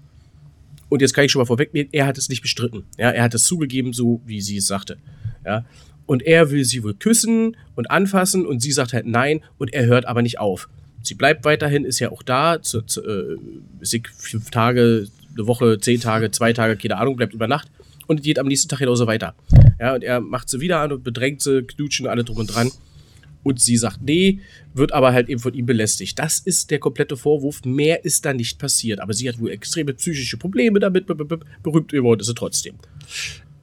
Und 0.89 1.01
jetzt 1.01 1.13
kann 1.13 1.25
ich 1.25 1.31
schon 1.31 1.41
mal 1.41 1.45
vorwegnehmen, 1.45 1.89
er 1.91 2.05
hat 2.05 2.17
es 2.17 2.29
nicht 2.29 2.41
bestritten. 2.41 2.85
Ja, 2.97 3.09
er 3.09 3.23
hat 3.23 3.33
es 3.33 3.43
zugegeben, 3.43 3.91
so 3.91 4.21
wie 4.25 4.39
sie 4.39 4.57
es 4.57 4.67
sagte. 4.67 4.97
Ja, 5.45 5.65
und 6.07 6.23
er 6.23 6.49
will 6.49 6.65
sie 6.65 6.83
wohl 6.83 6.95
küssen 6.95 7.55
und 7.75 7.91
anfassen 7.91 8.47
und 8.47 8.61
sie 8.61 8.71
sagt 8.71 8.93
halt 8.93 9.05
nein 9.05 9.41
und 9.59 9.73
er 9.73 9.85
hört 9.85 10.07
aber 10.07 10.23
nicht 10.23 10.39
auf. 10.39 10.67
Sie 11.03 11.13
bleibt 11.13 11.45
weiterhin, 11.45 11.85
ist 11.85 11.99
ja 11.99 12.11
auch 12.11 12.23
da, 12.23 12.61
zu, 12.61 12.81
zu, 12.81 13.03
äh, 13.03 13.37
fünf 14.17 14.49
Tage, 14.49 15.07
eine 15.35 15.47
Woche, 15.47 15.77
zehn 15.79 16.01
Tage, 16.01 16.31
zwei 16.31 16.53
Tage, 16.53 16.75
keine 16.75 16.97
Ahnung, 16.97 17.15
bleibt 17.15 17.33
über 17.33 17.47
Nacht 17.47 17.69
und 18.07 18.23
geht 18.23 18.39
am 18.39 18.47
nächsten 18.47 18.69
Tag 18.69 18.79
genauso 18.79 19.05
weiter. 19.05 19.35
Ja, 19.79 19.93
und 19.93 20.03
er 20.03 20.19
macht 20.19 20.49
sie 20.49 20.59
wieder 20.59 20.79
an 20.79 20.91
und 20.91 21.03
bedrängt 21.03 21.41
sie, 21.41 21.61
knutschen 21.61 22.07
alle 22.07 22.23
drum 22.23 22.37
und 22.37 22.47
dran. 22.47 22.71
Und 23.43 23.61
sie 23.61 23.77
sagt 23.77 24.01
nee, 24.01 24.39
wird 24.73 24.91
aber 24.91 25.13
halt 25.13 25.29
eben 25.29 25.39
von 25.39 25.53
ihm 25.53 25.65
belästigt. 25.65 26.19
Das 26.19 26.39
ist 26.39 26.69
der 26.69 26.79
komplette 26.79 27.15
Vorwurf. 27.15 27.63
Mehr 27.63 28.03
ist 28.03 28.25
da 28.25 28.33
nicht 28.33 28.59
passiert. 28.59 28.99
Aber 28.99 29.13
sie 29.13 29.29
hat 29.29 29.39
wohl 29.39 29.51
extreme 29.51 29.93
psychische 29.93 30.35
Probleme 30.35 30.79
damit. 30.79 31.05
Berühmt 31.05 31.91
geworden 31.91 32.19
ist 32.19 32.25
sie 32.27 32.35
trotzdem. 32.35 32.75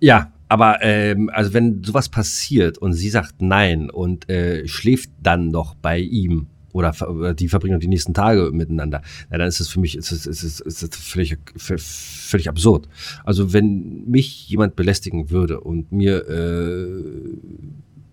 Ja, 0.01 0.33
aber 0.55 0.81
ähm, 0.83 1.31
also 1.33 1.53
wenn 1.53 1.83
sowas 1.83 2.09
passiert 2.09 2.79
und 2.79 2.93
sie 2.93 3.11
sagt 3.11 3.43
nein 3.43 3.90
und 3.90 4.31
äh, 4.31 4.69
schläft 4.69 5.11
dann 5.21 5.49
noch 5.49 5.75
bei 5.75 5.99
ihm 5.99 6.47
oder, 6.73 7.35
die 7.35 7.49
verbringen 7.49 7.81
die 7.81 7.88
nächsten 7.88 8.14
Tage 8.14 8.53
miteinander, 8.53 9.03
na, 9.31 9.38
dann 9.38 9.49
ist 9.49 9.59
es 9.59 9.69
für 9.69 9.81
mich 9.81 9.97
ist 9.97 10.12
es, 10.12 10.27
ist 10.27 10.45
es, 10.45 10.61
ist 10.61 10.83
es 10.85 10.97
völlig, 10.97 11.38
völlig 11.57 12.49
absurd. 12.49 12.88
Also 13.25 13.53
wenn 13.53 14.05
mich 14.09 14.49
jemand 14.49 14.77
belästigen 14.77 15.31
würde 15.31 15.59
und 15.59 15.90
mir, 15.90 16.25
äh, 16.29 17.03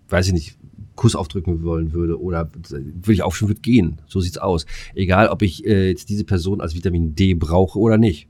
weiß 0.08 0.26
ich 0.26 0.32
nicht, 0.32 0.58
Kuss 0.96 1.14
aufdrücken 1.14 1.62
wollen 1.62 1.92
würde 1.92 2.20
oder 2.20 2.50
würde 2.70 3.12
ich 3.12 3.22
auch 3.22 3.34
schon 3.34 3.50
würde 3.50 3.60
gehen. 3.60 4.00
So 4.08 4.18
sieht's 4.18 4.38
aus. 4.38 4.66
Egal, 4.96 5.28
ob 5.28 5.42
ich 5.42 5.64
äh, 5.64 5.90
jetzt 5.90 6.08
diese 6.08 6.24
Person 6.24 6.60
als 6.60 6.74
Vitamin 6.74 7.14
D 7.14 7.34
brauche 7.34 7.78
oder 7.78 7.98
nicht. 7.98 8.26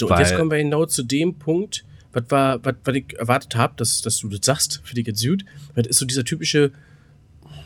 So, 0.00 0.08
und 0.08 0.18
jetzt 0.18 0.36
kommen 0.36 0.50
wir 0.50 0.58
genau 0.58 0.86
zu 0.86 1.04
dem 1.04 1.36
Punkt, 1.36 1.84
was 2.22 2.30
war, 2.30 2.64
was, 2.64 2.74
was 2.84 2.94
ich 2.94 3.18
erwartet 3.18 3.56
habe, 3.56 3.74
dass, 3.76 4.02
dass 4.02 4.18
du 4.18 4.28
das 4.28 4.40
sagst, 4.42 4.80
für 4.84 4.98
jetzt 4.98 5.24
gut. 5.24 5.44
Das 5.74 5.86
ist 5.86 5.98
so 5.98 6.06
dieser 6.06 6.24
typische, 6.24 6.72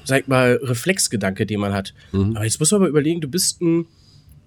sag 0.05 0.29
mal, 0.29 0.59
Reflexgedanke, 0.63 1.47
den 1.47 1.61
man 1.61 1.73
hat. 1.73 1.95
Mhm. 2.13 2.37
Aber 2.37 2.45
jetzt 2.45 2.61
muss 2.61 2.71
man 2.73 2.83
mal 2.83 2.89
überlegen, 2.89 3.21
du 3.21 3.29
bist 3.29 3.61
ein 3.61 3.87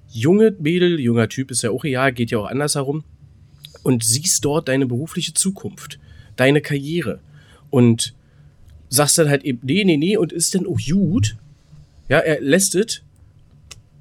junge 0.10 0.56
Mädel, 0.60 1.00
junger 1.00 1.30
Typ, 1.30 1.52
ist 1.52 1.64
ja 1.64 1.72
auch 1.72 1.84
real, 1.84 2.14
geht 2.14 2.32
ja 2.32 2.38
auch 2.38 2.48
anders 2.48 2.76
herum, 2.76 3.04
und 3.84 4.04
siehst 4.04 4.44
dort 4.44 4.68
deine 4.68 4.86
berufliche 4.86 5.34
Zukunft, 5.34 6.00
deine 6.36 6.62
Karriere. 6.62 7.20
Und 7.70 8.16
sagst 8.90 9.18
dann 9.18 9.30
halt 9.30 9.44
eben, 9.44 9.60
nee, 9.64 9.84
nee, 9.84 9.98
nee, 9.98 10.18
und 10.18 10.32
ist 10.32 10.56
dann 10.56 10.66
auch 10.66 10.80
gut. 10.80 11.36
Ja, 12.08 12.20
er 12.20 12.42
lässt 12.42 12.76
es. 12.76 13.02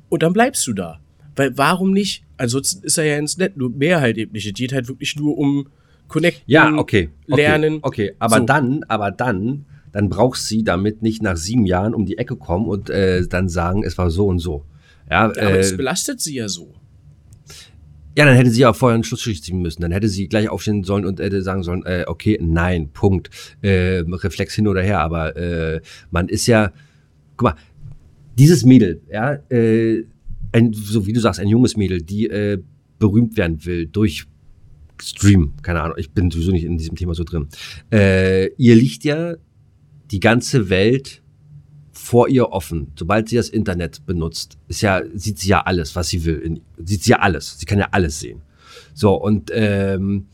Und 0.08 0.22
dann 0.22 0.32
bleibst 0.32 0.66
du 0.66 0.72
da. 0.72 1.00
Weil 1.36 1.56
warum 1.58 1.92
nicht? 1.92 2.24
Ansonsten 2.36 2.84
ist 2.84 2.98
er 2.98 3.04
ja 3.04 3.18
ins 3.18 3.36
Nett, 3.36 3.56
nur 3.56 3.70
mehr 3.70 4.00
halt 4.00 4.16
eben 4.16 4.32
nicht. 4.32 4.46
Es 4.46 4.54
geht 4.54 4.72
halt 4.72 4.88
wirklich 4.88 5.16
nur 5.16 5.36
um 5.36 5.68
connecten, 6.08 6.42
ja, 6.46 6.72
okay, 6.74 7.10
okay 7.28 7.36
lernen. 7.40 7.78
Okay, 7.82 8.14
aber 8.18 8.38
so. 8.38 8.44
dann, 8.44 8.84
aber 8.88 9.10
dann, 9.10 9.66
dann 9.92 10.08
brauchst 10.08 10.48
sie 10.48 10.64
damit 10.64 11.02
nicht 11.02 11.22
nach 11.22 11.36
sieben 11.36 11.66
Jahren 11.66 11.94
um 11.94 12.06
die 12.06 12.18
Ecke 12.18 12.36
kommen 12.36 12.66
und 12.66 12.90
äh, 12.90 13.26
dann 13.26 13.48
sagen, 13.48 13.84
es 13.84 13.96
war 13.98 14.10
so 14.10 14.26
und 14.26 14.38
so. 14.38 14.64
Ja, 15.10 15.26
ja 15.26 15.42
aber 15.42 15.50
äh, 15.50 15.58
es 15.58 15.76
belastet 15.76 16.20
sie 16.20 16.36
ja 16.36 16.48
so. 16.48 16.74
Ja, 18.16 18.24
dann 18.24 18.36
hätte 18.36 18.50
sie 18.50 18.60
ja 18.60 18.72
vorher 18.72 18.94
einen 18.94 19.02
Schlussstrich 19.02 19.42
ziehen 19.42 19.60
müssen. 19.60 19.82
Dann 19.82 19.90
hätte 19.90 20.08
sie 20.08 20.28
gleich 20.28 20.48
aufstehen 20.48 20.84
sollen 20.84 21.04
und 21.04 21.18
hätte 21.18 21.42
sagen 21.42 21.64
sollen, 21.64 21.84
äh, 21.84 22.04
okay, 22.06 22.38
nein, 22.40 22.90
Punkt. 22.92 23.30
Äh, 23.60 24.04
Reflex 24.08 24.54
hin 24.54 24.68
oder 24.68 24.82
her. 24.82 25.00
Aber 25.00 25.36
äh, 25.36 25.80
man 26.12 26.28
ist 26.28 26.46
ja, 26.46 26.72
guck 27.36 27.50
mal, 27.50 27.56
dieses 28.38 28.64
Mädel, 28.64 29.00
ja, 29.10 29.34
äh, 29.50 30.04
ein, 30.52 30.72
so 30.72 31.06
wie 31.06 31.12
du 31.12 31.20
sagst, 31.20 31.40
ein 31.40 31.48
junges 31.48 31.76
Mädel, 31.76 32.02
die 32.02 32.28
äh, 32.28 32.58
berühmt 33.00 33.36
werden 33.36 33.64
will 33.64 33.86
durch 33.86 34.26
Stream, 35.02 35.54
keine 35.62 35.82
Ahnung, 35.82 35.96
ich 35.98 36.12
bin 36.12 36.30
sowieso 36.30 36.52
nicht 36.52 36.64
in 36.64 36.78
diesem 36.78 36.96
Thema 36.96 37.14
so 37.14 37.24
drin. 37.24 37.48
Äh, 37.92 38.48
ihr 38.54 38.76
liegt 38.76 39.04
ja 39.04 39.34
die 40.10 40.20
ganze 40.20 40.68
Welt 40.70 41.22
vor 41.92 42.28
ihr 42.28 42.50
offen. 42.50 42.92
Sobald 42.96 43.28
sie 43.28 43.36
das 43.36 43.48
Internet 43.48 44.04
benutzt, 44.06 44.58
ist 44.68 44.82
ja, 44.82 45.02
sieht 45.14 45.38
sie 45.38 45.48
ja 45.48 45.62
alles, 45.62 45.96
was 45.96 46.08
sie 46.08 46.24
will. 46.24 46.38
In, 46.38 46.60
sieht 46.84 47.02
sie 47.02 47.12
ja 47.12 47.20
alles. 47.20 47.58
Sie 47.58 47.66
kann 47.66 47.78
ja 47.78 47.88
alles 47.92 48.20
sehen. 48.20 48.42
So, 48.92 49.14
und 49.14 49.50
ähm, 49.52 50.26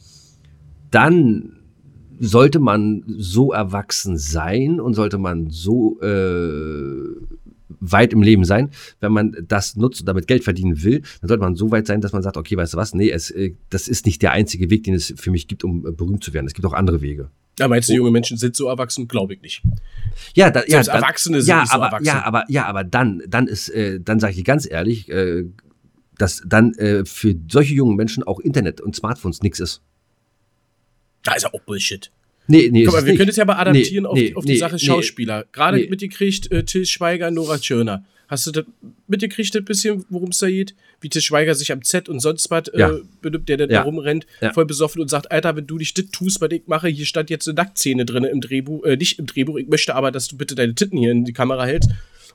dann 0.90 1.61
sollte 2.18 2.61
man 2.61 3.05
so 3.07 3.53
erwachsen 3.53 4.18
sein 4.18 4.79
und 4.81 4.94
sollte 4.94 5.16
man 5.16 5.49
so 5.51 5.99
äh, 6.03 7.05
weit 7.80 8.12
im 8.12 8.22
Leben 8.22 8.44
sein. 8.44 8.70
Wenn 9.00 9.12
man 9.12 9.37
das 9.46 9.76
nutzt 9.76 10.00
und 10.00 10.06
damit 10.06 10.26
Geld 10.26 10.44
verdienen 10.44 10.83
will, 10.83 11.02
dann 11.20 11.28
sollte 11.28 11.42
man 11.42 11.54
so 11.56 11.70
weit 11.70 11.87
sein, 11.87 12.00
dass 12.00 12.12
man 12.12 12.22
sagt, 12.22 12.37
okay, 12.37 12.56
weißt 12.56 12.74
du 12.74 12.76
was, 12.76 12.94
nee, 12.94 13.11
es, 13.11 13.30
äh, 13.30 13.54
das 13.70 13.88
ist 13.88 14.06
nicht 14.06 14.22
der 14.22 14.33
einzige 14.33 14.70
Weg, 14.70 14.85
den 14.85 14.94
es 14.94 15.14
für 15.16 15.30
mich 15.30 15.48
gibt, 15.48 15.64
um 15.64 15.87
äh, 15.87 15.92
berühmt 15.92 16.24
zu 16.24 16.33
werden. 16.33 16.46
Es 16.46 16.54
gibt 16.54 16.66
auch 16.66 16.72
andere 16.72 17.00
Wege. 17.00 17.30
Ja, 17.59 17.68
meinst 17.68 17.88
du, 17.88 17.94
junge 17.94 18.11
Menschen 18.11 18.38
sind 18.38 18.56
so 18.56 18.68
erwachsen? 18.68 19.06
Glaube 19.06 19.35
ich 19.35 19.42
nicht. 19.42 19.62
Ja, 20.35 20.50
da, 20.50 20.62
ja, 20.66 20.83
dann, 20.83 20.96
Erwachsene 20.96 21.42
sind 21.42 21.50
ja, 21.50 21.61
nicht 21.61 21.70
so 21.70 21.74
aber, 21.74 21.87
erwachsen. 21.87 22.06
Ja, 22.06 22.24
aber, 22.24 22.44
ja, 22.48 22.66
aber 22.66 22.85
dann, 22.85 23.22
dann 23.28 23.46
ist, 23.46 23.68
äh, 23.68 24.00
dann 24.00 24.18
sage 24.18 24.30
ich 24.30 24.38
dir 24.38 24.44
ganz 24.44 24.70
ehrlich, 24.70 25.11
äh, 25.11 25.44
dass 26.16 26.42
dann 26.46 26.72
äh, 26.74 27.04
für 27.04 27.35
solche 27.50 27.74
jungen 27.74 27.96
Menschen 27.96 28.22
auch 28.22 28.40
Internet 28.40 28.80
und 28.80 28.96
Smartphones 28.96 29.42
nichts 29.42 29.61
ist. 29.61 29.83
Da 31.22 31.35
ist 31.35 31.42
ja 31.42 31.52
auch 31.52 31.61
Bullshit. 31.61 32.11
Nee, 32.50 32.68
nee, 32.70 32.84
Guck 32.84 32.94
mal, 32.94 33.04
wir 33.04 33.12
nicht. 33.12 33.18
können 33.18 33.30
es 33.30 33.36
ja 33.36 33.44
mal 33.44 33.54
adaptieren 33.56 34.02
Nee, 34.04 34.08
auf, 34.08 34.14
nee, 34.16 34.26
die, 34.28 34.36
auf 34.36 34.44
die 34.44 34.52
nee, 34.52 34.58
Sache. 34.58 34.78
Schauspieler. 34.78 35.44
Gerade 35.52 35.78
mitgekriegt, 35.88 36.50
äh, 36.52 36.64
Till 36.64 36.84
Schweiger, 36.86 37.30
Nora 37.30 37.58
Tschirner. 37.58 38.04
Hast 38.28 38.46
du 38.46 38.52
das 38.52 38.64
mitgekriegt, 39.08 39.56
ein 39.56 39.64
bisschen, 39.64 40.04
worum 40.08 40.28
es 40.28 40.38
da 40.38 40.48
geht? 40.48 40.74
Wie 41.00 41.08
Till 41.08 41.20
Schweiger 41.20 41.54
sich 41.56 41.72
am 41.72 41.82
Set 41.82 42.08
und 42.08 42.20
sonst 42.20 42.48
was 42.50 42.64
Ja. 42.76 42.90
äh, 42.90 43.00
benimmt, 43.22 43.48
der 43.48 43.56
dann 43.56 43.70
Ja. 43.70 43.78
da 43.78 43.82
rumrennt, 43.82 44.24
Ja. 44.40 44.52
voll 44.52 44.66
besoffen 44.66 45.00
und 45.02 45.08
sagt, 45.08 45.32
Alter, 45.32 45.56
wenn 45.56 45.66
du 45.66 45.78
dich 45.78 45.94
das 45.94 46.06
tust, 46.12 46.40
was 46.40 46.50
ich 46.52 46.62
mache, 46.66 46.86
hier 46.88 47.06
stand 47.06 47.28
jetzt 47.30 47.48
eine 47.48 47.56
Nacktszene 47.56 48.04
drin 48.04 48.22
im 48.24 48.40
Drehbuch, 48.40 48.84
äh, 48.84 48.96
nicht 48.96 49.18
im 49.18 49.26
Drehbuch, 49.26 49.56
ich 49.58 49.66
möchte 49.66 49.94
aber, 49.96 50.12
dass 50.12 50.28
du 50.28 50.36
bitte 50.36 50.54
deine 50.54 50.74
Titten 50.76 50.98
hier 50.98 51.10
in 51.10 51.24
die 51.24 51.32
Kamera 51.32 51.64
hältst. 51.66 51.90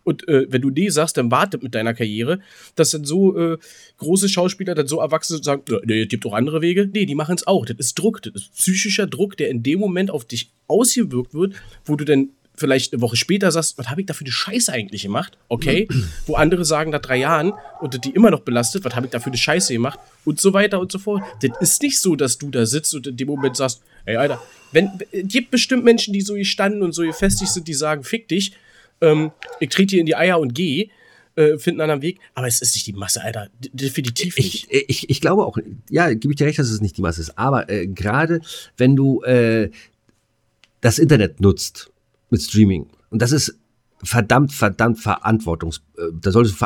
Und 0.06 0.28
äh, 0.28 0.46
wenn 0.50 0.62
du 0.62 0.70
nee 0.70 0.90
sagst, 0.90 1.18
dann 1.18 1.32
wartet 1.32 1.64
mit 1.64 1.76
deiner 1.76 1.94
Karriere, 1.94 2.40
dass 2.76 2.92
dann 2.92 3.04
so 3.04 3.38
äh, 3.38 3.58
große 3.98 4.30
Schauspieler, 4.30 4.76
dann 4.76 4.88
so 4.88 5.00
Erwachsene 5.00 5.44
sagen, 5.44 5.64
"Ja, 5.68 5.80
nee, 5.84 6.04
es 6.04 6.08
gibt 6.08 6.26
auch 6.26 6.34
andere 6.34 6.62
Wege. 6.62 6.88
Nee, 6.94 7.06
die 7.06 7.16
machen 7.16 7.36
es 7.36 7.48
auch. 7.48 7.66
Das 7.66 7.78
ist 7.78 7.96
Druck, 7.96 8.22
das 8.22 8.34
ist 8.36 8.54
psychischer 8.54 9.08
Druck, 9.08 9.36
der 9.36 9.50
in 9.50 9.64
dem 9.64 9.80
Moment 9.80 10.12
auf 10.12 10.24
dich 10.24 10.52
ausgewirkt 10.68 11.34
wird, 11.34 11.56
wo 11.86 11.96
du 11.96 12.06
dann 12.06 12.30
vielleicht 12.58 12.94
eine 12.94 13.02
Woche 13.02 13.16
später 13.16 13.52
sagst, 13.52 13.78
was 13.78 13.90
habe 13.90 14.02
ich 14.02 14.08
da 14.08 14.14
für 14.14 14.24
eine 14.24 14.32
Scheiße 14.32 14.72
eigentlich 14.72 15.04
gemacht? 15.04 15.38
Okay, 15.50 15.88
wo 16.26 16.36
andere 16.36 16.66
sagen 16.66 16.92
nach 16.92 17.02
drei 17.02 17.18
Jahren 17.18 17.54
und 17.82 18.06
die 18.06 18.12
immer 18.12 18.32
noch 18.32 18.42
belastet, 18.42 18.86
was 18.86 18.96
habe 18.96 19.08
ich 19.08 19.12
da 19.12 19.20
für 19.20 19.28
eine 19.28 19.38
Scheiße 19.38 19.74
gemacht? 19.74 20.00
Und 20.24 20.40
so 20.40 20.54
weiter 20.54 20.80
und 20.80 20.92
so 20.92 21.00
fort. 21.00 21.24
Das 21.42 21.52
ist 21.60 21.82
nicht 21.82 22.00
so, 22.00 22.16
dass 22.16 22.38
du 22.38 22.50
da 22.50 22.66
sitzt 22.66 22.94
und 22.96 23.08
in 23.08 23.18
dem 23.18 23.28
Moment 23.28 23.58
sagst, 23.58 23.82
ey, 24.06 24.16
Alter, 24.16 24.42
wenn, 24.72 24.92
es 25.12 25.28
gibt 25.28 25.52
bestimmt 25.52 25.84
Menschen, 25.84 26.14
die 26.14 26.22
so 26.22 26.36
gestanden 26.36 26.82
und 26.82 26.94
so 26.94 27.04
gefestigt 27.04 27.52
sind, 27.52 27.68
die 27.68 27.74
sagen, 27.74 28.04
fick 28.04 28.28
dich, 28.28 28.54
ähm, 29.02 29.32
ich 29.60 29.70
trete 29.70 29.96
dir 29.96 30.00
in 30.00 30.06
die 30.06 30.16
Eier 30.16 30.40
und 30.40 30.54
geh, 30.54 30.90
äh, 31.36 31.58
finden 31.58 31.82
einen 31.82 31.92
anderen 31.92 32.02
Weg, 32.02 32.20
aber 32.34 32.48
es 32.48 32.62
ist 32.62 32.76
nicht 32.76 32.88
die 32.88 32.94
Masse, 32.94 33.22
Alter. 33.22 33.50
D 33.60 33.70
definitiv 33.74 34.38
nicht. 34.38 34.68
Ich, 34.70 34.90
ich, 34.90 35.10
ich 35.10 35.22
glaube 35.22 35.46
auch, 35.46 35.58
ja, 35.90 36.14
gebe 36.14 36.34
ich 36.34 36.38
dir 36.38 36.48
recht, 36.48 36.60
dass 36.60 36.70
es 36.70 36.82
nicht 36.82 36.98
die 36.98 37.02
Masse 37.02 37.22
ist. 37.22 37.38
Aber 37.38 37.70
äh, 37.70 37.88
gerade 37.88 38.42
wenn 38.78 38.96
du 38.96 39.22
äh, 39.24 39.70
das 40.82 41.00
Internet 41.00 41.42
nutzt 41.42 41.92
mit 42.30 42.42
Streaming, 42.42 42.88
und 43.10 43.22
das 43.22 43.32
ist 43.32 43.58
verdammt, 44.04 44.54
verdammt 44.54 45.00
verantwortungs... 45.00 45.82
Äh, 45.98 46.04
da 46.22 46.32
solltest 46.32 46.62
du 46.62 46.66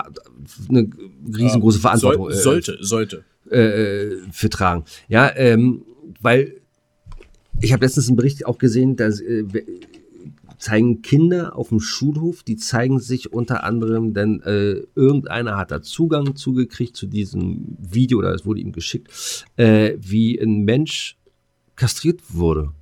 eine 0.70 0.89
riesengroße 1.36 1.80
Verantwortung 1.80 2.32
Soll, 2.32 2.60
äh, 2.60 2.62
sollte, 2.62 2.78
sollte. 2.82 3.26
äh, 3.50 4.18
für 4.32 4.50
tragen. 4.50 4.84
Ja, 5.08 5.36
ähm, 5.36 5.84
weil 6.22 6.60
ich 7.62 7.74
habe 7.74 7.86
letztens 7.86 8.08
einen 8.08 8.18
Bericht 8.18 8.46
auch 8.46 8.58
gesehen, 8.58 8.96
da 8.96 9.08
äh, 9.08 9.44
zeigen 10.60 11.02
Kinder 11.02 11.56
auf 11.56 11.69
dem 11.69 11.80
Schulhof, 11.80 12.43
die 12.43 12.58
zeigen 12.58 13.00
sich 13.00 13.34
unter 13.34 13.63
anderem, 13.63 14.13
denn 14.13 14.41
äh, 14.41 14.84
irgendeiner 14.93 15.58
hat 15.58 15.72
da 15.72 15.82
Zugang 15.82 16.36
zugekriegt 16.36 16.95
zu 16.95 17.08
diesem 17.08 17.78
Video 17.80 18.19
oder 18.19 18.34
es 18.34 18.45
wurde 18.45 18.60
ihm 18.60 18.74
geschickt, 18.74 19.45
äh, 19.56 19.98
wie 20.00 20.39
ein 20.39 20.63
Mensch 20.65 21.17
kastriert 21.76 22.22
wurde 22.30 22.74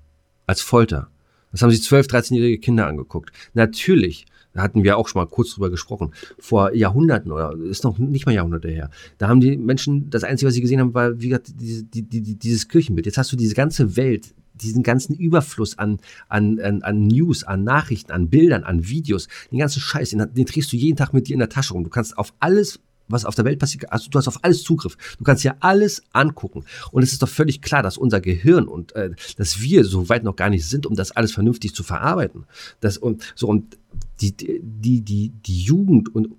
als 0.48 0.62
Folter. 0.62 1.10
Das 1.52 1.62
haben 1.62 1.72
sich 1.72 1.84
12, 1.84 2.08
13-jährige 2.08 2.60
Kinder 2.60 2.88
angeguckt. 2.88 3.32
Natürlich, 3.54 4.26
da 4.54 4.62
hatten 4.62 4.84
wir 4.84 4.98
auch 4.98 5.08
schon 5.08 5.22
mal 5.22 5.28
kurz 5.28 5.54
drüber 5.54 5.70
gesprochen, 5.70 6.13
vor 6.40 6.74
Jahrhunderten 6.74 7.32
oder 7.32 7.54
ist 7.56 7.84
noch 7.84 7.98
nicht 8.00 8.26
mal 8.26 8.34
Jahrhunderte 8.34 8.70
her. 8.70 8.90
Da 9.18 9.28
haben 9.28 9.40
die 9.40 9.56
Menschen, 9.56 10.10
das 10.10 10.24
Einzige, 10.24 10.48
was 10.48 10.56
sie 10.56 10.62
gesehen 10.62 10.80
haben, 10.80 10.94
war, 10.94 11.20
wie 11.22 11.30
gesagt, 11.30 11.54
diese, 11.60 11.84
die, 11.84 12.02
die, 12.02 12.22
die, 12.22 12.36
dieses 12.36 12.68
Kirchenbild. 12.68 13.06
Jetzt 13.06 13.18
hast 13.18 13.32
du 13.32 13.36
diese 13.36 13.56
ganze 13.56 13.96
Welt, 13.96 14.34
diesen 14.62 14.84
ganzen 14.84 15.15
Überfluss 15.15 15.78
an, 15.78 16.00
an, 16.30 16.60
an, 16.60 16.82
an 16.84 17.08
News, 17.08 17.43
an 17.43 17.63
Nachrichten, 17.63 18.12
an 18.12 18.30
Bildern, 18.30 18.63
an 18.63 18.88
Videos, 18.88 19.28
den 19.52 19.60
ganzen 19.60 19.80
Scheiß, 19.80 20.10
den, 20.12 20.34
den 20.34 20.46
trägst 20.46 20.72
du 20.72 20.78
jeden 20.78 20.98
Tag 20.98 21.13
mit 21.13 21.28
dir 21.28 21.34
in 21.34 21.39
der 21.39 21.50
Tasche 21.50 21.74
rum. 21.74 21.84
Du 21.84 21.89
kannst 21.89 22.17
auf 22.17 22.34
alles 22.39 22.80
was 23.08 23.26
auf 23.26 23.36
der 23.36 23.46
Welt 23.46 23.60
passiert, 23.60 23.91
also 23.91 24.10
du 24.10 24.17
hast 24.17 24.28
auf 24.28 24.43
alles 24.43 24.63
Zugriff. 24.63 24.98
Du 25.17 25.24
kannst 25.24 25.43
ja 25.43 25.56
alles 25.60 26.04
angucken. 26.12 26.65
Und 26.91 27.04
es 27.04 27.13
ist 27.13 27.22
doch 27.22 27.30
völlig 27.30 27.62
klar, 27.62 27.84
dass 27.84 27.98
unser 27.98 28.22
Gehirn 28.22 28.67
und 28.67 28.96
äh, 28.96 29.12
dass 29.38 29.62
wir 29.62 29.84
so 29.86 30.10
weit 30.10 30.24
noch 30.24 30.36
gar 30.36 30.50
nicht 30.50 30.65
sind, 30.65 30.86
um 30.86 30.96
das 30.96 31.12
alles 31.12 31.32
vernünftig 31.32 31.74
zu 31.74 31.84
verarbeiten. 31.84 32.46
Das 32.80 32.98
und 32.98 33.24
so 33.36 33.48
und 33.48 33.78
die 34.22 34.36
die 34.36 35.02
die 35.02 35.30
die 35.30 35.62
Jugend 35.62 36.13
und 36.13 36.30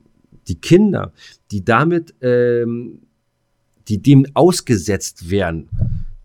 die 0.48 0.56
Kinder, 0.56 1.12
die 1.50 1.64
damit 1.64 2.14
ähm, 2.20 3.00
die 3.88 4.02
dem 4.02 4.26
ausgesetzt 4.34 5.30
werden, 5.30 5.68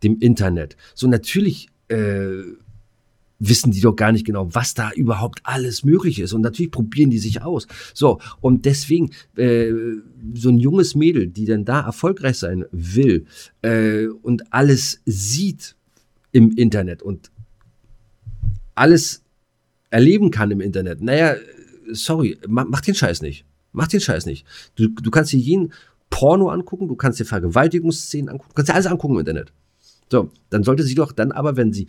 dem 0.03 0.19
Internet. 0.19 0.75
So 0.95 1.07
natürlich 1.07 1.69
äh, 1.93 2.43
wissen 3.39 3.71
die 3.71 3.81
doch 3.81 3.95
gar 3.95 4.11
nicht 4.11 4.25
genau, 4.25 4.53
was 4.53 4.73
da 4.73 4.91
überhaupt 4.91 5.41
alles 5.43 5.83
möglich 5.83 6.19
ist. 6.19 6.33
Und 6.33 6.41
natürlich 6.41 6.71
probieren 6.71 7.09
die 7.09 7.19
sich 7.19 7.41
aus. 7.41 7.67
So, 7.93 8.19
und 8.41 8.65
deswegen, 8.65 9.11
äh, 9.35 9.71
so 10.33 10.49
ein 10.49 10.59
junges 10.59 10.95
Mädel, 10.95 11.27
die 11.27 11.45
dann 11.45 11.65
da 11.65 11.81
erfolgreich 11.81 12.37
sein 12.37 12.65
will 12.71 13.25
äh, 13.61 14.07
und 14.07 14.53
alles 14.53 15.01
sieht 15.05 15.75
im 16.31 16.51
Internet 16.51 17.01
und 17.01 17.31
alles 18.75 19.21
erleben 19.89 20.31
kann 20.31 20.49
im 20.51 20.61
Internet, 20.61 21.01
naja, 21.01 21.35
sorry, 21.91 22.37
mach, 22.47 22.65
mach 22.67 22.81
den 22.81 22.95
Scheiß 22.95 23.21
nicht. 23.21 23.45
Mach 23.71 23.87
den 23.87 23.99
Scheiß 23.99 24.25
nicht. 24.25 24.45
Du, 24.75 24.87
du 24.87 25.11
kannst 25.11 25.33
dir 25.33 25.39
jeden 25.39 25.73
Porno 26.09 26.49
angucken, 26.49 26.87
du 26.87 26.95
kannst 26.95 27.19
dir 27.19 27.25
Vergewaltigungsszenen 27.25 28.29
angucken, 28.29 28.49
du 28.49 28.55
kannst 28.55 28.69
dir 28.69 28.75
alles 28.75 28.87
angucken 28.87 29.15
im 29.15 29.19
Internet. 29.19 29.51
So, 30.13 30.29
dann 30.51 30.61
sollte 30.61 30.83
sie 30.83 30.93
doch 30.93 31.11
dann 31.11 31.31
aber, 31.31 31.57
wenn 31.57 31.73
sie 31.73 31.87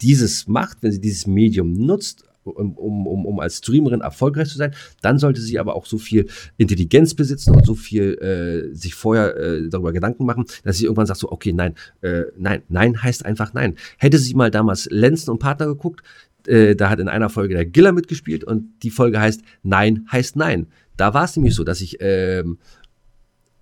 dieses 0.00 0.48
macht, 0.48 0.78
wenn 0.80 0.92
sie 0.92 1.00
dieses 1.00 1.26
Medium 1.26 1.74
nutzt, 1.74 2.24
um, 2.42 2.78
um, 2.78 3.26
um, 3.26 3.38
als 3.38 3.58
Streamerin 3.58 4.00
erfolgreich 4.00 4.48
zu 4.48 4.56
sein, 4.56 4.74
dann 5.02 5.18
sollte 5.18 5.42
sie 5.42 5.58
aber 5.58 5.76
auch 5.76 5.84
so 5.84 5.98
viel 5.98 6.26
Intelligenz 6.56 7.12
besitzen 7.12 7.54
und 7.54 7.66
so 7.66 7.74
viel 7.74 8.14
äh, 8.14 8.74
sich 8.74 8.94
vorher 8.94 9.36
äh, 9.36 9.68
darüber 9.68 9.92
Gedanken 9.92 10.24
machen, 10.24 10.46
dass 10.64 10.78
sie 10.78 10.84
irgendwann 10.84 11.04
sagt 11.04 11.20
so, 11.20 11.30
okay, 11.30 11.52
nein, 11.52 11.74
äh, 12.00 12.22
nein, 12.38 12.62
nein 12.70 13.02
heißt 13.02 13.26
einfach 13.26 13.52
nein. 13.52 13.76
Hätte 13.98 14.16
sie 14.16 14.32
mal 14.32 14.50
damals 14.50 14.88
Lenzen 14.90 15.30
und 15.30 15.38
Partner 15.38 15.66
geguckt, 15.66 16.02
äh, 16.46 16.74
da 16.74 16.88
hat 16.88 16.98
in 16.98 17.08
einer 17.08 17.28
Folge 17.28 17.52
der 17.52 17.66
Giller 17.66 17.92
mitgespielt 17.92 18.42
und 18.42 18.70
die 18.82 18.90
Folge 18.90 19.20
heißt 19.20 19.42
Nein 19.62 20.06
heißt 20.10 20.34
Nein. 20.34 20.68
Da 20.96 21.12
war 21.12 21.26
es 21.26 21.36
nämlich 21.36 21.54
so, 21.54 21.62
dass 21.62 21.82
ich 21.82 21.98
ähm, 22.00 22.56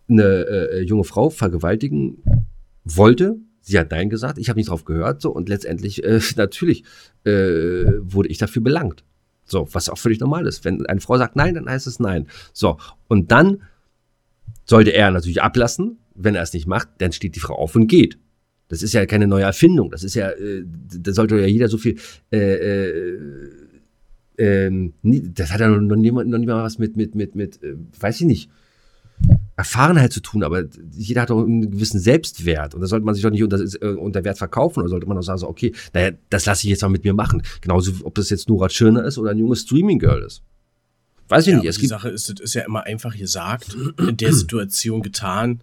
eine 0.08 0.46
äh, 0.46 0.82
junge 0.82 1.02
Frau 1.02 1.30
vergewaltigen 1.30 2.22
wollte, 2.84 3.38
Sie 3.68 3.78
hat 3.78 3.90
Nein 3.90 4.08
gesagt, 4.08 4.38
ich 4.38 4.48
habe 4.48 4.58
nicht 4.58 4.70
drauf 4.70 4.84
gehört, 4.84 5.20
so 5.20 5.30
und 5.30 5.48
letztendlich 5.48 6.02
äh, 6.02 6.20
natürlich 6.36 6.84
äh, 7.24 7.30
wurde 8.00 8.28
ich 8.28 8.38
dafür 8.38 8.62
belangt. 8.62 9.04
So, 9.44 9.68
was 9.72 9.88
auch 9.88 9.98
völlig 9.98 10.20
normal 10.20 10.46
ist. 10.46 10.64
Wenn 10.64 10.84
eine 10.86 11.00
Frau 11.00 11.16
sagt 11.18 11.36
Nein, 11.36 11.54
dann 11.54 11.68
heißt 11.68 11.86
es 11.86 12.00
Nein. 12.00 12.26
So, 12.52 12.78
und 13.08 13.30
dann 13.30 13.62
sollte 14.64 14.90
er 14.90 15.10
natürlich 15.10 15.42
ablassen. 15.42 15.98
Wenn 16.14 16.34
er 16.34 16.42
es 16.42 16.52
nicht 16.52 16.66
macht, 16.66 16.88
dann 16.98 17.12
steht 17.12 17.36
die 17.36 17.40
Frau 17.40 17.54
auf 17.54 17.74
und 17.76 17.86
geht. 17.86 18.18
Das 18.68 18.82
ist 18.82 18.92
ja 18.92 19.06
keine 19.06 19.26
neue 19.26 19.44
Erfindung. 19.44 19.90
Das 19.90 20.02
ist 20.02 20.14
ja, 20.14 20.30
äh, 20.30 20.64
da 20.66 21.12
sollte 21.12 21.38
ja 21.38 21.46
jeder 21.46 21.68
so 21.68 21.78
viel. 21.78 21.96
Äh, 22.30 22.54
äh, 22.54 23.18
ähm, 24.38 24.92
nie- 25.02 25.30
das 25.32 25.50
hat 25.52 25.60
ja 25.60 25.68
noch 25.68 25.96
niemand, 25.96 26.30
noch 26.30 26.38
mal 26.38 26.62
was 26.64 26.78
mit, 26.78 26.96
mit, 26.96 27.14
mit, 27.14 27.34
mit, 27.34 27.62
äh, 27.62 27.74
weiß 28.00 28.20
ich 28.20 28.26
nicht, 28.26 28.50
Erfahrenheit 29.58 30.12
zu 30.12 30.20
tun, 30.20 30.44
aber 30.44 30.66
jeder 30.92 31.22
hat 31.22 31.30
doch 31.30 31.42
einen 31.42 31.72
gewissen 31.72 31.98
Selbstwert 31.98 32.76
und 32.76 32.80
da 32.80 32.86
sollte 32.86 33.04
man 33.04 33.16
sich 33.16 33.24
doch 33.24 33.30
nicht 33.30 33.42
unter, 33.42 33.58
äh, 33.58 33.88
unter 33.88 34.22
Wert 34.22 34.38
verkaufen 34.38 34.78
oder 34.78 34.88
sollte 34.88 35.08
man 35.08 35.18
auch 35.18 35.22
sagen, 35.22 35.40
so, 35.40 35.48
okay, 35.48 35.72
naja, 35.92 36.12
das 36.30 36.46
lasse 36.46 36.64
ich 36.64 36.70
jetzt 36.70 36.82
mal 36.82 36.90
mit 36.90 37.02
mir 37.02 37.12
machen. 37.12 37.42
Genauso, 37.60 37.90
ob 38.04 38.14
das 38.14 38.30
jetzt 38.30 38.48
Nora 38.48 38.68
Tschirner 38.68 39.04
ist 39.04 39.18
oder 39.18 39.32
ein 39.32 39.38
junges 39.38 39.62
Streaming-Girl 39.62 40.22
ist. 40.22 40.42
Weiß 41.28 41.48
ich 41.48 41.54
Ja, 41.54 41.58
nicht. 41.58 41.68
Es 41.70 41.78
die 41.78 41.88
Sache 41.88 42.08
ist, 42.08 42.28
das 42.30 42.38
ist 42.38 42.54
ja 42.54 42.62
immer 42.62 42.84
einfach 42.84 43.16
gesagt, 43.16 43.76
in 43.98 44.16
der 44.16 44.32
Situation 44.32 45.02
getan, 45.02 45.60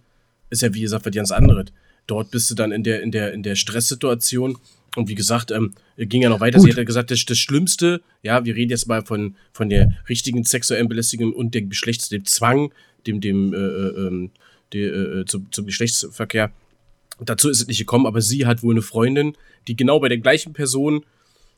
ist 0.50 0.60
ja 0.60 0.74
wie 0.74 0.82
gesagt 0.82 1.06
was 1.06 1.14
ganz 1.14 1.32
anderes. 1.32 1.72
Dort 2.06 2.30
bist 2.30 2.50
du 2.50 2.54
dann 2.54 2.72
in 2.72 2.82
der, 2.84 3.00
in 3.00 3.10
der, 3.10 3.32
in 3.32 3.42
der 3.42 3.56
Stresssituation. 3.56 4.58
Und 4.96 5.08
wie 5.08 5.14
gesagt, 5.14 5.50
ähm, 5.50 5.74
ging 5.96 6.22
ja 6.22 6.30
noch 6.30 6.40
weiter. 6.40 6.58
Sie 6.58 6.64
Gut. 6.64 6.72
hat 6.72 6.78
ja 6.78 6.84
gesagt, 6.84 7.10
das, 7.10 7.24
das 7.24 7.38
Schlimmste, 7.38 8.00
ja, 8.22 8.44
wir 8.44 8.56
reden 8.56 8.70
jetzt 8.70 8.88
mal 8.88 9.04
von, 9.04 9.36
von 9.52 9.68
der 9.68 9.92
richtigen 10.08 10.42
sexuellen 10.42 10.88
Belästigung 10.88 11.32
und 11.32 11.54
dem 11.54 11.68
Geschlechts, 11.68 12.08
dem 12.08 12.24
Zwang, 12.24 12.72
dem, 13.06 13.20
dem, 13.20 13.52
äh, 13.52 13.56
äh, 13.56 14.06
ähm, 14.06 14.30
der, 14.72 14.94
äh, 14.94 15.24
zum, 15.26 15.52
zum 15.52 15.66
Geschlechtsverkehr. 15.66 16.50
Dazu 17.20 17.50
ist 17.50 17.60
es 17.60 17.66
nicht 17.66 17.78
gekommen, 17.78 18.06
aber 18.06 18.22
sie 18.22 18.46
hat 18.46 18.62
wohl 18.62 18.74
eine 18.74 18.82
Freundin, 18.82 19.36
die 19.68 19.76
genau 19.76 20.00
bei 20.00 20.08
der 20.08 20.18
gleichen 20.18 20.54
Person 20.54 21.04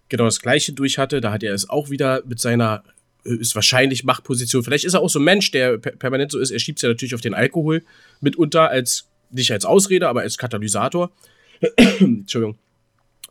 genau 0.09 0.25
das 0.25 0.41
Gleiche 0.41 0.73
durch 0.73 0.99
hatte. 0.99 1.21
Da 1.21 1.33
hat 1.33 1.43
er 1.43 1.55
es 1.55 1.69
auch 1.69 1.91
wieder 1.91 2.23
mit 2.27 2.41
seiner, 2.41 2.83
äh, 3.25 3.35
ist 3.35 3.55
wahrscheinlich 3.55 4.03
Machtposition. 4.03 4.65
Vielleicht 4.65 4.85
ist 4.85 4.95
er 4.95 5.01
auch 5.01 5.11
so 5.11 5.21
ein 5.21 5.25
Mensch, 5.25 5.53
der 5.53 5.79
per 5.79 5.93
permanent 5.93 6.33
so 6.33 6.41
ist. 6.41 6.51
Er 6.51 6.59
schiebt 6.59 6.79
es 6.79 6.83
ja 6.83 6.89
natürlich 6.89 7.15
auf 7.15 7.21
den 7.21 7.35
Alkohol 7.35 7.85
mitunter 8.21 8.69
als, 8.69 9.07
nicht 9.31 9.53
als 9.53 9.65
Ausrede, 9.65 10.09
aber 10.09 10.23
als 10.23 10.39
Katalysator. 10.39 11.13
Entschuldigung. 11.77 12.57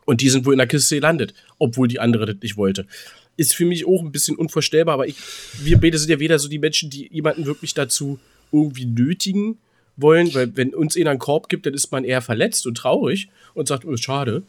Und 0.08 0.22
die 0.22 0.30
sind 0.30 0.45
wohl 0.45 0.53
in 0.53 0.58
der 0.58 0.68
Kiste 0.68 0.95
gelandet, 0.95 1.34
obwohl 1.60 1.88
die 1.88 1.99
andere 1.99 2.26
das 2.26 2.38
nicht 2.41 2.55
wollte. 2.58 2.88
Ist 3.36 3.53
für 3.53 3.66
mich 3.66 3.86
auch 3.86 4.01
ein 4.01 4.12
bisschen 4.12 4.36
unvorstellbar, 4.38 4.93
aber 4.95 5.08
ich, 5.08 5.18
wir 5.62 5.78
beide 5.80 5.97
sind 5.99 6.10
ja 6.10 6.20
weder 6.20 6.39
so 6.39 6.47
die 6.47 6.60
Menschen, 6.60 6.89
die 6.89 7.08
jemanden 7.14 7.45
wirklich 7.45 7.74
dazu 7.74 8.18
irgendwie 8.51 8.86
nötigen 8.86 9.58
wollen, 9.97 10.34
weil 10.34 10.55
wenn 10.55 10.74
uns 10.74 10.95
einer 10.95 11.10
einen 11.12 11.20
Korb 11.20 11.49
gibt, 11.49 11.66
dann 11.66 11.74
ist 11.74 11.91
man 11.91 12.03
eher 12.03 12.22
verletzt 12.22 12.66
und 12.66 12.76
traurig 12.78 13.30
und 13.53 13.68
sagt, 13.68 13.84
oh, 13.86 13.95
schade. 13.97 14.43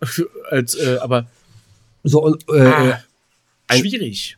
Als, 0.50 0.74
äh, 0.74 0.98
aber 1.00 1.30
So, 2.02 2.22
und 2.22 2.44
äh, 2.48 2.60
Ah, 2.60 3.02
ein- 3.68 3.78
schwierig. 3.80 4.36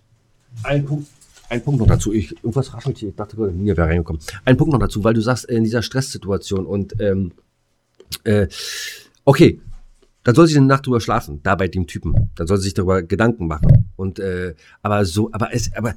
ein 0.62 0.84
Punkt. 0.84 1.08
Ein 1.48 1.62
Punkt 1.62 1.80
noch 1.80 1.86
dazu. 1.86 2.12
Ich, 2.12 2.32
irgendwas 2.32 2.74
raschelt 2.74 2.98
hier. 2.98 3.08
Ich 3.10 3.14
dachte 3.16 3.36
gerade, 3.36 3.52
mir 3.52 3.76
wäre 3.76 3.88
reingekommen. 3.88 4.20
Ein 4.44 4.56
Punkt 4.56 4.72
noch 4.72 4.80
dazu, 4.80 5.02
weil 5.04 5.14
du 5.14 5.20
sagst, 5.20 5.48
äh, 5.48 5.54
in 5.56 5.64
dieser 5.64 5.82
Stresssituation 5.82 6.66
und 6.66 7.00
ähm, 7.00 7.32
äh, 8.24 8.46
okay, 9.24 9.60
dann 10.26 10.34
soll 10.34 10.48
sie 10.48 10.56
eine 10.56 10.66
Nacht 10.66 10.84
drüber 10.84 11.00
schlafen, 11.00 11.40
da 11.44 11.54
bei 11.54 11.68
dem 11.68 11.86
Typen. 11.86 12.30
Dann 12.34 12.48
soll 12.48 12.56
sie 12.56 12.64
sich 12.64 12.74
darüber 12.74 13.00
Gedanken 13.00 13.46
machen. 13.46 13.92
Und 13.94 14.18
äh, 14.18 14.56
aber 14.82 15.04
so, 15.04 15.30
aber 15.30 15.54
es, 15.54 15.72
aber 15.72 15.94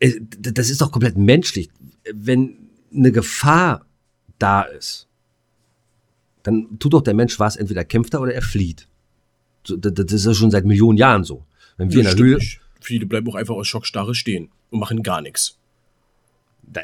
äh, 0.00 0.10
d- 0.20 0.50
das 0.50 0.70
ist 0.70 0.80
doch 0.80 0.90
komplett 0.90 1.16
menschlich. 1.16 1.70
Wenn 2.12 2.68
eine 2.92 3.12
Gefahr 3.12 3.86
da 4.40 4.62
ist, 4.62 5.06
dann 6.42 6.80
tut 6.80 6.94
doch 6.94 7.02
der 7.02 7.14
Mensch 7.14 7.38
was, 7.38 7.54
entweder 7.54 7.84
kämpft 7.84 8.12
er 8.14 8.22
oder 8.22 8.34
er 8.34 8.42
flieht. 8.42 8.88
So, 9.62 9.76
das, 9.76 10.12
ist 10.12 10.26
ja 10.26 10.34
schon 10.34 10.50
seit 10.50 10.64
Millionen 10.64 10.98
Jahren 10.98 11.22
so. 11.22 11.44
Wenn 11.76 11.92
wir 11.92 11.98
in 12.00 12.04
Das 12.06 12.16
der 12.16 12.24
Höhle, 12.24 12.38
nicht. 12.38 12.60
Viele 12.80 13.06
bleiben 13.06 13.28
auch 13.28 13.36
einfach 13.36 13.54
aus 13.54 13.68
Schockstarre 13.68 14.16
stehen 14.16 14.50
und 14.70 14.80
machen 14.80 15.04
gar 15.04 15.20
nichts. 15.20 15.58
Da, 16.64 16.80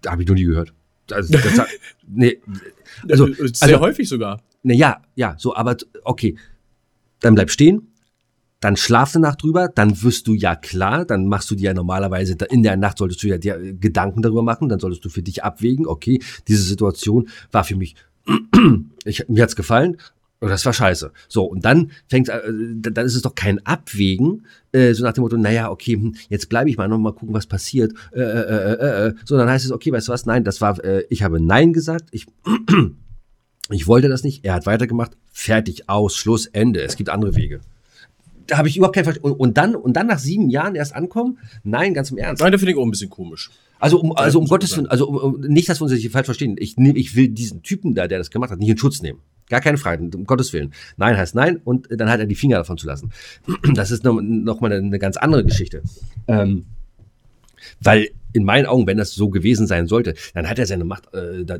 da 0.00 0.12
habe 0.12 0.22
ich 0.22 0.28
noch 0.28 0.34
nie 0.34 0.44
gehört. 0.44 0.72
Also, 1.10 1.32
das, 1.32 1.58
hat- 1.58 1.68
nee, 2.06 2.40
also, 3.08 3.26
Äh, 3.26 3.30
äh, 3.32 3.48
sehr 3.52 3.68
also- 3.68 3.80
häufig 3.80 4.08
sogar. 4.08 4.40
ne, 4.62 4.74
ja, 4.74 5.02
ja, 5.14 5.34
so, 5.38 5.54
aber 5.54 5.76
okay. 6.04 6.36
Dann 7.20 7.34
bleib 7.34 7.50
stehen, 7.50 7.88
dann 8.60 8.76
schlaf 8.76 9.14
eine 9.14 9.22
Nacht 9.22 9.42
drüber, 9.42 9.68
dann 9.68 10.02
wirst 10.02 10.26
du 10.26 10.34
ja 10.34 10.56
klar, 10.56 11.04
dann 11.06 11.26
machst 11.26 11.50
du 11.50 11.54
dir 11.54 11.64
ja 11.66 11.74
normalerweise, 11.74 12.36
in 12.50 12.62
der 12.62 12.76
Nacht 12.76 12.98
solltest 12.98 13.22
du 13.22 13.28
ja 13.28 13.38
dir 13.38 13.74
Gedanken 13.74 14.20
darüber 14.20 14.42
machen, 14.42 14.68
dann 14.68 14.78
solltest 14.80 15.04
du 15.04 15.08
für 15.08 15.22
dich 15.22 15.42
abwägen, 15.44 15.86
okay, 15.86 16.20
diese 16.48 16.62
Situation 16.62 17.28
war 17.50 17.64
für 17.64 17.76
mich, 17.76 17.94
ich, 19.04 19.26
mir 19.28 19.42
hat's 19.42 19.56
gefallen, 19.56 19.96
oder 20.44 20.52
das 20.52 20.66
war 20.66 20.74
scheiße. 20.74 21.10
So, 21.26 21.44
und 21.44 21.64
dann 21.64 21.90
fängt, 22.08 22.28
äh, 22.28 22.42
dann 22.76 23.06
ist 23.06 23.14
es 23.14 23.22
doch 23.22 23.34
kein 23.34 23.64
Abwägen, 23.64 24.46
äh, 24.72 24.92
so 24.92 25.02
nach 25.02 25.14
dem 25.14 25.22
Motto, 25.22 25.38
naja, 25.38 25.70
okay, 25.70 25.94
hm, 25.94 26.16
jetzt 26.28 26.50
bleibe 26.50 26.68
ich 26.68 26.76
mal 26.76 26.86
noch 26.86 26.98
mal 26.98 27.14
gucken, 27.14 27.34
was 27.34 27.46
passiert. 27.46 27.94
Äh, 28.12 28.20
äh, 28.20 28.24
äh, 28.24 28.72
äh, 28.72 29.06
äh. 29.08 29.14
So, 29.24 29.38
dann 29.38 29.48
heißt 29.48 29.64
es, 29.64 29.72
okay, 29.72 29.90
weißt 29.90 30.08
du 30.08 30.12
was, 30.12 30.26
nein, 30.26 30.44
das 30.44 30.60
war, 30.60 30.84
äh, 30.84 31.04
ich 31.08 31.22
habe 31.22 31.40
Nein 31.40 31.72
gesagt, 31.72 32.08
ich, 32.10 32.26
ich 33.70 33.86
wollte 33.86 34.10
das 34.10 34.22
nicht, 34.22 34.44
er 34.44 34.52
hat 34.52 34.66
weitergemacht, 34.66 35.12
fertig, 35.32 35.88
aus, 35.88 36.14
Schluss, 36.14 36.46
Ende. 36.46 36.82
Es 36.82 36.96
gibt 36.96 37.08
andere 37.08 37.36
Wege. 37.36 37.60
Da 38.46 38.58
habe 38.58 38.68
ich 38.68 38.76
überhaupt 38.76 38.94
kein 38.94 39.04
Verständnis. 39.04 39.32
Und, 39.32 39.40
und, 39.40 39.56
dann, 39.56 39.74
und 39.74 39.94
dann 39.94 40.06
nach 40.06 40.18
sieben 40.18 40.50
Jahren 40.50 40.74
erst 40.74 40.94
ankommen? 40.94 41.38
Nein, 41.62 41.94
ganz 41.94 42.10
im 42.10 42.18
Ernst. 42.18 42.42
Nein, 42.42 42.52
da 42.52 42.58
finde 42.58 42.72
ich 42.72 42.78
auch 42.78 42.84
ein 42.84 42.90
bisschen 42.90 43.08
komisch. 43.08 43.50
Also 43.78 44.00
um, 44.00 44.12
also 44.16 44.38
um 44.38 44.46
Gottes 44.46 44.76
Willen, 44.76 44.86
also 44.86 45.08
um, 45.08 45.16
um, 45.16 45.40
nicht, 45.40 45.68
dass 45.68 45.80
wir 45.80 45.84
uns 45.84 45.94
hier 45.94 46.10
falsch 46.10 46.26
verstehen. 46.26 46.56
Ich, 46.58 46.76
nehm, 46.76 46.96
ich 46.96 47.16
will 47.16 47.28
diesen 47.28 47.62
Typen 47.62 47.94
da, 47.94 48.06
der 48.06 48.18
das 48.18 48.30
gemacht 48.30 48.50
hat, 48.50 48.58
nicht 48.58 48.68
in 48.68 48.78
Schutz 48.78 49.02
nehmen. 49.02 49.20
Gar 49.48 49.60
keine 49.60 49.76
Freiheit, 49.76 50.14
um 50.14 50.24
Gottes 50.24 50.52
Willen. 50.52 50.72
Nein 50.96 51.16
heißt 51.16 51.34
nein 51.34 51.60
und 51.64 51.88
dann 51.90 52.08
hat 52.08 52.20
er 52.20 52.26
die 52.26 52.34
Finger 52.34 52.58
davon 52.58 52.78
zu 52.78 52.86
lassen. 52.86 53.12
Das 53.74 53.90
ist 53.90 54.04
noch, 54.04 54.20
noch 54.20 54.60
mal 54.60 54.72
eine, 54.72 54.98
ganz 54.98 55.16
andere 55.16 55.44
Geschichte. 55.44 55.82
Ähm, 56.28 56.64
weil 57.80 58.10
in 58.32 58.44
meinen 58.44 58.66
Augen, 58.66 58.86
wenn 58.86 58.96
das 58.96 59.14
so 59.14 59.28
gewesen 59.28 59.66
sein 59.66 59.86
sollte, 59.86 60.14
dann 60.32 60.48
hat 60.48 60.58
er 60.58 60.66
seine 60.66 60.84
Macht 60.84 61.12
äh, 61.14 61.44
da, 61.44 61.58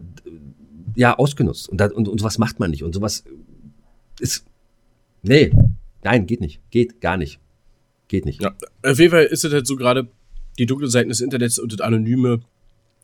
ja 0.95 1.18
ausgenutzt. 1.18 1.68
Und, 1.68 1.78
da, 1.78 1.87
und, 1.87 2.09
und 2.09 2.18
sowas 2.18 2.39
macht 2.39 2.59
man 2.59 2.70
nicht. 2.70 2.82
Und 2.82 2.95
sowas 2.95 3.24
ist. 4.20 4.45
Nee, 5.22 5.53
nein, 6.03 6.26
geht 6.26 6.41
nicht. 6.41 6.61
Geht 6.70 7.01
gar 7.01 7.16
nicht. 7.16 7.39
Geht 8.09 8.26
nicht. 8.26 8.43
Ja. 8.43 8.55
Auf 8.82 8.99
jeden 8.99 9.11
Fall 9.11 9.24
ist 9.24 9.45
es 9.45 9.53
halt 9.53 9.66
so 9.66 9.76
gerade, 9.76 10.09
die 10.59 10.66
dunklen 10.66 10.91
Seiten 10.91 11.09
des 11.09 11.20
Internets 11.20 11.59
und 11.59 11.72
das 11.72 11.80
anonyme 11.80 12.41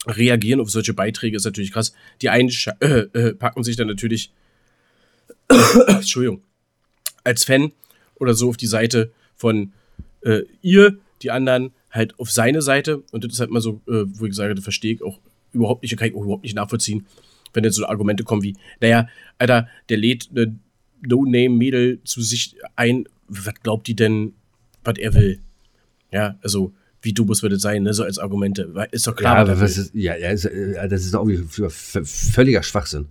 Reagieren 0.07 0.61
auf 0.61 0.71
solche 0.71 0.95
Beiträge 0.95 1.37
ist 1.37 1.45
natürlich 1.45 1.73
krass. 1.73 1.93
Die 2.23 2.31
einen 2.31 2.51
äh, 2.81 2.87
äh, 2.87 3.35
packen 3.35 3.63
sich 3.65 3.77
dann 3.77 3.87
natürlich, 3.87 4.33
Entschuldigung, 5.87 6.43
als 7.25 7.45
Fan 7.45 7.73
oder 8.17 8.35
so 8.35 8.49
auf 8.51 8.57
die 8.57 8.67
Seite 8.67 9.13
von 9.37 9.73
äh, 10.23 10.43
ihr, 10.63 10.99
die 11.23 11.31
anderen 11.31 11.73
halt 11.91 12.19
auf 12.19 12.31
seine 12.31 12.63
Seite. 12.63 13.03
Und 13.11 13.25
das 13.25 13.33
ist 13.35 13.41
halt 13.41 13.51
mal 13.51 13.61
so, 13.61 13.81
äh, 13.89 14.05
wo 14.07 14.27
ich 14.27 14.35
sage, 14.35 14.55
das 14.55 14.63
verstehe 14.63 14.95
ich 14.95 15.03
auch 15.03 15.19
überhaupt 15.53 15.83
nicht, 15.83 15.97
kann 15.97 16.09
ich 16.09 16.15
auch 16.15 16.23
überhaupt 16.23 16.45
nicht 16.45 16.55
nachvollziehen, 16.55 17.07
wenn 17.53 17.65
jetzt 17.65 17.77
so 17.77 17.87
Argumente 17.87 18.23
kommen 18.25 18.43
wie, 18.43 18.57
naja, 18.81 19.09
Alter, 19.39 19.69
der 19.89 19.97
lädt 19.97 20.29
eine 20.31 20.57
No-Name-Mädel 21.03 22.01
zu 22.05 22.21
sich 22.23 22.57
ein, 22.77 23.09
was 23.29 23.55
glaubt 23.63 23.87
die 23.87 23.97
denn, 23.97 24.35
was 24.85 24.99
er 24.99 25.15
will? 25.15 25.41
Ja, 26.13 26.39
also, 26.43 26.73
wie 27.03 27.13
du 27.13 27.25
muss 27.25 27.41
das 27.41 27.63
sein, 27.63 27.83
ne, 27.83 27.95
so 27.95 28.05
als 28.05 28.19
Argumente. 28.19 28.73
Ist 28.91 29.07
doch 29.07 29.17
klar, 29.17 29.47
Ja, 29.47 29.61
was 29.61 29.79
ist, 29.79 29.95
ja, 29.95 30.17
ja, 30.17 30.31
ist, 30.31 30.45
äh, 30.45 30.89
das 30.89 31.05
ist 31.05 31.15
auch 31.15 31.29
völliger 32.05 32.63
Schwachsinn. 32.63 33.07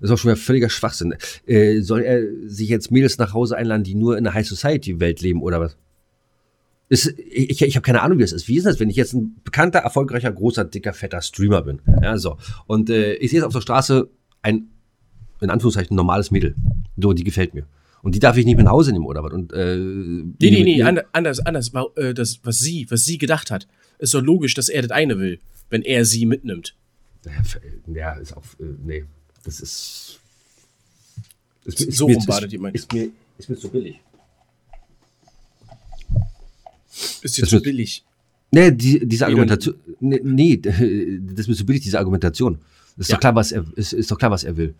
Das 0.00 0.10
ist 0.10 0.14
auch 0.14 0.18
schon 0.18 0.30
wieder 0.30 0.40
völliger 0.40 0.68
Schwachsinn. 0.68 1.14
Äh, 1.46 1.80
soll 1.80 2.02
er 2.02 2.22
sich 2.46 2.68
jetzt 2.68 2.90
Mädels 2.90 3.16
nach 3.18 3.32
Hause 3.32 3.56
einladen, 3.56 3.84
die 3.84 3.94
nur 3.94 4.18
in 4.18 4.24
der 4.24 4.34
High 4.34 4.46
Society 4.46 5.00
Welt 5.00 5.20
leben 5.22 5.42
oder 5.42 5.60
was? 5.60 5.76
Ist, 6.90 7.14
ich 7.18 7.62
ich 7.62 7.76
habe 7.76 7.84
keine 7.84 8.02
Ahnung, 8.02 8.18
wie 8.18 8.22
das 8.22 8.32
ist. 8.32 8.46
Wie 8.46 8.56
ist 8.58 8.66
das, 8.66 8.78
wenn 8.78 8.90
ich 8.90 8.96
jetzt 8.96 9.14
ein 9.14 9.36
bekannter, 9.42 9.78
erfolgreicher, 9.80 10.30
großer, 10.30 10.64
dicker, 10.66 10.92
fetter 10.92 11.22
Streamer 11.22 11.62
bin? 11.62 11.80
Ja, 12.02 12.18
so. 12.18 12.36
Und 12.66 12.90
äh, 12.90 13.14
ich 13.14 13.30
sehe 13.30 13.38
jetzt 13.40 13.46
auf 13.46 13.54
der 13.54 13.62
Straße 13.62 14.08
ein, 14.42 14.66
in 15.40 15.48
Anführungszeichen, 15.50 15.96
normales 15.96 16.30
Mädel. 16.30 16.54
So, 17.00 17.12
die 17.14 17.24
gefällt 17.24 17.54
mir. 17.54 17.66
Und 18.02 18.14
die 18.14 18.18
darf 18.18 18.36
ich 18.36 18.44
nicht 18.44 18.56
mit 18.56 18.66
nach 18.66 18.72
Hause 18.72 18.92
nehmen 18.92 19.06
oder 19.06 19.24
was? 19.24 19.32
Und, 19.32 19.52
äh, 19.54 19.76
Nee, 19.76 20.32
nee, 20.40 20.62
nee, 20.62 20.82
ander- 20.82 21.06
anders, 21.12 21.40
anders. 21.40 21.72
Äh, 21.96 22.12
Das, 22.12 22.40
was 22.42 22.58
sie, 22.58 22.86
was 22.90 23.06
sie 23.06 23.16
gedacht 23.16 23.50
hat, 23.50 23.66
ist 23.98 24.12
doch 24.12 24.22
logisch, 24.22 24.52
dass 24.52 24.68
er 24.68 24.82
das 24.82 24.90
eine 24.90 25.18
will, 25.18 25.38
wenn 25.70 25.80
er 25.80 26.04
sie 26.04 26.26
mitnimmt. 26.26 26.76
Ja, 27.92 28.12
ist 28.12 28.36
auch, 28.36 28.42
äh, 28.60 28.64
nee, 28.84 29.04
das 29.44 29.60
ist. 29.60 30.20
ist, 31.64 31.80
ist 31.80 31.96
So 31.98 32.08
mir- 32.08 32.16
rum 32.16 32.24
badet 32.26 32.52
ist, 32.52 32.92
mir, 32.92 33.08
ist 33.38 33.48
mir 33.50 33.56
zu 33.56 33.68
billig. 33.68 34.00
Ist 37.22 37.36
dir 37.36 37.42
Das 37.42 37.50
zu 37.50 37.60
billig. 37.60 38.04
Nee, 38.50 38.70
die, 38.70 39.06
diese? 39.06 39.26
Argumentation. 39.26 39.74
Nee, 40.00 40.20
nee, 40.22 40.56
das 40.58 40.72
ist 41.40 41.48
mir 41.48 41.54
zu 41.56 41.66
billig, 41.66 41.82
diese 41.82 41.98
Argumentation. 41.98 42.58
Ist, 42.96 43.08
Ja. 43.10 43.16
doch 43.16 43.20
klar, 43.20 43.34
was 43.34 43.50
er, 43.52 43.64
ist, 43.74 43.92
ist 43.92 44.10
doch 44.10 44.18
klar, 44.18 44.30
was 44.30 44.44
er 44.44 44.56
will. 44.56 44.74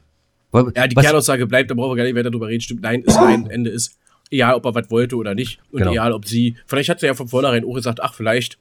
Ja, 0.77 0.87
die 0.87 0.95
was, 0.95 1.05
Kernaussage 1.05 1.47
bleibt, 1.49 1.71
da 1.71 1.75
brauchen 1.75 1.91
wir 1.93 1.97
gar 1.97 2.05
nicht 2.05 2.15
weiter 2.15 2.31
drüber 2.31 2.47
reden. 2.47 2.61
Stimmt, 2.61 2.83
nein, 2.83 3.03
ist 3.03 3.17
nein, 3.17 3.47
Ende 3.51 3.71
ist. 3.71 3.97
Egal, 4.31 4.55
ob 4.55 4.65
er 4.65 4.75
was 4.75 4.89
wollte 4.91 5.17
oder 5.17 5.35
nicht. 5.35 5.59
Und 5.73 5.81
Genau. 5.81 5.91
egal, 5.93 6.13
ob 6.13 6.27
sie. 6.27 6.55
Vielleicht 6.67 6.89
hat 6.89 7.01
sie 7.01 7.07
ja 7.07 7.15
von 7.15 7.27
vornherein 7.29 7.65
auch 7.65 7.75
gesagt, 7.75 8.01
ach, 8.01 8.15
vielleicht 8.15 8.59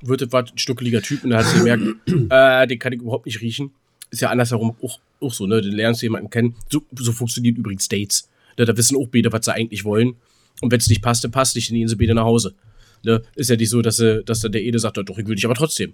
wird 0.00 0.22
das 0.22 0.32
was 0.32 0.50
ein 0.52 0.58
stuckeliger 0.58 1.02
Typ. 1.02 1.22
Und 1.24 1.30
dann 1.30 1.44
hat 1.44 1.52
sie 1.52 1.58
gemerkt, 1.58 1.82
äh, 2.30 2.66
den 2.66 2.78
kann 2.78 2.92
ich 2.94 3.00
überhaupt 3.00 3.26
nicht 3.26 3.40
riechen. 3.42 3.70
Ist 4.10 4.22
ja 4.22 4.30
andersherum 4.30 4.76
auch, 4.82 5.00
auch 5.20 5.32
so, 5.34 5.46
ne? 5.46 5.60
Du 5.62 5.68
lernst 5.68 6.02
jemanden 6.02 6.30
kennen. 6.30 6.54
So, 6.70 6.82
so 6.98 7.12
funktionieren 7.12 7.56
übrigens 7.56 7.88
Dates. 7.88 8.28
Ne? 8.58 8.64
Da 8.64 8.76
wissen 8.76 8.96
auch 8.96 9.08
beide, 9.08 9.32
was 9.32 9.44
sie 9.44 9.52
eigentlich 9.52 9.84
wollen. 9.84 10.14
Und 10.60 10.70
wenn 10.72 10.78
es 10.80 10.88
nicht 10.88 11.02
passt, 11.02 11.24
dann 11.24 11.30
passt 11.32 11.54
nicht, 11.56 11.70
dann 11.70 11.76
gehen 11.76 11.88
sie 11.88 11.96
beide 11.96 12.14
nach 12.14 12.24
Hause. 12.24 12.54
Ne? 13.02 13.22
Ist 13.34 13.50
ja 13.50 13.56
nicht 13.56 13.68
so, 13.70 13.82
dass, 13.82 13.96
sie, 13.96 14.22
dass 14.24 14.40
dann 14.40 14.52
der 14.52 14.62
Ede 14.62 14.78
sagt, 14.78 14.96
doch, 14.96 15.18
ich 15.18 15.26
will 15.26 15.34
dich 15.34 15.44
aber 15.44 15.54
trotzdem. 15.54 15.92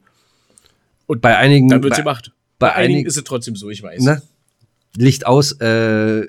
bei 1.08 1.36
einigen. 1.36 1.68
Dann 1.68 1.82
wird 1.82 1.94
sie 1.96 2.02
gemacht. 2.02 2.30
bei 2.58 2.68
Bei, 2.68 2.74
einigen 2.74 2.94
einigen- 2.94 3.08
ist 3.08 3.16
es 3.16 3.24
trotzdem 3.24 3.56
so, 3.56 3.68
ich 3.70 3.82
weiß. 3.82 4.02
Ne? 4.02 4.22
Licht 4.96 5.26
aus, 5.26 5.52
äh, 5.60 6.26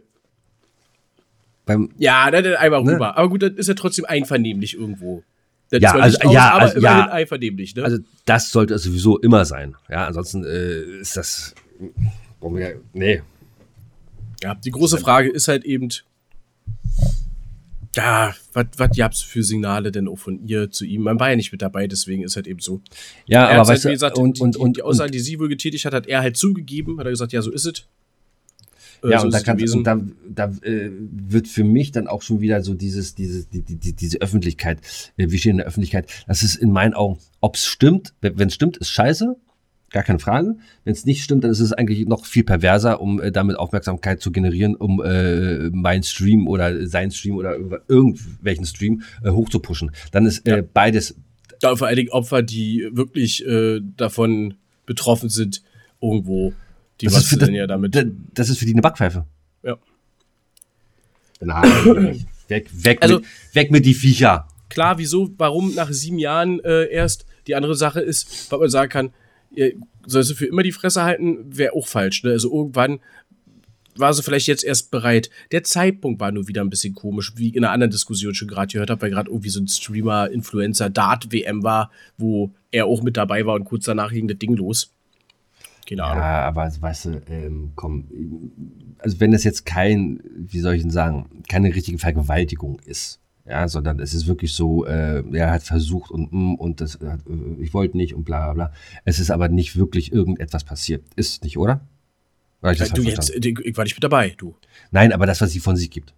beim, 1.66 1.90
Ja, 1.98 2.30
dann 2.32 2.44
dann 2.44 2.56
einmal 2.56 2.84
Ne? 2.84 2.94
rüber. 2.94 3.18
Aber 3.18 3.30
gut, 3.30 3.44
das 3.44 3.52
ist 3.54 3.68
ja 3.68 3.74
trotzdem 3.74 4.06
einvernehmlich 4.06 4.74
irgendwo. 4.76 5.24
Ja, 5.72 5.94
also- 5.96 6.20
aus, 6.20 6.34
ja, 6.34 6.52
aber 6.52 6.62
also- 6.64 6.78
immerhin 6.78 6.98
ja. 7.00 7.12
einvernehmlich, 7.12 7.76
ne? 7.76 7.84
also 7.84 7.98
das 8.26 8.52
sollte 8.52 8.76
es 8.76 8.84
sowieso 8.84 9.18
immer 9.20 9.44
sein. 9.46 9.76
Ja, 9.90 10.06
ansonsten 10.08 10.44
äh, 10.46 10.82
ist 11.02 11.18
das. 11.18 11.56
Nee. 12.94 13.22
ja, 14.42 14.56
die 14.56 14.72
große 14.72 14.98
Frage 14.98 15.30
ist 15.30 15.48
halt 15.48 15.64
eben, 15.64 15.90
ja, 17.96 18.34
was 18.54 18.66
gab's 18.98 19.22
für 19.22 19.44
Signale 19.44 19.92
denn 19.92 20.08
auch 20.08 20.18
von 20.18 20.46
ihr 20.46 20.72
zu 20.72 20.86
ihm? 20.86 21.04
Man 21.04 21.20
war 21.20 21.30
ja 21.30 21.36
nicht 21.36 21.52
mit 21.52 21.62
dabei, 21.62 21.88
deswegen 21.88 22.24
ist 22.24 22.36
halt 22.36 22.48
eben 22.48 22.60
so. 22.60 22.82
Ja, 23.26 23.46
Er 23.46 23.46
aber 23.46 23.52
hat 23.52 23.58
halt, 23.60 23.70
weißt 23.70 23.84
wie 23.86 23.88
du, 23.90 23.94
gesagt, 23.94 24.18
und, 24.18 24.38
die, 24.38 24.42
und, 24.42 24.56
die, 24.56 24.60
und, 24.60 24.78
die 24.78 24.82
Aussage, 24.82 25.12
die 25.12 25.20
sie 25.20 25.40
wohl 25.40 25.48
getätigt 25.50 25.86
hat, 25.86 25.94
hat 25.94 26.08
er 26.08 26.22
halt 26.22 26.36
zugegeben, 26.36 27.00
hat 27.00 27.06
er 27.06 27.12
gesagt, 27.12 27.34
ja, 27.34 27.42
so 27.42 27.52
ist 27.52 27.66
es. 27.66 27.86
Äh, 29.04 29.12
Ja, 29.12 29.20
so 29.20 29.26
und 29.26 29.34
da, 29.34 29.38
es 29.38 29.44
kann, 29.44 29.62
und 29.62 29.84
da, 29.84 30.02
da 30.28 30.46
äh, 30.64 30.90
wird 30.92 31.48
für 31.48 31.64
mich 31.64 31.92
dann 31.92 32.08
auch 32.08 32.24
schon 32.24 32.42
wieder 32.42 32.64
so 32.64 32.74
dieses, 32.74 33.14
dieses, 33.14 33.48
die, 33.50 33.62
die, 33.62 33.76
die, 33.76 33.94
diese 33.94 34.20
Öffentlichkeit, 34.22 34.80
äh, 35.18 35.30
wir 35.30 35.38
stehen 35.38 35.52
in 35.52 35.58
der 35.58 35.68
Öffentlichkeit, 35.68 36.10
das 36.28 36.42
ist 36.42 36.56
in 36.56 36.72
meinen 36.72 36.96
Augen, 36.96 37.20
ob 37.42 37.56
es 37.56 37.66
stimmt, 37.66 38.14
wenn 38.22 38.48
es 38.48 38.56
stimmt, 38.56 38.78
ist 38.78 38.90
scheiße, 38.90 39.36
gar 39.94 40.04
keine 40.04 40.20
Frage. 40.20 40.58
Wenn 40.84 40.91
es 40.94 41.06
nicht 41.06 41.24
stimmt, 41.24 41.46
dann 41.46 41.52
ist 41.52 41.62
es 41.62 41.72
eigentlich 41.72 42.06
noch 42.06 42.26
viel 42.26 42.44
perverser, 42.44 43.00
um 43.00 43.22
äh, 43.22 43.32
damit 43.32 43.58
Aufmerksamkeit 43.58 44.20
zu 44.22 44.32
generieren, 44.32 44.76
um 44.76 45.02
äh, 45.02 45.70
meinen 45.70 46.04
Stream 46.04 46.48
oder 46.50 46.86
seinen 46.88 47.12
Stream 47.12 47.36
oder 47.38 47.56
irgendwelchen 47.88 48.66
Stream 48.66 49.04
äh, 49.24 49.30
hochzupushen. 49.30 49.91
Dann 50.12 50.26
ist 50.26 50.46
äh, 50.48 50.62
beides, 50.74 51.16
ja, 51.62 51.76
vor 51.78 51.88
allen 51.88 51.96
Dingen 51.96 52.10
Opfer, 52.10 52.41
die 52.41 52.89
wirklich 52.91 53.46
äh, 53.46 53.80
davon 53.96 54.56
betroffen 54.86 55.30
sind, 55.30 55.64
irgendwo, 56.02 56.54
die 57.00 57.06
das 57.06 57.16
was 57.16 57.24
ist, 57.24 57.30
für, 57.30 57.38
denn 57.38 57.54
ja 57.54 57.68
damit. 57.68 57.96
das, 58.34 58.50
ist 58.50 58.58
für 58.58 58.66
die 58.66 58.74
eine 58.74 58.82
Backpfeife. 58.82 59.26
Ja. 59.64 59.78
Nein, 61.39 62.26
weg, 62.48 62.68
weg, 62.74 62.98
Also- 63.02 63.20
mit, 63.20 63.26
weg 63.54 63.72
mit 63.72 63.86
die 63.86 63.94
Viecher. 63.94 64.48
klar, 64.70 64.98
wieso, 64.98 65.30
warum 65.38 65.76
nach 65.76 65.91
sieben 65.91 66.18
Jahren 66.20 66.60
äh, 66.62 66.86
erst. 66.86 67.26
Die 67.48 67.56
andere 67.56 67.76
Sache 67.76 68.00
ist, 68.00 68.52
was 68.52 68.60
man 68.60 68.70
sagen 68.70 68.89
kann, 68.89 69.10
sollst 70.06 70.32
du 70.32 70.36
für 70.36 70.45
immer 70.45 70.64
die 70.64 70.72
Fresse 70.72 71.04
halten, 71.04 71.58
wäre 71.58 71.74
auch 71.74 71.88
falsch. 71.88 72.24
Ne? 72.24 72.32
Also 72.32 72.54
irgendwann 72.54 72.99
war 73.95 74.14
sie 74.14 74.24
vielleicht 74.24 74.47
jetzt 74.47 74.64
erst 74.64 74.91
bereit. 74.91 75.30
Der 75.51 75.64
Zeitpunkt 75.64 76.20
war 76.20 76.32
nur 76.32 76.47
wieder 76.47 76.62
ein 76.62 76.70
bisschen 76.70 76.95
komisch, 76.95 77.34
wie 77.36 77.49
in 77.49 77.64
einer 77.64 77.74
anderen 77.74 77.91
Diskussion 77.91 78.34
schon 78.34 78.47
gerade 78.47 78.72
gehört 78.72 78.89
habe, 78.89 79.01
weil 79.01 79.12
gerade 79.12 79.30
irgendwie 79.30 79.49
so 79.49 79.60
ein 79.60 79.68
Streamer, 79.68 80.30
Influencer, 80.32 80.89
Dart-WM 80.89 81.64
war, 81.64 81.91
wo 82.18 82.51
er 82.72 82.88
auch 82.88 83.04
mit 83.04 83.18
dabei 83.18 83.45
war 83.45 83.56
und 83.56 83.66
kurz 83.66 83.86
danach 83.86 84.12
ging 84.12 84.28
das 84.28 84.39
Ding 84.39 84.56
los. 84.56 84.93
Keine 85.88 86.04
Ahnung. 86.04 86.24
Ja, 86.24 86.47
aber 86.47 86.72
weißt 86.80 87.06
du, 87.06 87.22
ähm, 87.28 87.74
komm, 87.76 88.08
also 88.99 89.20
wenn 89.20 89.32
das 89.32 89.43
jetzt 89.43 89.66
kein, 89.66 90.22
wie 90.36 90.60
soll 90.60 90.76
ich 90.76 90.82
denn 90.82 90.91
sagen, 90.91 91.43
keine 91.49 91.76
richtige 91.76 91.99
Vergewaltigung 91.99 92.80
ist, 92.86 93.20
ja, 93.46 93.68
sondern 93.68 94.00
es 94.00 94.14
ist 94.14 94.28
wirklich 94.28 94.54
so, 94.54 94.86
äh, 94.86 95.24
er 95.34 95.52
hat 95.52 95.64
versucht 95.64 96.12
und 96.12 96.32
mm, 96.32 96.56
und 96.56 96.80
das, 96.80 96.96
äh, 96.96 97.18
ich 97.60 97.74
wollte 97.74 97.98
nicht 97.98 98.14
und 98.14 98.24
bla 98.24 98.52
bla 98.52 98.54
bla. 98.54 98.74
Es 99.04 99.20
ist 99.20 99.32
aber 99.32 99.50
nicht 99.50 99.76
wirklich 99.76 100.14
irgendetwas 100.14 100.64
passiert. 100.64 101.04
Ist 101.16 101.44
nicht, 101.44 101.58
oder? 101.58 101.82
Hab 102.62 102.72
ich 102.72 102.80
das 102.80 102.89
du 102.89 103.04
falsch 103.04 103.08
jetzt, 103.08 103.32
verstanden? 103.32 103.62
ich 103.64 103.76
war 103.76 103.84
nicht 103.84 103.96
mit 103.96 104.04
dabei, 104.04 104.34
du. 104.38 104.56
Nein, 104.91 105.12
aber 105.12 105.26
das, 105.26 105.41
was 105.41 105.52
sie 105.52 105.60
von 105.60 105.76
sich 105.76 105.91
gibt. 105.91 106.14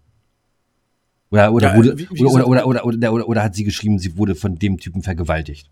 Oder, 1.32 1.52
oder, 1.52 1.70
Ja, 1.70 1.76
wurde, 1.76 2.08
oder, 2.12 2.48
oder, 2.48 2.68
oder, 2.68 2.86
oder, 2.86 3.14
oder, 3.14 3.28
oder 3.28 3.44
hat 3.44 3.56
sie 3.56 3.64
geschrieben, 3.64 3.98
sie 3.98 4.16
wurde 4.18 4.36
von 4.36 4.60
dem 4.60 4.80
Typen 4.80 5.02
vergewaltigt. 5.02 5.72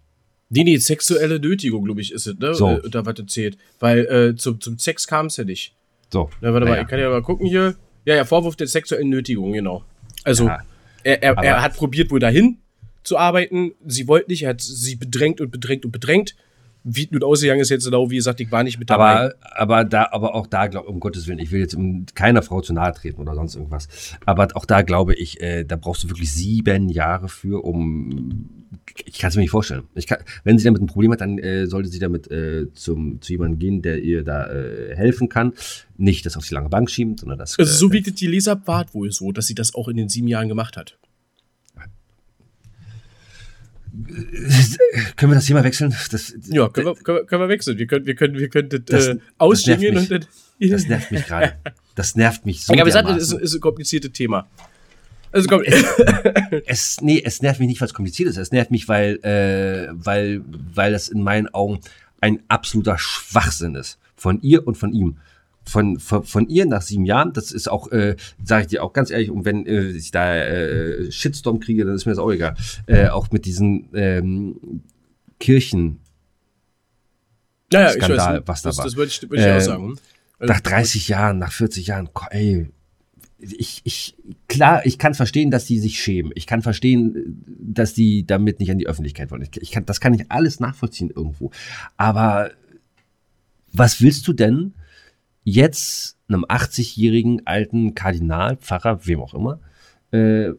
Nee, 0.49 0.63
nee, 0.63 0.77
sexuelle 0.77 1.39
Nötigung, 1.39 1.85
glaube 1.85 2.01
ich, 2.01 2.11
ist 2.11 2.27
es, 2.27 2.37
ne? 2.37 2.53
So. 2.53 2.69
Äh, 2.69 2.81
Oder 2.81 3.05
was 3.05 3.15
das 3.15 3.27
zählt. 3.27 3.57
Weil 3.79 4.05
äh, 4.05 4.35
zum, 4.35 4.59
zum 4.59 4.77
Sex 4.77 5.07
kam 5.07 5.27
es 5.27 5.37
ja 5.37 5.43
nicht. 5.43 5.73
So. 6.11 6.29
Na, 6.41 6.53
warte 6.53 6.65
mal, 6.65 6.71
naja. 6.71 6.83
ich 6.83 6.87
kann 6.87 6.99
ja 6.99 7.09
mal 7.09 7.23
gucken 7.23 7.47
hier. 7.47 7.75
Ja, 8.05 8.15
ja, 8.15 8.25
Vorwurf 8.25 8.55
der 8.55 8.67
sexuellen 8.67 9.09
Nötigung, 9.09 9.53
genau. 9.53 9.83
Also, 10.23 10.45
Ja, 10.45 10.59
er, 11.03 11.23
er, 11.23 11.37
er 11.37 11.61
hat 11.61 11.75
probiert, 11.75 12.11
wohl 12.11 12.19
dahin 12.19 12.59
zu 13.03 13.17
arbeiten. 13.17 13.73
Sie 13.85 14.07
wollte 14.07 14.31
nicht, 14.31 14.43
er 14.43 14.49
hat 14.49 14.61
sie 14.61 14.95
bedrängt 14.95 15.41
und 15.41 15.51
bedrängt 15.51 15.85
und 15.85 15.91
bedrängt. 15.91 16.35
Wie 16.83 17.07
nun 17.11 17.23
ausgegangen 17.23 17.61
ist 17.61 17.69
jetzt 17.69 17.85
genau, 17.85 18.09
wie 18.09 18.17
gesagt, 18.17 18.41
ich 18.41 18.51
war 18.51 18.63
nicht 18.63 18.77
mit 18.77 18.89
dabei. 18.89 19.15
Aber, 19.15 19.33
aber 19.41 19.83
da, 19.85 20.09
aber 20.11 20.35
auch 20.35 20.47
da, 20.47 20.67
glaub, 20.67 20.87
um 20.87 20.99
Gottes 20.99 21.27
Willen, 21.27 21.39
ich 21.39 21.51
will 21.51 21.61
jetzt 21.61 21.77
keiner 22.13 22.41
Frau 22.41 22.59
zu 22.59 22.73
nahe 22.73 22.91
treten 22.93 23.21
oder 23.21 23.35
sonst 23.35 23.55
irgendwas. 23.55 23.87
Aber 24.25 24.47
auch 24.55 24.65
da 24.65 24.81
glaube 24.81 25.15
ich, 25.15 25.39
äh, 25.41 25.63
da 25.63 25.77
brauchst 25.77 26.03
du 26.03 26.09
wirklich 26.09 26.33
sieben 26.33 26.89
Jahre 26.89 27.29
für, 27.29 27.63
um. 27.63 28.49
Ich 29.05 29.19
kann 29.19 29.29
es 29.29 29.35
mir 29.35 29.41
nicht 29.41 29.51
vorstellen. 29.51 29.83
Kann, 30.07 30.19
wenn 30.43 30.57
sie 30.57 30.65
damit 30.65 30.81
ein 30.81 30.87
Problem 30.87 31.11
hat, 31.13 31.21
dann 31.21 31.37
äh, 31.37 31.67
sollte 31.67 31.87
sie 31.89 31.99
damit 31.99 32.29
äh, 32.29 32.71
zum, 32.73 33.21
zu 33.21 33.31
jemandem 33.31 33.59
gehen, 33.59 33.81
der 33.81 33.99
ihr 33.99 34.23
da 34.23 34.51
äh, 34.51 34.95
helfen 34.95 35.29
kann. 35.29 35.53
Nicht 35.97 36.25
das 36.25 36.35
auf 36.35 36.45
die 36.45 36.53
lange 36.53 36.69
Bank 36.69 36.89
schieben, 36.89 37.17
sondern 37.17 37.39
das. 37.39 37.57
also, 37.57 37.71
so 37.71 37.89
äh, 37.89 37.93
wie 37.93 38.01
das 38.01 38.13
die 38.15 38.27
Leser 38.27 38.61
war 38.65 38.85
wohl 38.93 39.11
so, 39.11 39.31
dass 39.31 39.47
sie 39.47 39.55
das 39.55 39.73
auch 39.73 39.87
in 39.87 39.95
den 39.95 40.09
sieben 40.09 40.27
Jahren 40.27 40.49
gemacht 40.49 40.75
hat. 40.75 40.97
können 45.15 45.31
wir 45.31 45.35
das 45.35 45.45
Thema 45.45 45.63
wechseln? 45.63 45.95
Das, 46.11 46.33
Ja, 46.47 46.67
können 46.69 46.87
wir, 46.87 46.95
können 46.95 47.17
wir, 47.19 47.25
können 47.25 47.41
wir 47.43 47.49
wechseln. 47.49 47.77
Wir 47.77 47.85
können, 47.87 48.05
wir 48.05 48.15
können, 48.15 48.37
wir 48.39 48.49
können 48.49 48.69
das, 48.69 48.81
Das- 48.85 49.07
äh, 49.07 49.15
nervt 49.77 50.11
und 50.11 50.11
dann. 50.11 50.25
das 50.59 50.87
nervt 50.87 51.11
mich 51.11 51.25
gerade. 51.25 51.53
Das 51.95 52.15
nervt 52.15 52.43
mich 52.47 52.63
so. 52.65 52.73
Aber 52.73 52.87
ich 52.87 52.93
sag, 52.93 53.05
das 53.05 53.17
ist, 53.17 53.27
dermaßen. 53.29 53.39
ist 53.45 53.53
ein 53.53 53.61
kompliziertes 53.61 54.11
Thema. 54.13 54.47
Also 55.31 55.47
komm, 55.47 55.61
Es, 56.65 57.01
nee, 57.01 57.21
es 57.23 57.43
nervt 57.43 57.59
mich 57.59 57.67
nicht, 57.69 57.81
weil 57.81 57.87
es 57.87 57.93
kompliziert 57.93 58.29
ist. 58.29 58.37
Es 58.37 58.51
nervt 58.51 58.71
mich, 58.71 58.87
weil, 58.87 59.17
äh, 59.23 59.89
weil, 59.93 60.41
weil 60.73 60.91
das 60.91 61.07
in 61.09 61.21
meinen 61.21 61.49
Augen 61.53 61.81
ein 62.19 62.39
absoluter 62.47 62.97
Schwachsinn 62.97 63.75
ist. 63.75 63.99
Von 64.15 64.41
ihr 64.41 64.65
und 64.65 64.75
von 64.75 64.91
ihm. 64.91 65.17
Von, 65.65 65.99
von, 65.99 66.23
von 66.23 66.49
ihr 66.49 66.65
nach 66.65 66.81
sieben 66.81 67.05
Jahren, 67.05 67.31
das 67.33 67.51
ist 67.51 67.69
auch, 67.69 67.91
äh, 67.91 68.15
sage 68.43 68.63
ich 68.63 68.67
dir 68.67 68.83
auch 68.83 68.91
ganz 68.91 69.11
ehrlich, 69.11 69.29
und 69.29 69.45
wenn 69.45 69.65
äh, 69.65 69.89
ich 69.91 70.11
da 70.11 70.35
äh, 70.35 71.11
Shitstorm 71.11 71.59
kriege, 71.59 71.85
dann 71.85 71.95
ist 71.95 72.05
mir 72.05 72.11
das 72.11 72.19
auch 72.19 72.31
egal. 72.31 72.55
Äh, 72.85 73.07
auch 73.07 73.31
mit 73.31 73.45
diesen 73.45 73.87
ähm, 73.93 74.81
Kirchen, 75.39 75.99
naja, 77.71 77.91
Skandal, 77.91 78.43
was 78.45 78.61
da 78.61 78.69
das, 78.69 78.77
war. 78.77 78.85
Das 78.85 78.95
würde 78.95 79.11
ich, 79.11 79.21
würde 79.29 79.43
ich 79.43 79.51
auch 79.51 79.61
sagen. 79.61 79.95
Also, 80.39 80.53
nach 80.53 80.61
30 80.61 81.07
Jahren, 81.07 81.39
nach 81.39 81.51
40 81.51 81.87
Jahren, 81.87 82.09
ey, 82.29 82.67
ich, 83.39 83.81
ich, 83.83 84.15
klar, 84.47 84.85
ich 84.85 84.97
kann 84.97 85.13
verstehen, 85.13 85.51
dass 85.51 85.65
die 85.65 85.79
sich 85.79 86.01
schämen. 86.01 86.31
Ich 86.35 86.47
kann 86.47 86.61
verstehen, 86.61 87.43
dass 87.59 87.93
die 87.93 88.25
damit 88.25 88.59
nicht 88.59 88.71
an 88.71 88.77
die 88.77 88.87
Öffentlichkeit 88.87 89.31
wollen. 89.31 89.41
Ich, 89.41 89.61
ich 89.61 89.71
kann, 89.71 89.85
das 89.85 89.99
kann 89.99 90.13
ich 90.13 90.31
alles 90.31 90.59
nachvollziehen 90.59 91.09
irgendwo. 91.09 91.51
Aber 91.97 92.51
was 93.71 94.01
willst 94.01 94.27
du 94.27 94.33
denn 94.33 94.73
jetzt 95.43 96.17
einem 96.27 96.45
80-jährigen 96.45 97.45
alten 97.45 97.95
Kardinal, 97.95 98.57
Pfarrer, 98.57 99.05
wem 99.05 99.19
auch 99.21 99.33
immer, 99.33 99.59
äh, 100.11 100.51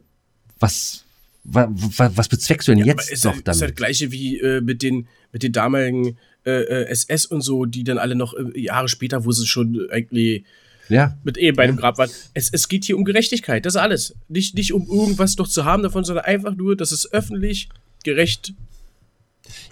was, 0.60 1.04
wa, 1.44 1.68
wa, 1.70 2.10
was 2.14 2.28
bezweckst 2.28 2.68
du 2.68 2.72
denn 2.74 2.82
aber 2.82 2.90
jetzt 3.00 3.10
ist, 3.10 3.24
noch 3.24 3.32
halt- 3.32 3.40
ist 3.48 3.48
halt 3.48 3.62
damit? 3.62 3.76
gleiche 3.76 4.12
wie 4.12 4.38
äh, 4.40 4.60
mit 4.60 4.82
den 4.82 5.08
mit 5.32 5.42
den 5.42 5.52
damaligen 5.52 6.16
äh, 6.46 6.50
äh, 6.62 6.84
SS 6.90 7.26
und 7.26 7.40
so, 7.40 7.64
die 7.64 7.82
dann 7.84 7.98
alle 7.98 8.14
noch 8.14 8.34
äh, 8.34 8.60
Jahre 8.60 8.88
später, 8.88 9.24
wo 9.24 9.32
sie 9.32 9.46
schon 9.46 9.88
eigentlich 9.90 10.44
Ja, 10.88 11.16
mit 11.24 11.38
eh 11.38 11.50
bei 11.52 11.66
dem 11.66 11.76
Grab 11.76 11.98
waren. 11.98 12.10
Es, 12.34 12.50
es 12.52 12.68
geht 12.68 12.84
hier 12.84 12.96
um 12.96 13.04
Gerechtigkeit, 13.04 13.66
das 13.66 13.74
ist 13.74 13.80
alles. 13.80 14.14
Nicht, 14.28 14.54
nicht 14.54 14.72
um 14.72 14.86
irgendwas 14.86 15.36
noch 15.38 15.48
zu 15.48 15.64
haben 15.64 15.82
davon, 15.82 16.04
sondern 16.04 16.24
einfach 16.26 16.54
nur, 16.54 16.76
dass 16.76 16.92
es 16.92 17.12
öffentlich 17.12 17.68
gerecht 18.04 18.52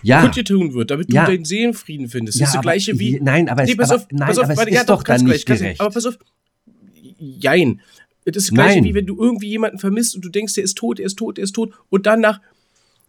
ja. 0.02 0.20
kundgetun 0.22 0.74
wird, 0.74 0.90
damit 0.90 1.12
Ja. 1.12 1.24
du 1.24 1.32
deinen 1.32 1.44
Seelenfrieden 1.44 2.08
findest. 2.08 2.38
Ja, 2.38 2.44
das 2.44 2.50
ist 2.50 2.54
das 2.56 2.62
gleiche 2.62 2.98
wie. 2.98 3.18
nein, 3.20 3.48
aber 3.48 3.62
es- 3.62 3.68
nee, 3.70 3.74
pass 3.76 3.90
aber- 3.90 4.02
auf, 4.02 4.06
nein, 4.10 4.28
pass 4.28 4.38
auf, 4.38 4.44
aber 4.44 4.52
es 4.62 4.68
ist 4.68 4.74
ja, 4.74 4.84
doch 4.84 5.02
dann 5.02 5.18
ganz 5.18 5.30
nicht 5.32 5.46
gerecht. 5.46 5.80
Aber 5.80 5.90
pass 5.90 6.06
auf. 6.06 6.18
Jein. 7.18 7.80
Es 8.24 8.36
ist 8.36 8.48
das 8.48 8.54
gleiche 8.54 8.76
Nein. 8.76 8.84
wie 8.84 8.94
wenn 8.94 9.06
du 9.06 9.20
irgendwie 9.20 9.48
jemanden 9.48 9.78
vermisst 9.78 10.14
und 10.14 10.24
du 10.24 10.28
denkst, 10.28 10.54
der 10.54 10.64
ist 10.64 10.76
tot, 10.76 10.98
der 10.98 11.06
ist 11.06 11.16
tot, 11.16 11.36
der 11.38 11.44
ist 11.44 11.52
tot 11.52 11.72
und 11.90 12.06
dann 12.06 12.20
nach 12.20 12.40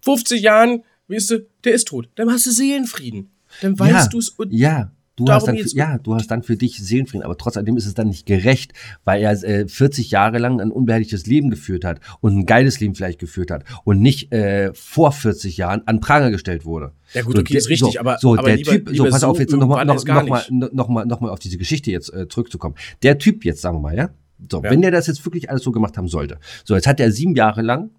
50 0.01 0.41
Jahren, 0.41 0.83
weißt 1.07 1.31
du, 1.31 1.45
der 1.63 1.73
ist 1.73 1.87
tot. 1.87 2.09
Dann 2.15 2.31
hast 2.31 2.45
du 2.47 2.51
Seelenfrieden. 2.51 3.29
Dann 3.61 3.77
weißt 3.77 3.91
ja, 3.93 4.07
du 4.07 4.17
es 4.17 4.29
und 4.29 4.51
ja, 4.51 4.91
du 5.15 5.25
darum 5.25 5.39
hast 5.41 5.47
dann 5.47 5.57
für, 5.57 5.75
ja, 5.75 5.97
du 5.99 6.15
hast 6.15 6.27
dann 6.27 6.43
für 6.43 6.55
dich 6.57 6.77
Seelenfrieden, 6.77 7.23
aber 7.23 7.37
trotzdem 7.37 7.77
ist 7.77 7.85
es 7.85 7.93
dann 7.93 8.07
nicht 8.07 8.25
gerecht, 8.25 8.73
weil 9.03 9.21
er 9.21 9.31
äh, 9.43 9.67
40 9.67 10.11
Jahre 10.11 10.37
lang 10.39 10.59
ein 10.59 10.71
unbehelligtes 10.71 11.25
Leben 11.27 11.49
geführt 11.49 11.85
hat 11.85 11.99
und 12.21 12.35
ein 12.37 12.45
geiles 12.45 12.79
Leben 12.79 12.95
vielleicht 12.95 13.19
geführt 13.19 13.51
hat 13.51 13.63
und 13.83 14.01
nicht 14.01 14.31
äh, 14.31 14.73
vor 14.73 15.11
40 15.11 15.57
Jahren 15.57 15.83
an 15.87 15.99
Pranger 15.99 16.31
gestellt 16.31 16.65
wurde. 16.65 16.93
Ja 17.13 17.21
gut, 17.21 17.37
okay, 17.37 17.57
ist 17.57 17.65
der- 17.67 17.71
richtig, 17.71 17.93
so, 17.93 17.99
aber- 17.99 18.17
so 18.19 18.33
aber 18.33 18.47
der 18.47 18.57
lieber- 18.57 18.71
Typ, 18.71 18.87
so 18.87 18.93
lieber 18.93 19.09
pass 19.09 19.21
so 19.21 19.27
auf 19.27 19.39
jetzt 19.39 19.51
nochmal 19.53 19.85
noch, 19.85 20.03
gar 20.05 20.23
noch 20.23 20.29
mal, 20.29 20.43
noch 20.49 20.87
mal, 20.87 21.05
noch 21.05 21.19
mal 21.21 21.29
auf 21.29 21.39
diese 21.39 21.57
Geschichte 21.57 21.91
jetzt 21.91 22.11
äh, 22.13 22.27
zurückzukommen. 22.27 22.75
Der 23.03 23.17
Typ 23.17 23.45
jetzt, 23.45 23.61
sagen 23.61 23.77
wir 23.77 23.81
mal, 23.81 23.95
ja, 23.95 24.09
so, 24.51 24.61
Ja. 24.63 24.69
wenn 24.71 24.81
der 24.81 24.91
das 24.91 25.07
jetzt 25.07 25.23
wirklich 25.25 25.49
alles 25.49 25.63
so 25.63 25.71
gemacht 25.71 25.97
haben 25.97 26.07
sollte, 26.07 26.39
so 26.65 26.73
jetzt 26.75 26.87
hat 26.87 26.99
er 26.99 27.11
sieben 27.11 27.35
Jahre 27.35 27.61
lang 27.61 27.91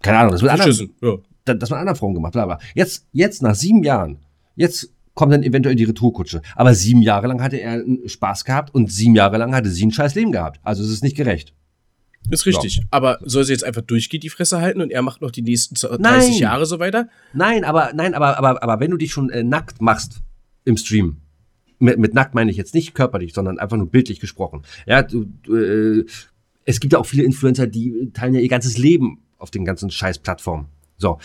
keine 0.00 0.18
Ahnung, 0.18 0.32
das 0.32 0.42
wird 0.42 0.52
Verschissen. 0.56 0.90
Ja. 1.00 1.14
da- 1.44 1.54
das 1.54 1.68
von 1.68 1.78
anderen 1.78 1.96
Frauen 1.96 2.14
gemacht, 2.14 2.32
bla 2.32 2.44
bla. 2.46 2.58
Jetzt, 2.74 3.06
jetzt 3.12 3.40
nach 3.42 3.54
sieben 3.54 3.84
Jahren, 3.84 4.18
jetzt 4.56 4.90
kommt 5.14 5.32
dann 5.32 5.42
eventuell 5.42 5.76
die 5.76 5.84
Retourkutsche. 5.84 6.42
Aber 6.56 6.74
sieben 6.74 7.02
Jahre 7.02 7.26
lang 7.26 7.42
hatte 7.42 7.56
er 7.56 7.82
Spaß 8.06 8.44
gehabt 8.44 8.74
und 8.74 8.90
sieben 8.90 9.14
Jahre 9.14 9.38
lang 9.38 9.54
hatte 9.54 9.68
sie 9.68 9.86
ein 9.86 9.92
scheiß 9.92 10.14
Leben 10.14 10.32
gehabt. 10.32 10.60
Also 10.62 10.82
es 10.82 10.90
ist 10.90 11.02
nicht 11.02 11.16
gerecht. 11.16 11.54
Ist 12.30 12.46
richtig. 12.46 12.82
Aber 12.90 13.18
soll 13.22 13.44
sie 13.44 13.52
jetzt 13.52 13.64
einfach 13.64 13.82
durchgehen, 13.82 14.20
die 14.20 14.28
Fresse 14.28 14.60
halten 14.60 14.80
und 14.80 14.92
er 14.92 15.02
macht 15.02 15.20
noch 15.20 15.30
die 15.30 15.42
nächsten 15.42 15.74
30 15.74 16.00
Nein. 16.00 16.32
Jahre 16.34 16.66
so 16.66 16.78
weiter? 16.78 17.08
Nein, 17.32 17.64
aber 17.64 17.92
nein, 17.94 18.14
aber 18.14 18.38
aber 18.38 18.62
aber 18.62 18.80
wenn 18.80 18.90
du 18.90 18.96
dich 18.96 19.12
schon 19.12 19.28
äh, 19.30 19.42
nackt 19.42 19.82
machst 19.82 20.22
im 20.64 20.76
Stream, 20.76 21.16
mit, 21.80 21.98
mit 21.98 22.14
nackt 22.14 22.34
meine 22.34 22.50
ich 22.50 22.56
jetzt 22.56 22.74
nicht 22.74 22.94
körperlich, 22.94 23.34
sondern 23.34 23.58
einfach 23.58 23.76
nur 23.76 23.90
bildlich 23.90 24.20
gesprochen. 24.20 24.62
Ja, 24.86 25.02
du, 25.02 25.26
du, 25.42 25.56
äh, 25.56 26.06
es 26.64 26.78
gibt 26.78 26.92
ja 26.92 27.00
auch 27.00 27.06
viele 27.06 27.24
Influencer, 27.24 27.66
die 27.66 28.10
teilen 28.12 28.34
ja 28.34 28.40
ihr 28.40 28.48
ganzes 28.48 28.78
Leben 28.78 29.22
auf 29.38 29.50
den 29.50 29.64
ganzen 29.64 29.90
scheiß 29.90 30.20
Plattformen. 30.20 30.66
So. 30.98 31.18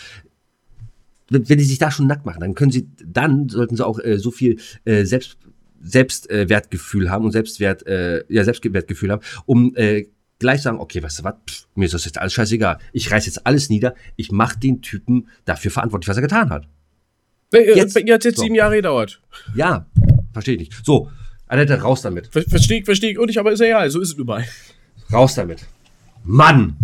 Wenn 1.30 1.48
wenn 1.48 1.58
die 1.58 1.64
sich 1.64 1.78
da 1.78 1.90
schon 1.90 2.06
nackt 2.06 2.24
machen, 2.26 2.40
dann 2.40 2.54
können 2.54 2.70
sie, 2.70 2.88
dann 3.04 3.48
sollten 3.48 3.76
sie 3.76 3.84
auch 3.86 3.98
äh, 3.98 4.18
so 4.18 4.30
viel 4.30 4.58
äh, 4.84 5.04
Selbst, 5.04 5.36
Selbstwertgefühl 5.80 7.06
äh, 7.06 7.08
haben 7.10 7.24
und 7.24 7.32
Selbstwert, 7.32 7.86
äh, 7.86 8.24
ja, 8.28 8.44
Selbstwertgefühl 8.44 9.10
haben, 9.12 9.22
um 9.46 9.74
äh, 9.76 10.06
gleich 10.38 10.62
sagen, 10.62 10.78
okay, 10.80 11.02
weißt 11.02 11.20
du 11.20 11.24
was, 11.24 11.34
Pff, 11.48 11.66
mir 11.74 11.84
ist 11.86 11.94
das 11.94 12.04
jetzt 12.04 12.18
alles 12.18 12.32
scheißegal. 12.32 12.78
Ich 12.92 13.10
reiß 13.10 13.26
jetzt 13.26 13.46
alles 13.46 13.68
nieder, 13.68 13.94
ich 14.16 14.32
mach 14.32 14.54
den 14.54 14.80
Typen 14.82 15.28
dafür 15.44 15.70
verantwortlich, 15.70 16.08
was 16.08 16.16
er 16.16 16.22
getan 16.22 16.50
hat. 16.50 16.66
Nee, 17.52 17.60
Jetzt- 17.74 17.96
hat 17.96 18.24
jetzt 18.24 18.36
so. 18.36 18.42
sieben 18.42 18.54
Jahre 18.54 18.76
gedauert. 18.76 19.20
Ja, 19.54 19.86
verstehe 20.32 20.54
ich 20.54 20.60
nicht. 20.60 20.84
So, 20.84 21.10
Alter, 21.46 21.80
raus 21.80 22.02
damit. 22.02 22.26
Ver 22.26 22.42
verstehe 22.42 22.80
ich, 22.80 22.84
verstehe 22.84 23.12
ich 23.12 23.18
auch 23.18 23.26
nicht, 23.26 23.38
aber 23.38 23.52
ist 23.52 23.60
ja 23.60 23.66
egal, 23.66 23.90
so 23.90 24.00
ist 24.00 24.10
es 24.10 24.24
mal. 24.24 24.44
Raus 25.12 25.34
damit. 25.34 25.66
Mann! 26.24 26.76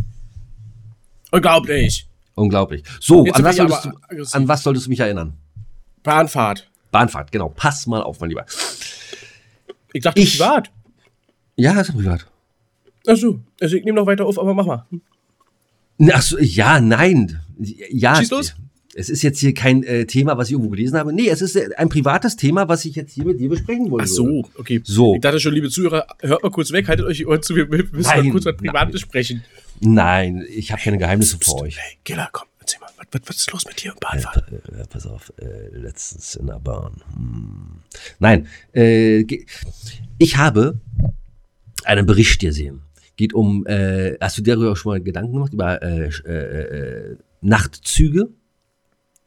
Unglaublich. 1.30 2.06
Unglaublich. 2.34 2.82
So, 3.00 3.24
an 3.30 3.44
was, 3.44 3.56
solltest 3.56 3.84
du, 3.84 3.90
an 4.32 4.48
was 4.48 4.62
solltest 4.62 4.86
du 4.86 4.90
mich 4.90 5.00
erinnern? 5.00 5.34
Bahnfahrt. 6.02 6.68
Bahnfahrt, 6.90 7.32
genau. 7.32 7.48
Pass 7.48 7.86
mal 7.86 8.02
auf, 8.02 8.20
mein 8.20 8.30
Lieber. 8.30 8.44
Ich 9.92 10.02
dachte, 10.02 10.20
Ich- 10.20 10.38
privat. 10.38 10.70
Ja, 11.56 11.80
ist 11.80 11.92
privat. 11.92 12.26
Achso, 13.06 13.38
also 13.60 13.76
ich 13.76 13.84
nehme 13.84 13.96
noch 14.00 14.06
weiter 14.06 14.26
auf, 14.26 14.38
aber 14.38 14.54
mach 14.54 14.66
mal. 14.66 14.86
Ach 16.12 16.22
so, 16.22 16.38
ja, 16.38 16.80
nein. 16.80 17.40
Ja, 17.58 18.16
Schieß 18.16 18.30
los. 18.30 18.54
es 18.94 19.08
ist 19.08 19.22
jetzt 19.22 19.38
hier 19.38 19.54
kein 19.54 19.84
äh, 19.84 20.06
Thema, 20.06 20.36
was 20.36 20.48
ich 20.48 20.52
irgendwo 20.54 20.70
gelesen 20.70 20.98
habe. 20.98 21.12
Nee, 21.12 21.28
es 21.28 21.40
ist 21.42 21.54
äh, 21.54 21.68
ein 21.76 21.88
privates 21.88 22.34
Thema, 22.34 22.68
was 22.68 22.84
ich 22.84 22.96
jetzt 22.96 23.12
hier 23.12 23.24
mit 23.24 23.38
dir 23.38 23.48
besprechen 23.48 23.90
wollte. 23.90 24.04
Ach 24.10 24.12
so, 24.12 24.44
okay. 24.58 24.80
So. 24.82 25.14
Ich 25.14 25.20
dachte 25.20 25.38
schon, 25.38 25.54
liebe 25.54 25.68
Zuhörer, 25.70 26.06
hört 26.22 26.42
mal 26.42 26.50
kurz 26.50 26.72
weg, 26.72 26.88
haltet 26.88 27.06
euch 27.06 27.18
die 27.18 27.26
Ohren 27.26 27.42
zu, 27.42 27.54
wir 27.54 27.66
müssen 27.68 27.88
mal 27.92 28.22
Nein, 28.22 28.30
kurz 28.32 28.46
was 28.46 28.56
Privates 28.56 29.00
sprechen. 29.00 29.44
Nein, 29.80 30.44
ich 30.48 30.72
habe 30.72 30.80
keine 30.80 30.98
Geheimnisse 30.98 31.38
vor 31.40 31.62
euch. 31.62 31.78
Hey, 31.78 31.98
Killer, 32.04 32.28
komm, 32.32 32.48
erzähl 32.60 32.80
mal, 32.80 32.88
was, 32.96 33.06
was, 33.10 33.28
was 33.28 33.36
ist 33.36 33.52
los 33.52 33.64
mit 33.66 33.82
dir 33.82 33.92
und 33.92 34.00
Bahnfahrt? 34.00 34.52
Äh, 34.52 34.84
pass 34.88 35.06
auf, 35.06 35.32
äh, 35.40 35.68
letztens 35.70 36.36
in 36.36 36.46
der 36.46 36.58
Bahn. 36.58 37.02
Hm. 37.14 37.82
Nein, 38.18 38.48
äh, 38.74 39.24
ich 40.18 40.36
habe 40.36 40.80
einen 41.84 42.06
Bericht 42.06 42.42
dir 42.42 42.52
sehen. 42.52 42.82
Geht 43.16 43.32
um, 43.32 43.66
äh, 43.66 44.16
hast 44.20 44.38
du 44.38 44.42
dir 44.42 44.54
darüber 44.54 44.74
schon 44.74 44.92
mal 44.92 45.00
Gedanken 45.00 45.34
gemacht, 45.34 45.52
über 45.52 45.80
äh, 45.82 46.08
äh, 46.08 47.12
äh, 47.12 47.16
Nachtzüge? 47.40 48.30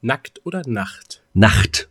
Nackt 0.02 0.46
oder 0.46 0.62
Nacht? 0.68 1.24
Nacht. 1.34 1.90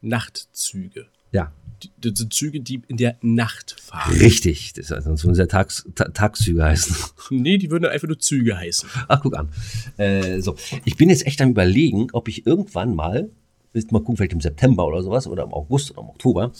Nachtzüge. 0.00 1.06
Ja, 1.32 1.52
das 1.98 2.18
sind 2.18 2.32
Züge, 2.32 2.60
die 2.60 2.82
in 2.88 2.96
der 2.96 3.16
Nacht 3.22 3.80
fahren. 3.80 4.12
richtig. 4.12 4.72
Das 4.74 4.90
ist 4.90 5.04
sonst 5.04 5.24
würden 5.24 5.34
sie 5.34 5.40
ja 5.40 5.46
Tags, 5.46 5.86
Ta 5.94 6.08
Tagszüge 6.08 6.64
heißen. 6.64 6.96
Nee, 7.30 7.58
die 7.58 7.70
würden 7.70 7.86
einfach 7.86 8.08
nur 8.08 8.18
Züge 8.18 8.56
heißen. 8.56 8.88
Ach, 9.08 9.20
guck 9.22 9.36
an. 9.36 9.48
Äh, 9.96 10.40
so, 10.40 10.56
ich 10.84 10.96
bin 10.96 11.08
jetzt 11.08 11.26
echt 11.26 11.40
am 11.40 11.50
überlegen, 11.50 12.08
ob 12.12 12.28
ich 12.28 12.46
irgendwann 12.46 12.94
mal, 12.94 13.30
willst 13.72 13.92
mal 13.92 14.00
gucken, 14.00 14.16
vielleicht 14.16 14.32
im 14.32 14.40
September 14.40 14.86
oder 14.86 15.02
sowas 15.02 15.26
oder 15.26 15.44
im 15.44 15.52
August 15.52 15.92
oder 15.92 16.02
im 16.02 16.08
Oktober, 16.08 16.52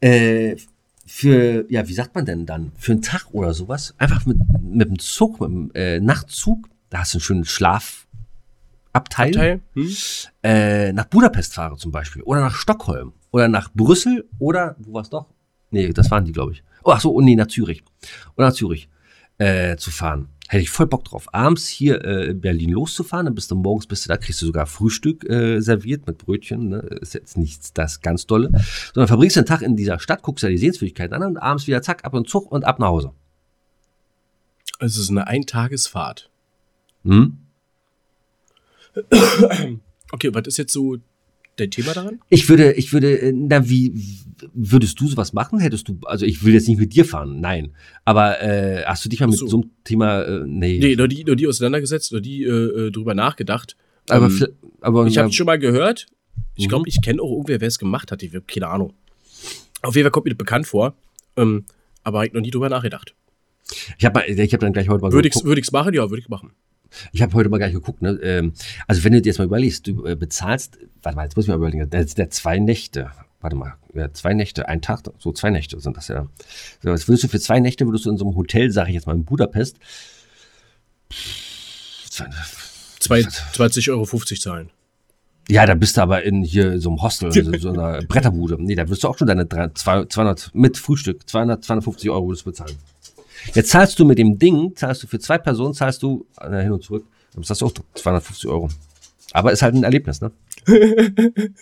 äh, 0.00 0.56
für, 1.06 1.64
ja, 1.70 1.88
wie 1.88 1.94
sagt 1.94 2.14
man 2.14 2.26
denn 2.26 2.44
dann, 2.44 2.72
für 2.76 2.92
einen 2.92 3.02
Tag 3.02 3.28
oder 3.32 3.54
sowas, 3.54 3.94
einfach 3.96 4.26
mit, 4.26 4.36
mit 4.62 4.88
dem 4.88 4.98
Zug, 4.98 5.40
mit 5.40 5.48
dem 5.48 5.70
äh, 5.74 6.00
Nachtzug, 6.00 6.68
da 6.90 6.98
hast 7.00 7.14
du 7.14 7.18
einen 7.18 7.22
schönen 7.22 7.44
Schlafabteil, 8.90 9.30
Teil? 9.32 9.60
Hm? 9.74 9.96
Äh, 10.42 10.92
nach 10.92 11.06
Budapest 11.06 11.54
fahre 11.54 11.76
zum 11.76 11.92
Beispiel 11.92 12.22
oder 12.22 12.40
nach 12.40 12.54
Stockholm 12.54 13.12
oder 13.30 13.48
nach 13.48 13.70
Brüssel 13.72 14.28
oder, 14.38 14.76
wo 14.78 14.94
war's 14.94 15.10
doch? 15.10 15.26
Nee, 15.70 15.92
das 15.92 16.10
waren 16.10 16.24
die, 16.24 16.32
glaube 16.32 16.52
ich. 16.52 16.62
Oh, 16.84 16.92
ach 16.92 17.00
so, 17.00 17.10
und 17.10 17.24
nee, 17.24 17.36
nach 17.36 17.48
Zürich. 17.48 17.82
Oder 18.36 18.48
nach 18.48 18.54
Zürich 18.54 18.88
äh, 19.38 19.76
zu 19.76 19.90
fahren. 19.90 20.28
Hätte 20.48 20.62
ich 20.62 20.70
voll 20.70 20.86
Bock 20.86 21.04
drauf. 21.04 21.26
Abends 21.34 21.68
hier 21.68 22.02
äh, 22.04 22.30
in 22.30 22.40
Berlin 22.40 22.70
loszufahren, 22.70 23.26
dann 23.26 23.34
bist 23.34 23.50
du 23.50 23.54
morgens, 23.54 23.86
bist 23.86 24.06
du 24.06 24.08
da, 24.08 24.16
kriegst 24.16 24.40
du 24.40 24.46
sogar 24.46 24.64
Frühstück 24.64 25.28
äh, 25.28 25.60
serviert 25.60 26.06
mit 26.06 26.16
Brötchen. 26.16 26.70
Ne? 26.70 26.78
Ist 26.78 27.12
jetzt 27.12 27.36
nichts 27.36 27.74
das 27.74 28.00
ganz 28.00 28.26
Dolle. 28.26 28.50
Sondern 28.94 29.08
verbringst 29.08 29.36
den 29.36 29.44
Tag 29.44 29.60
in 29.60 29.76
dieser 29.76 29.98
Stadt, 29.98 30.22
guckst 30.22 30.42
dir 30.42 30.48
die 30.48 30.56
Sehenswürdigkeiten 30.56 31.14
an 31.14 31.22
und 31.22 31.36
abends 31.36 31.66
wieder 31.66 31.82
zack, 31.82 32.06
ab 32.06 32.14
und 32.14 32.30
Zug 32.30 32.50
und 32.50 32.64
ab 32.64 32.78
nach 32.78 32.88
Hause. 32.88 33.12
Also 34.78 35.00
es 35.00 35.04
ist 35.04 35.10
eine 35.10 35.26
Eintagesfahrt. 35.26 36.30
Hm? 37.04 37.36
Okay, 40.10 40.30
was 40.32 40.46
ist 40.46 40.56
jetzt 40.56 40.72
so 40.72 40.96
dein 41.56 41.70
Thema 41.70 41.92
daran? 41.92 42.20
Ich 42.30 42.48
würde, 42.48 42.72
ich 42.72 42.92
würde, 42.94 43.20
äh, 43.20 43.32
na, 43.34 43.68
wie 43.68 43.92
würdest 44.54 44.98
du 45.00 45.06
sowas 45.08 45.32
machen? 45.34 45.58
Hättest 45.58 45.88
du, 45.88 45.98
also 46.04 46.24
ich 46.24 46.42
will 46.44 46.54
jetzt 46.54 46.66
nicht 46.68 46.78
mit 46.78 46.94
dir 46.94 47.04
fahren, 47.04 47.40
nein. 47.40 47.74
Aber 48.06 48.40
äh, 48.40 48.84
hast 48.86 49.04
du 49.04 49.08
dich 49.10 49.20
mal 49.20 49.26
mit 49.26 49.36
so. 49.38 49.46
so 49.46 49.58
einem 49.60 49.70
Thema, 49.84 50.22
äh, 50.22 50.44
nee. 50.46 50.78
Nee, 50.78 50.96
nur 50.96 51.08
die, 51.08 51.24
nur 51.24 51.36
die 51.36 51.46
auseinandergesetzt, 51.46 52.12
nur 52.12 52.20
die 52.22 52.44
äh, 52.44 52.48
äh, 52.86 52.90
drüber 52.90 53.14
nachgedacht. 53.14 53.76
aber, 54.08 54.26
Ähm, 54.26 54.46
aber 54.80 55.06
Ich 55.06 55.18
habe 55.18 55.30
schon 55.32 55.46
mal 55.46 55.58
gehört. 55.58 56.06
Ich 56.54 56.64
Mhm. 56.66 56.68
glaube, 56.70 56.88
ich 56.88 57.02
kenne 57.02 57.20
auch 57.20 57.30
irgendwer, 57.32 57.60
wer 57.60 57.68
es 57.68 57.78
gemacht 57.78 58.10
hat. 58.12 58.22
Ich 58.22 58.30
habe 58.34 58.44
keine 58.46 58.68
Ahnung. 58.68 58.94
Auf 59.82 59.94
jeden 59.94 60.04
Fall 60.06 60.10
kommt 60.12 60.24
mir 60.24 60.30
das 60.30 60.38
bekannt 60.38 60.66
vor. 60.66 60.94
Ähm, 61.36 61.64
aber 62.02 62.24
ich 62.24 62.32
noch 62.32 62.40
nie 62.40 62.50
drüber 62.50 62.68
nachgedacht. 62.70 63.14
ich 63.98 64.04
habe 64.06 64.24
ich 64.26 64.52
hab 64.54 64.60
dann 64.60 64.72
gleich 64.72 64.88
heute 64.88 65.02
mal 65.02 65.12
Würde 65.12 65.28
ich 65.28 65.34
ich's 65.34 65.72
machen? 65.72 65.92
Ja, 65.92 66.08
würde 66.08 66.20
ich 66.22 66.28
machen. 66.28 66.52
Ich 67.12 67.22
habe 67.22 67.32
heute 67.34 67.48
mal 67.48 67.58
gleich 67.58 67.72
geguckt, 67.72 68.00
ne? 68.02 68.18
Ähm, 68.22 68.52
also 68.86 69.04
wenn 69.04 69.12
du 69.12 69.20
dir 69.22 69.28
jetzt 69.30 69.38
mal 69.38 69.44
überlegst, 69.44 69.86
du 69.86 70.06
äh, 70.06 70.16
bezahlst, 70.16 70.78
warte 71.02 71.16
mal, 71.16 71.24
jetzt 71.24 71.36
muss 71.36 71.44
ich 71.44 71.48
mal 71.48 71.56
überlegen, 71.56 71.88
der, 71.90 72.04
der 72.04 72.30
zwei 72.30 72.58
Nächte, 72.58 73.10
warte 73.40 73.56
mal, 73.56 73.74
ja, 73.94 74.12
zwei 74.12 74.32
Nächte, 74.34 74.68
ein 74.68 74.80
Tag, 74.82 75.02
so 75.18 75.32
zwei 75.32 75.50
Nächte 75.50 75.78
sind 75.80 75.96
das 75.96 76.08
ja. 76.08 76.26
So, 76.82 76.90
was 76.90 77.06
würdest 77.08 77.24
du 77.24 77.28
für 77.28 77.40
zwei 77.40 77.60
Nächte, 77.60 77.86
würdest 77.86 78.06
du 78.06 78.10
in 78.10 78.16
so 78.16 78.24
einem 78.26 78.36
Hotel, 78.36 78.70
sage 78.70 78.88
ich 78.90 78.94
jetzt 78.94 79.06
mal 79.06 79.14
in 79.16 79.24
Budapest, 79.24 79.76
Zwei- 83.00 83.20
20,50 83.20 83.90
Euro 83.90 84.04
zahlen. 84.04 84.70
ja, 85.48 85.64
da 85.66 85.74
bist 85.74 85.96
du 85.96 86.02
aber 86.02 86.22
in 86.24 86.42
hier 86.42 86.78
so 86.80 86.90
einem 86.90 87.00
Hostel, 87.00 87.32
so, 87.32 87.56
so 87.58 87.68
einer 87.70 88.02
Bretterbude. 88.08 88.56
Nee, 88.58 88.74
da 88.74 88.88
wirst 88.88 89.04
du 89.04 89.08
auch 89.08 89.16
schon 89.16 89.28
deine 89.28 89.46
drei- 89.46 89.68
zwei- 89.74 90.04
200, 90.04 90.50
mit 90.54 90.76
Frühstück, 90.76 91.28
200, 91.28 91.64
250 91.64 92.10
Euro 92.10 92.26
würdest 92.28 92.44
du 92.44 92.50
bezahlen. 92.50 92.76
Jetzt 93.54 93.70
zahlst 93.70 93.98
du 93.98 94.04
mit 94.04 94.18
dem 94.18 94.38
Ding, 94.38 94.74
zahlst 94.76 95.02
du 95.02 95.06
für 95.06 95.18
zwei 95.18 95.38
Personen, 95.38 95.74
zahlst 95.74 96.02
du 96.02 96.26
äh, 96.40 96.62
hin 96.62 96.72
und 96.72 96.82
zurück, 96.82 97.04
dann 97.34 97.44
zahlst 97.44 97.62
du 97.62 97.66
auch 97.66 97.72
250 97.94 98.48
Euro. 98.48 98.68
Aber 99.32 99.52
ist 99.52 99.62
halt 99.62 99.74
ein 99.74 99.84
Erlebnis, 99.84 100.20
ne? 100.20 100.30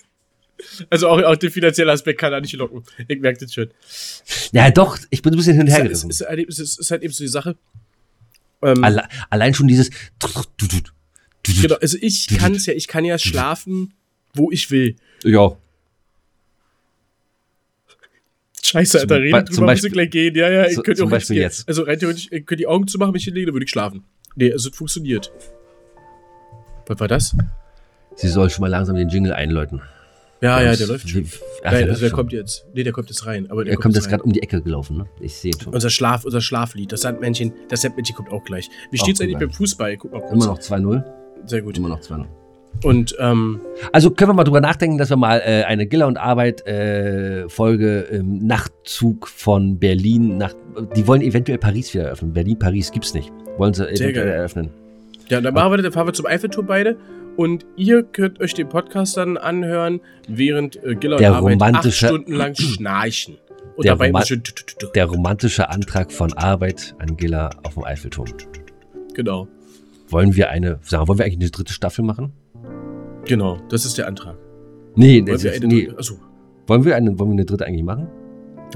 Also 0.89 1.07
auch, 1.09 1.21
auch 1.21 1.35
der 1.35 1.51
finanzielle 1.51 1.91
Aspekt 1.91 2.19
kann 2.19 2.31
da 2.31 2.39
nicht 2.41 2.53
locken. 2.53 2.81
Ich 3.07 3.19
merke 3.19 3.39
das 3.45 3.53
schon. 3.53 3.69
Ja, 4.53 4.71
doch, 4.71 4.97
ich 5.11 5.21
bin 5.21 5.31
ein 5.33 5.37
bisschen 5.37 5.53
hin 5.53 5.61
und 5.63 5.67
her 5.67 5.85
Es 5.85 6.03
ist, 6.03 6.09
ist, 6.21 6.27
halt- 6.27 6.49
es 6.49 6.57
ist, 6.59 6.79
ist 6.79 6.89
halt 6.91 7.03
eben 7.03 7.13
so 7.13 7.23
die 7.23 7.27
Sache. 7.27 7.55
Ähm, 8.63 8.83
Alle, 8.83 9.07
allein 9.29 9.53
schon 9.53 9.67
dieses. 9.67 9.91
genau, 11.61 11.75
also 11.75 11.97
ich 12.01 12.27
kann 12.39 12.55
es 12.55 12.65
ja, 12.65 12.73
ich 12.73 12.87
kann 12.87 13.05
ja 13.05 13.19
schlafen, 13.19 13.93
wo 14.33 14.49
ich 14.51 14.71
will. 14.71 14.95
Ja, 15.23 15.55
Scheiße, 18.67 18.99
Alter, 19.01 19.19
Be- 19.19 19.43
drüber, 19.43 19.65
Beispiel- 19.67 19.87
ich 19.87 19.93
gleich 19.93 20.09
gehen. 20.09 20.35
Ja, 20.35 20.49
ja, 20.49 20.65
ich 20.67 20.75
könnte 20.75 20.95
zum 20.95 21.13
auch 21.13 21.17
gehen. 21.19 21.37
jetzt. 21.37 21.67
Also 21.67 21.83
rein 21.83 21.97
theoretisch, 21.99 22.25
ich 22.31 22.45
könnte 22.45 22.57
die 22.57 22.67
Augen 22.67 22.87
zumachen, 22.87 23.13
mich 23.13 23.23
hinlegen, 23.23 23.47
dann 23.47 23.55
würde 23.55 23.63
ich 23.65 23.69
schlafen. 23.69 24.03
Nee, 24.35 24.51
also 24.51 24.69
es 24.69 24.75
funktioniert. 24.75 25.31
Was 26.87 26.99
war 26.99 27.07
das? 27.07 27.35
sie 28.15 28.29
soll 28.29 28.49
schon 28.49 28.61
mal 28.61 28.67
langsam 28.67 28.95
den 28.95 29.09
Jingle 29.09 29.33
einläuten. 29.33 29.81
Ja, 30.41 30.61
ja, 30.61 30.75
der 30.75 30.87
läuft 30.87 31.09
schon. 31.09 31.25
Ach, 31.63 31.71
Nein, 31.71 31.81
der, 31.83 31.89
also 31.89 32.01
der 32.01 32.11
kommt 32.11 32.31
jetzt. 32.31 32.65
Nee, 32.73 32.83
der 32.83 32.93
kommt 32.93 33.09
jetzt 33.09 33.25
rein. 33.25 33.49
Aber 33.49 33.63
der 33.63 33.73
er 33.73 33.79
kommt 33.79 33.95
jetzt 33.95 34.07
gerade 34.09 34.23
um 34.23 34.31
die 34.33 34.41
Ecke 34.43 34.61
gelaufen, 34.61 34.97
ne? 34.97 35.05
Ich 35.19 35.35
sehe 35.35 35.51
schon. 35.61 35.73
Unser 35.73 35.89
Schlaf, 35.89 36.25
unser 36.25 36.41
Schlaflied, 36.41 36.91
das 36.91 37.01
Sandmännchen, 37.01 37.53
das 37.69 37.81
Sandmännchen 37.81 38.15
kommt 38.15 38.31
auch 38.31 38.43
gleich. 38.43 38.69
Wie 38.91 38.99
Auch 38.99 39.03
steht's 39.03 39.19
eigentlich 39.21 39.37
beim 39.39 39.51
Fußball? 39.51 39.97
Guck 39.97 40.11
mal 40.11 40.19
kurz. 40.21 40.33
Immer 40.33 40.45
noch 40.45 40.59
2-0. 40.59 41.03
Sehr 41.45 41.61
gut. 41.63 41.77
Immer 41.77 41.89
noch 41.89 42.01
2-0. 42.01 42.25
Und 42.83 43.15
ähm, 43.19 43.59
Also 43.91 44.11
können 44.11 44.29
wir 44.29 44.33
mal 44.33 44.43
drüber 44.43 44.61
nachdenken, 44.61 44.97
dass 44.97 45.09
wir 45.09 45.17
mal 45.17 45.39
äh, 45.39 45.63
eine 45.63 45.87
Giller 45.87 46.07
und 46.07 46.17
Arbeit 46.17 46.65
äh, 46.67 47.49
Folge 47.49 48.01
im 48.01 48.45
Nachtzug 48.45 49.27
von 49.27 49.79
Berlin 49.79 50.37
nach. 50.37 50.53
Die 50.95 51.07
wollen 51.07 51.21
eventuell 51.21 51.57
Paris 51.57 51.93
wieder 51.93 52.05
eröffnen. 52.05 52.33
Berlin, 52.33 52.59
Paris 52.59 52.91
gibt's 52.91 53.13
nicht. 53.13 53.31
Wollen 53.57 53.73
sie 53.73 53.87
eventuell 53.87 54.27
eröffnen. 54.27 54.69
ja, 55.29 55.41
dann 55.41 55.53
machen 55.53 55.71
wir 55.73 55.81
dann 55.81 55.91
fahren 55.91 56.07
wir 56.07 56.13
zum 56.13 56.25
Eiffelturm 56.25 56.67
beide. 56.67 56.97
Und 57.35 57.65
ihr 57.75 58.01
könnt 58.03 58.39
euch 58.39 58.55
den 58.55 58.67
Podcast 58.67 59.15
dann 59.17 59.37
anhören, 59.37 60.01
während 60.27 60.83
äh, 60.83 60.95
Giller 60.95 61.17
Der 61.17 61.31
und 61.43 61.61
Arbeit 61.61 61.75
acht 61.75 61.93
Stunden 61.93 62.33
lang 62.33 62.55
schnarchen. 62.55 63.37
Und 63.75 63.85
Der 63.85 63.95
dabei 63.95 64.11
tü. 64.23 64.39
Der 64.95 65.05
romantische 65.05 65.69
Antrag 65.69 66.11
von 66.11 66.33
Arbeit 66.33 66.95
an 66.97 67.15
Giller 67.15 67.51
auf 67.63 67.75
dem 67.75 67.83
Eiffelturm. 67.83 68.27
Genau. 69.13 69.47
Wollen 70.09 70.35
wir 70.35 70.49
eine, 70.49 70.79
sagen, 70.81 71.07
wollen 71.07 71.19
wir 71.19 71.25
eigentlich 71.25 71.41
eine 71.41 71.51
dritte 71.51 71.73
Staffel 71.73 72.03
machen? 72.03 72.31
Genau, 73.27 73.57
das 73.69 73.85
ist 73.85 73.97
der 73.97 74.07
Antrag. 74.07 74.37
Nee, 74.95 75.15
Wollen 75.17 75.25
das 75.27 75.43
wir, 75.43 75.53
ist, 75.53 75.63
eine, 75.63 75.73
nee. 75.73 75.89
achso, 75.95 76.15
Wollen 76.67 76.83
wir 76.85 76.95
eine, 76.95 77.17
wollen 77.19 77.29
wir 77.29 77.33
eine 77.33 77.45
dritte 77.45 77.65
eigentlich 77.65 77.83
machen? 77.83 78.07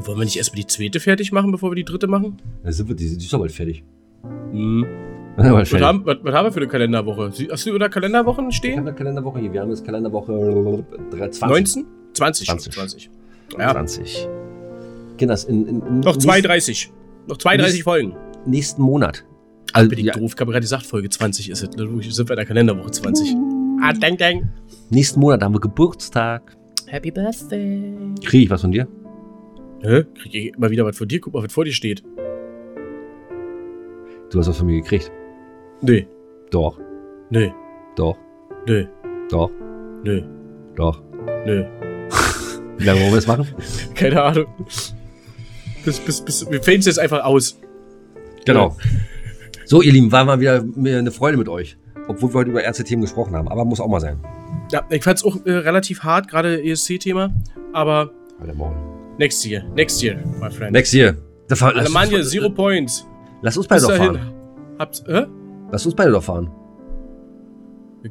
wollen 0.03 0.17
wir 0.19 0.23
nicht 0.25 0.37
erstmal 0.37 0.61
die 0.61 0.67
zweite 0.67 0.99
fertig 1.01 1.31
machen, 1.33 1.51
bevor 1.51 1.71
wir 1.71 1.75
die 1.75 1.83
dritte 1.83 2.07
machen? 2.07 2.37
Dann 2.63 2.71
sind 2.71 2.87
wir, 2.87 2.95
die, 2.95 3.09
die 3.17 3.23
ist 3.25 3.33
doch 3.33 3.39
bald 3.39 3.51
fertig. 3.51 3.83
Hm. 4.51 4.85
Was, 5.37 5.71
haben, 5.73 6.05
was, 6.05 6.17
was 6.23 6.33
haben 6.33 6.45
wir 6.47 6.51
für 6.51 6.59
eine 6.59 6.67
Kalenderwoche? 6.67 7.31
Hast 7.49 7.65
du 7.65 7.77
da 7.77 7.87
Kalenderwochen 7.87 8.49
Ich 8.49 8.57
stehen? 8.57 8.77
habe 8.79 8.89
eine 8.89 8.97
Kalenderwoche 8.97 9.39
hier. 9.39 9.53
Wir 9.53 9.61
haben 9.61 9.69
jetzt 9.69 9.85
Kalenderwoche 9.85 10.83
20. 11.11 11.41
19? 11.41 11.85
20. 12.13 12.47
20. 12.47 12.73
20. 12.73 13.09
Ja. 13.57 13.71
20. 13.71 14.27
Kinders, 15.17 15.45
in, 15.45 15.65
in, 15.67 15.75
in 15.81 15.99
Noch 16.01 16.15
nächsten- 16.15 16.21
32. 16.21 16.91
Noch 17.27 17.37
32 17.37 17.73
Nicht- 17.75 17.83
Folgen. 17.85 18.15
nächsten 18.45 18.81
Monat. 18.81 19.23
Ach, 19.71 19.77
Also, 19.77 19.89
bin 19.89 19.99
ich 19.99 20.05
ja, 20.05 20.13
doof. 20.13 20.33
Ich 20.35 20.39
habe 20.41 20.51
gerade 20.51 20.61
gesagt, 20.61 20.85
Folge 20.85 21.09
20 21.09 21.49
ist 21.49 21.63
es. 21.63 21.69
Sind 21.71 21.77
wir 21.79 22.31
in 22.31 22.35
der 22.35 22.45
Kalenderwoche 22.45 22.91
20. 22.91 23.33
Ah, 23.81 23.93
dang, 23.93 24.17
dang. 24.17 24.49
nächsten 24.89 25.19
Monat 25.19 25.41
haben 25.43 25.53
wir 25.55 25.59
Geburtstag. 25.59 26.55
Happy 26.87 27.09
Birthday. 27.11 27.93
Kriege 28.23 28.43
ich 28.43 28.49
was 28.49 28.61
von 28.61 28.71
dir? 28.71 28.87
Hä? 29.81 30.03
Krieg 30.21 30.33
ich 30.35 30.53
immer 30.55 30.69
wieder 30.69 30.85
was 30.85 30.97
von 30.97 31.07
dir? 31.07 31.19
Guck 31.19 31.33
mal, 31.33 31.43
was 31.43 31.51
vor 31.53 31.65
dir 31.65 31.71
steht. 31.73 32.03
Du 34.29 34.39
hast 34.39 34.47
was 34.47 34.57
von 34.57 34.67
mir 34.67 34.81
gekriegt. 34.81 35.11
Nee, 35.81 36.07
Doch, 36.51 36.79
nee, 37.29 37.51
doch, 37.95 38.17
nee, 38.67 38.87
doch, 39.29 39.49
nee, 40.03 40.23
doch. 40.75 41.01
nee. 41.45 41.65
Wie 42.77 42.83
lange 42.83 42.99
wollen 43.01 43.11
wir 43.11 43.15
das 43.15 43.27
machen? 43.27 43.47
Keine 43.95 44.21
Ahnung. 44.21 44.45
Bis, 45.83 45.99
bis, 45.99 46.21
bis, 46.21 46.51
wir 46.51 46.61
fällen 46.61 46.79
es 46.81 46.85
jetzt 46.85 46.99
einfach 46.99 47.23
aus. 47.23 47.59
Genau. 48.45 48.77
So, 49.65 49.81
ihr 49.81 49.91
Lieben, 49.91 50.11
war 50.11 50.25
mal 50.25 50.39
wieder 50.39 50.63
eine 50.77 51.11
Freude 51.11 51.37
mit 51.37 51.49
euch. 51.49 51.77
Obwohl 52.07 52.29
wir 52.33 52.39
heute 52.39 52.49
über 52.51 52.63
ernste 52.63 52.83
Themen 52.83 53.01
gesprochen 53.01 53.35
haben. 53.35 53.47
Aber 53.47 53.63
muss 53.65 53.79
auch 53.79 53.87
mal 53.87 53.99
sein. 53.99 54.19
Ja, 54.71 54.83
ich 54.89 55.03
fand 55.03 55.17
es 55.17 55.23
auch 55.25 55.37
äh, 55.45 55.51
relativ 55.51 56.03
hart, 56.03 56.27
gerade 56.27 56.61
ESC-Thema. 56.63 57.33
Aber 57.73 58.11
Alter, 58.39 58.53
Maul. 58.55 58.73
next 59.17 59.45
year, 59.45 59.63
next 59.75 60.01
year, 60.01 60.17
my 60.41 60.49
friend. 60.49 60.71
Next 60.71 60.93
year. 60.93 61.15
Alemannia, 61.59 62.21
zero 62.23 62.49
points. 62.49 63.05
lass 63.41 63.57
uns 63.57 63.67
beide 63.67 63.81
Bis 63.81 63.87
doch 63.89 63.97
dahin. 63.97 64.15
fahren. 64.15 64.33
Habt, 64.79 65.03
hä? 65.07 65.25
Lass 65.71 65.85
uns 65.85 65.95
beide 65.95 66.11
doch 66.11 66.23
fahren. 66.23 66.49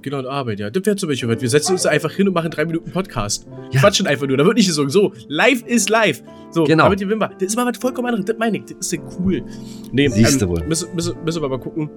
Genau 0.03 0.19
und 0.19 0.27
Arbeit, 0.27 0.61
ja. 0.61 0.71
Das 0.71 0.87
wäre 0.87 0.95
zum 0.95 1.09
Beispiel 1.09 1.29
was. 1.29 1.41
Wir 1.41 1.49
setzen 1.49 1.73
uns 1.73 1.85
einfach 1.85 2.13
hin 2.13 2.29
und 2.29 2.35
machen 2.35 2.51
drei 2.53 2.65
Minuten 2.65 2.93
Podcast. 2.93 3.49
Ja. 3.73 3.81
Quatschen 3.81 4.07
einfach 4.07 4.27
nur. 4.29 4.37
Da 4.37 4.45
wird 4.45 4.57
nicht 4.57 4.69
gesungen. 4.69 4.89
So, 4.91 5.13
live 5.27 5.63
ist 5.67 5.89
live. 5.91 6.23
So, 6.53 6.63
Genau. 6.63 6.85
damit 6.85 7.01
die 7.01 7.09
Wimmer. 7.09 7.29
Das 7.29 7.43
ist 7.49 7.57
mal 7.57 7.67
was 7.67 7.77
vollkommen 7.79 8.07
anderes. 8.09 8.25
Das 8.27 8.39
meine 8.39 8.59
ich. 8.59 8.65
Das 8.67 8.77
ist 8.79 8.93
ja 8.93 9.01
cool. 9.19 9.43
Nee, 9.91 10.07
Siehste 10.09 10.49
wohl. 10.49 10.63
Müssen, 10.65 10.95
müssen, 10.95 11.17
müssen 11.25 11.43
wir 11.43 11.49
mal 11.49 11.59
gucken. 11.59 11.91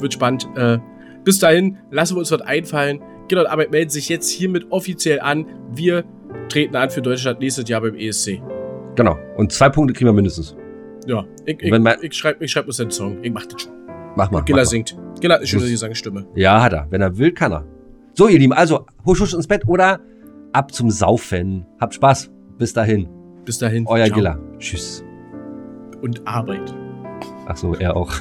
Wird 0.00 0.12
spannend. 0.12 0.46
Äh, 0.54 0.78
bis 1.24 1.38
dahin 1.38 1.78
lassen 1.90 2.16
wir 2.16 2.20
uns 2.20 2.30
was 2.30 2.40
einfallen. 2.40 3.00
Genau 3.28 3.42
und 3.42 3.48
Arbeit 3.48 3.70
melden 3.70 3.90
sich 3.90 4.08
jetzt 4.08 4.28
hiermit 4.30 4.66
offiziell 4.70 5.20
an. 5.20 5.46
Wir 5.72 6.04
treten 6.48 6.74
an 6.76 6.90
für 6.90 7.02
Deutschland 7.02 7.40
nächstes 7.40 7.68
Jahr 7.68 7.80
beim 7.80 7.94
ESC. 7.94 8.42
Genau. 8.96 9.16
Und 9.36 9.52
zwei 9.52 9.68
Punkte 9.68 9.94
kriegen 9.94 10.08
wir 10.08 10.12
mindestens. 10.12 10.56
Ja, 11.06 11.24
ich, 11.46 11.62
ich, 11.62 11.72
ich 12.02 12.14
schreibe 12.14 12.44
ich 12.44 12.50
schreib 12.50 12.66
uns 12.66 12.80
einen 12.80 12.90
Song. 12.90 13.22
Ich 13.22 13.32
mach 13.32 13.46
das 13.46 13.62
schon. 13.62 13.72
Mach 14.16 14.30
mal. 14.30 14.44
Mal. 14.48 14.64
singt. 14.64 14.96
Gilla 15.20 15.34
hat 15.34 15.40
eine 15.40 15.46
schöne 15.46 15.68
Gesangsstimme. 15.68 16.26
Ja, 16.34 16.62
hat 16.62 16.72
er. 16.72 16.86
Wenn 16.90 17.00
er 17.00 17.16
will, 17.16 17.32
kann 17.32 17.52
er. 17.52 17.64
So, 18.14 18.28
ihr 18.28 18.38
Lieben, 18.38 18.52
also 18.52 18.86
husch, 19.06 19.20
husch 19.20 19.34
ins 19.34 19.46
Bett 19.46 19.62
oder 19.66 20.00
ab 20.52 20.72
zum 20.72 20.90
Saufen. 20.90 21.66
Habt 21.80 21.94
Spaß. 21.94 22.30
Bis 22.58 22.72
dahin. 22.72 23.08
Bis 23.44 23.58
dahin. 23.58 23.86
Euer 23.86 24.06
Ciao. 24.06 24.16
Giller. 24.16 24.38
Tschüss. 24.58 25.04
Und 26.02 26.26
Arbeit. 26.26 26.74
Ach 27.46 27.56
so, 27.56 27.74
er 27.74 27.96
auch. 27.96 28.12